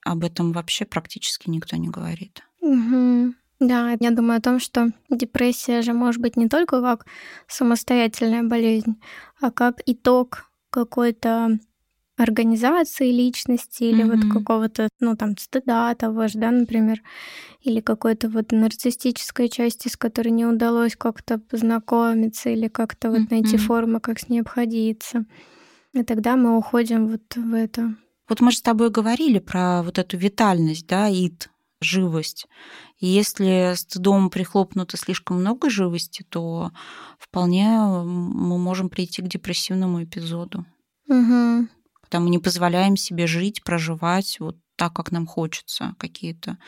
Об 0.05 0.25
этом 0.25 0.53
вообще 0.53 0.85
практически 0.85 1.49
никто 1.49 1.77
не 1.77 1.89
говорит. 1.89 2.43
Угу. 2.61 3.35
Да, 3.61 3.97
я 3.99 4.11
думаю 4.11 4.39
о 4.39 4.43
том, 4.43 4.59
что 4.59 4.91
депрессия 5.09 5.83
же 5.83 5.93
может 5.93 6.21
быть 6.21 6.37
не 6.37 6.49
только 6.49 6.83
как 6.83 7.07
самостоятельная 7.47 8.43
болезнь, 8.43 9.01
а 9.41 9.51
как 9.53 9.81
итог 9.87 10.51
какой-то 10.71 11.59
организации 12.23 13.11
личности 13.11 13.85
или 13.85 14.05
mm-hmm. 14.05 14.25
вот 14.25 14.33
какого-то, 14.33 14.89
ну, 15.01 15.17
там, 15.17 15.37
стыда 15.37 15.95
того 15.95 16.29
же, 16.29 16.39
да, 16.39 16.51
например, 16.51 17.03
или 17.61 17.81
какой-то 17.81 18.29
вот 18.29 18.53
нарциссической 18.53 19.49
части, 19.49 19.89
с 19.89 19.97
которой 19.97 20.31
не 20.31 20.47
удалось 20.47 20.97
как-то 20.97 21.39
познакомиться 21.39 22.51
или 22.51 22.69
как-то 22.69 23.11
вот 23.11 23.21
mm-hmm. 23.21 23.27
найти 23.31 23.57
форму, 23.57 24.01
как 24.01 24.19
с 24.19 24.29
ней 24.29 24.41
обходиться. 24.41 25.25
И 25.95 26.03
тогда 26.03 26.37
мы 26.37 26.57
уходим 26.57 27.09
вот 27.09 27.37
в 27.37 27.55
это. 27.55 27.95
Вот 28.29 28.41
мы 28.41 28.51
же 28.51 28.59
с 28.59 28.63
тобой 28.63 28.91
говорили 28.91 29.39
про 29.39 29.83
вот 29.83 29.99
эту 29.99 30.17
витальность, 30.17 30.87
да, 30.87 31.09
ид, 31.09 31.51
живость. 31.81 32.47
И 32.99 33.07
если 33.07 33.75
стыдом 33.75 34.31
прихлопнуто 34.31 34.97
слишком 34.97 35.39
много 35.41 35.69
живости, 35.69 36.25
то 36.29 36.71
вполне 37.19 37.69
мы 37.77 38.59
можем 38.59 38.89
прийти 38.89 39.23
к 39.23 39.29
депрессивному 39.29 40.05
эпизоду. 40.05 40.65
Угу 41.09 41.69
когда 42.13 42.25
мы 42.25 42.29
не 42.29 42.39
позволяем 42.39 42.95
себе 42.95 43.27
жить, 43.27 43.65
проживать 43.65 44.37
вот 44.39 44.59
так, 44.77 44.93
как 44.93 45.13
нам 45.13 45.27
хочется, 45.27 45.95
какие-то 45.99 46.59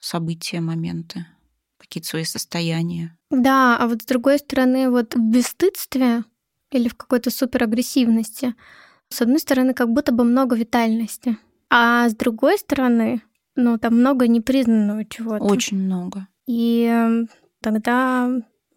события, 0.00 0.62
моменты, 0.62 1.26
какие-то 1.76 2.08
свои 2.08 2.24
состояния. 2.24 3.14
Да, 3.28 3.76
а 3.78 3.86
вот 3.86 4.00
с 4.00 4.06
другой 4.06 4.38
стороны, 4.38 4.88
вот 4.88 5.14
в 5.14 5.20
бесстыдстве 5.20 6.24
или 6.70 6.88
в 6.88 6.94
какой-то 6.94 7.30
суперагрессивности, 7.30 8.54
с 9.10 9.20
одной 9.20 9.40
стороны, 9.40 9.74
как 9.74 9.90
будто 9.90 10.10
бы 10.10 10.24
много 10.24 10.56
витальности, 10.56 11.36
а 11.68 12.08
с 12.08 12.14
другой 12.14 12.56
стороны, 12.56 13.20
ну, 13.54 13.76
там 13.76 13.98
много 13.98 14.26
непризнанного 14.26 15.04
чего-то. 15.04 15.44
Очень 15.44 15.80
много. 15.80 16.28
И 16.46 16.86
эм, 16.90 17.28
тогда 17.60 18.30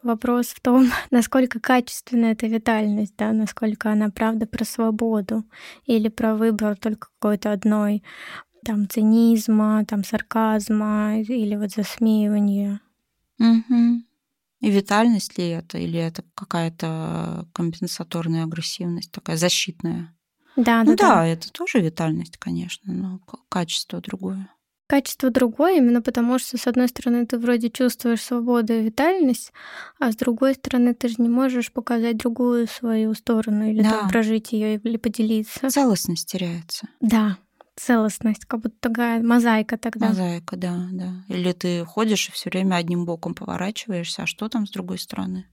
Вопрос 0.06 0.50
в 0.50 0.60
том, 0.62 0.92
насколько 1.10 1.60
качественна 1.60 2.26
эта 2.28 2.46
витальность, 2.46 3.16
да, 3.18 3.34
насколько 3.34 3.92
она 3.92 4.12
правда 4.12 4.46
про 4.46 4.64
свободу 4.64 5.44
или 5.88 6.10
про 6.10 6.36
выбор 6.36 6.78
только 6.78 7.08
какой-то 7.20 7.52
одной 7.52 8.04
там 8.64 8.88
цинизма, 8.88 9.84
там 9.88 10.04
сарказма 10.04 11.22
или 11.22 11.56
вот 11.56 11.72
засмеивания. 11.72 12.82
Угу. 13.40 14.04
И 14.62 14.70
витальность 14.70 15.40
ли 15.40 15.50
это, 15.50 15.80
или 15.80 16.00
это 16.00 16.24
какая-то 16.36 17.48
компенсаторная 17.52 18.44
агрессивность, 18.44 19.12
такая 19.12 19.38
защитная? 19.38 20.16
Да, 20.56 20.84
ну 20.84 20.96
да, 20.96 21.16
да, 21.16 21.26
это 21.26 21.52
тоже 21.52 21.80
витальность, 21.80 22.38
конечно, 22.38 22.94
но 22.94 23.20
качество 23.50 24.02
другое. 24.02 24.50
Качество 24.88 25.32
другое, 25.32 25.78
именно 25.78 26.02
потому 26.02 26.38
что, 26.38 26.58
с 26.58 26.68
одной 26.68 26.88
стороны, 26.88 27.26
ты 27.26 27.40
вроде 27.40 27.72
чувствуешь 27.72 28.22
свободу 28.22 28.74
и 28.74 28.84
витальность, 28.84 29.52
а 30.00 30.12
с 30.12 30.16
другой 30.16 30.54
стороны, 30.54 30.94
ты 30.94 31.08
же 31.08 31.16
не 31.18 31.30
можешь 31.30 31.72
показать 31.72 32.18
другую 32.18 32.68
свою 32.68 33.16
сторону 33.16 33.68
или 33.68 33.82
да. 33.82 33.92
там 33.92 34.10
прожить 34.10 34.52
ее 34.52 34.76
или 34.76 34.98
поделиться. 34.98 35.70
Целостность 35.70 36.32
теряется. 36.32 36.88
Да, 37.02 37.38
целостность, 37.76 38.46
как 38.46 38.62
будто 38.62 38.76
такая 38.80 39.24
мозаика 39.24 39.78
тогда. 39.78 40.10
Мозаика, 40.10 40.56
да, 40.56 40.88
да. 40.92 41.14
Или 41.30 41.52
ты 41.52 41.84
ходишь 41.84 42.30
и 42.30 42.32
все 42.32 42.52
время 42.52 42.76
одним 42.76 43.06
боком 43.06 43.34
поворачиваешься, 43.34 44.24
а 44.24 44.28
что 44.28 44.50
там 44.50 44.68
с 44.68 44.72
другой 44.72 45.00
стороны? 45.00 45.48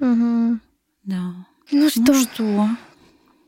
Угу. 0.00 0.58
Да. 1.04 1.20
Ну, 1.70 1.82
ну 1.82 1.90
что? 1.90 2.14
что? 2.14 2.68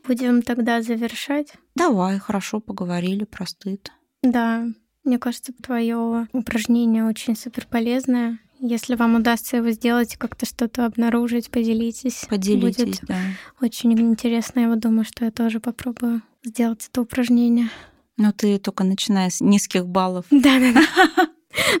Будем 0.07 0.41
тогда 0.41 0.83
завершать. 0.83 1.53
Давай, 1.75 2.19
хорошо 2.19 2.59
поговорили 2.59 3.23
про 3.23 3.47
стыд. 3.47 3.91
Да. 4.21 4.67
Мне 5.03 5.19
кажется, 5.19 5.51
твое 5.61 6.27
упражнение 6.31 7.05
очень 7.05 7.35
супер 7.35 7.67
полезное. 7.67 8.39
Если 8.59 8.95
вам 8.95 9.15
удастся 9.15 9.57
его 9.57 9.71
сделать, 9.71 10.15
как-то 10.15 10.45
что-то 10.45 10.85
обнаружить, 10.85 11.51
поделитесь. 11.51 12.25
Поделитесь, 12.29 12.85
Будет 12.85 13.01
да. 13.07 13.17
Очень 13.59 13.93
интересно. 13.99 14.61
Я 14.61 14.69
вот 14.69 14.79
думаю, 14.79 15.03
что 15.03 15.25
я 15.25 15.31
тоже 15.31 15.59
попробую 15.59 16.21
сделать 16.45 16.87
это 16.89 17.01
упражнение. 17.01 17.69
Но 18.15 18.31
ты 18.31 18.57
только 18.59 18.85
начиная 18.85 19.29
с 19.29 19.41
низких 19.41 19.85
баллов. 19.85 20.25
Да-да-да. 20.31 21.27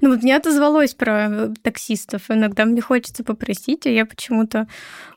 Ну 0.01 0.09
вот 0.09 0.23
мне 0.23 0.35
отозвалось 0.35 0.93
про 0.93 1.53
таксистов. 1.61 2.29
Иногда 2.29 2.65
мне 2.65 2.81
хочется 2.81 3.23
попросить, 3.23 3.85
а 3.87 3.89
я 3.89 4.05
почему-то 4.05 4.67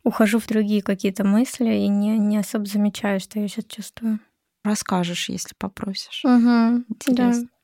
ухожу 0.04 0.38
в 0.38 0.46
другие 0.46 0.82
какие-то 0.82 1.24
мысли 1.24 1.74
и 1.74 1.88
не, 1.88 2.16
не 2.18 2.38
особо 2.38 2.64
замечаю, 2.64 3.20
что 3.20 3.40
я 3.40 3.48
сейчас 3.48 3.64
чувствую. 3.64 4.20
Расскажешь, 4.64 5.28
если 5.28 5.54
попросишь. 5.58 6.22
Угу, 6.24 6.84
Интересно. 6.88 7.42
Да. 7.42 7.55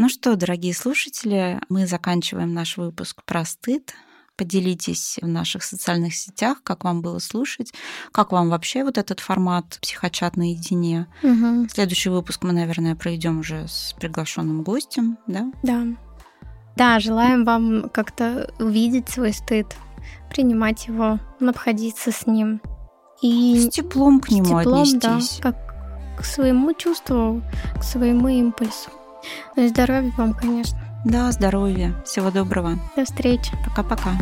Ну 0.00 0.08
что, 0.08 0.34
дорогие 0.34 0.72
слушатели, 0.72 1.60
мы 1.68 1.86
заканчиваем 1.86 2.54
наш 2.54 2.78
выпуск 2.78 3.22
про 3.26 3.44
стыд. 3.44 3.92
Поделитесь 4.34 5.18
в 5.20 5.26
наших 5.26 5.62
социальных 5.62 6.14
сетях, 6.14 6.62
как 6.62 6.84
вам 6.84 7.02
было 7.02 7.18
слушать, 7.18 7.74
как 8.10 8.32
вам 8.32 8.48
вообще 8.48 8.82
вот 8.82 8.96
этот 8.96 9.20
формат 9.20 9.78
психочат 9.82 10.38
наедине. 10.38 11.06
Угу. 11.22 11.68
Следующий 11.68 12.08
выпуск 12.08 12.42
мы, 12.44 12.52
наверное, 12.52 12.96
проведем 12.96 13.40
уже 13.40 13.68
с 13.68 13.94
приглашенным 14.00 14.62
гостем, 14.62 15.18
да? 15.26 15.52
Да. 15.62 15.84
Да, 16.76 16.98
желаем 16.98 17.44
вам 17.44 17.90
как-то 17.90 18.50
увидеть 18.58 19.10
свой 19.10 19.34
стыд, 19.34 19.66
принимать 20.30 20.86
его, 20.86 21.18
обходиться 21.40 22.10
с 22.10 22.26
ним. 22.26 22.62
И 23.20 23.68
с 23.68 23.68
теплом 23.68 24.20
к 24.20 24.30
нему 24.30 24.46
с 24.46 24.48
теплом, 24.48 24.80
отнестись. 24.80 25.40
Да, 25.42 25.52
как 25.52 26.20
к 26.20 26.24
своему 26.24 26.72
чувству, 26.72 27.42
к 27.78 27.84
своему 27.84 28.28
импульсу. 28.28 28.88
Здоровья 29.56 30.12
вам, 30.16 30.34
конечно. 30.34 30.78
Да, 31.04 31.32
здоровья. 31.32 31.94
Всего 32.04 32.30
доброго. 32.30 32.78
До 32.96 33.04
встречи. 33.04 33.52
Пока-пока. 33.64 34.12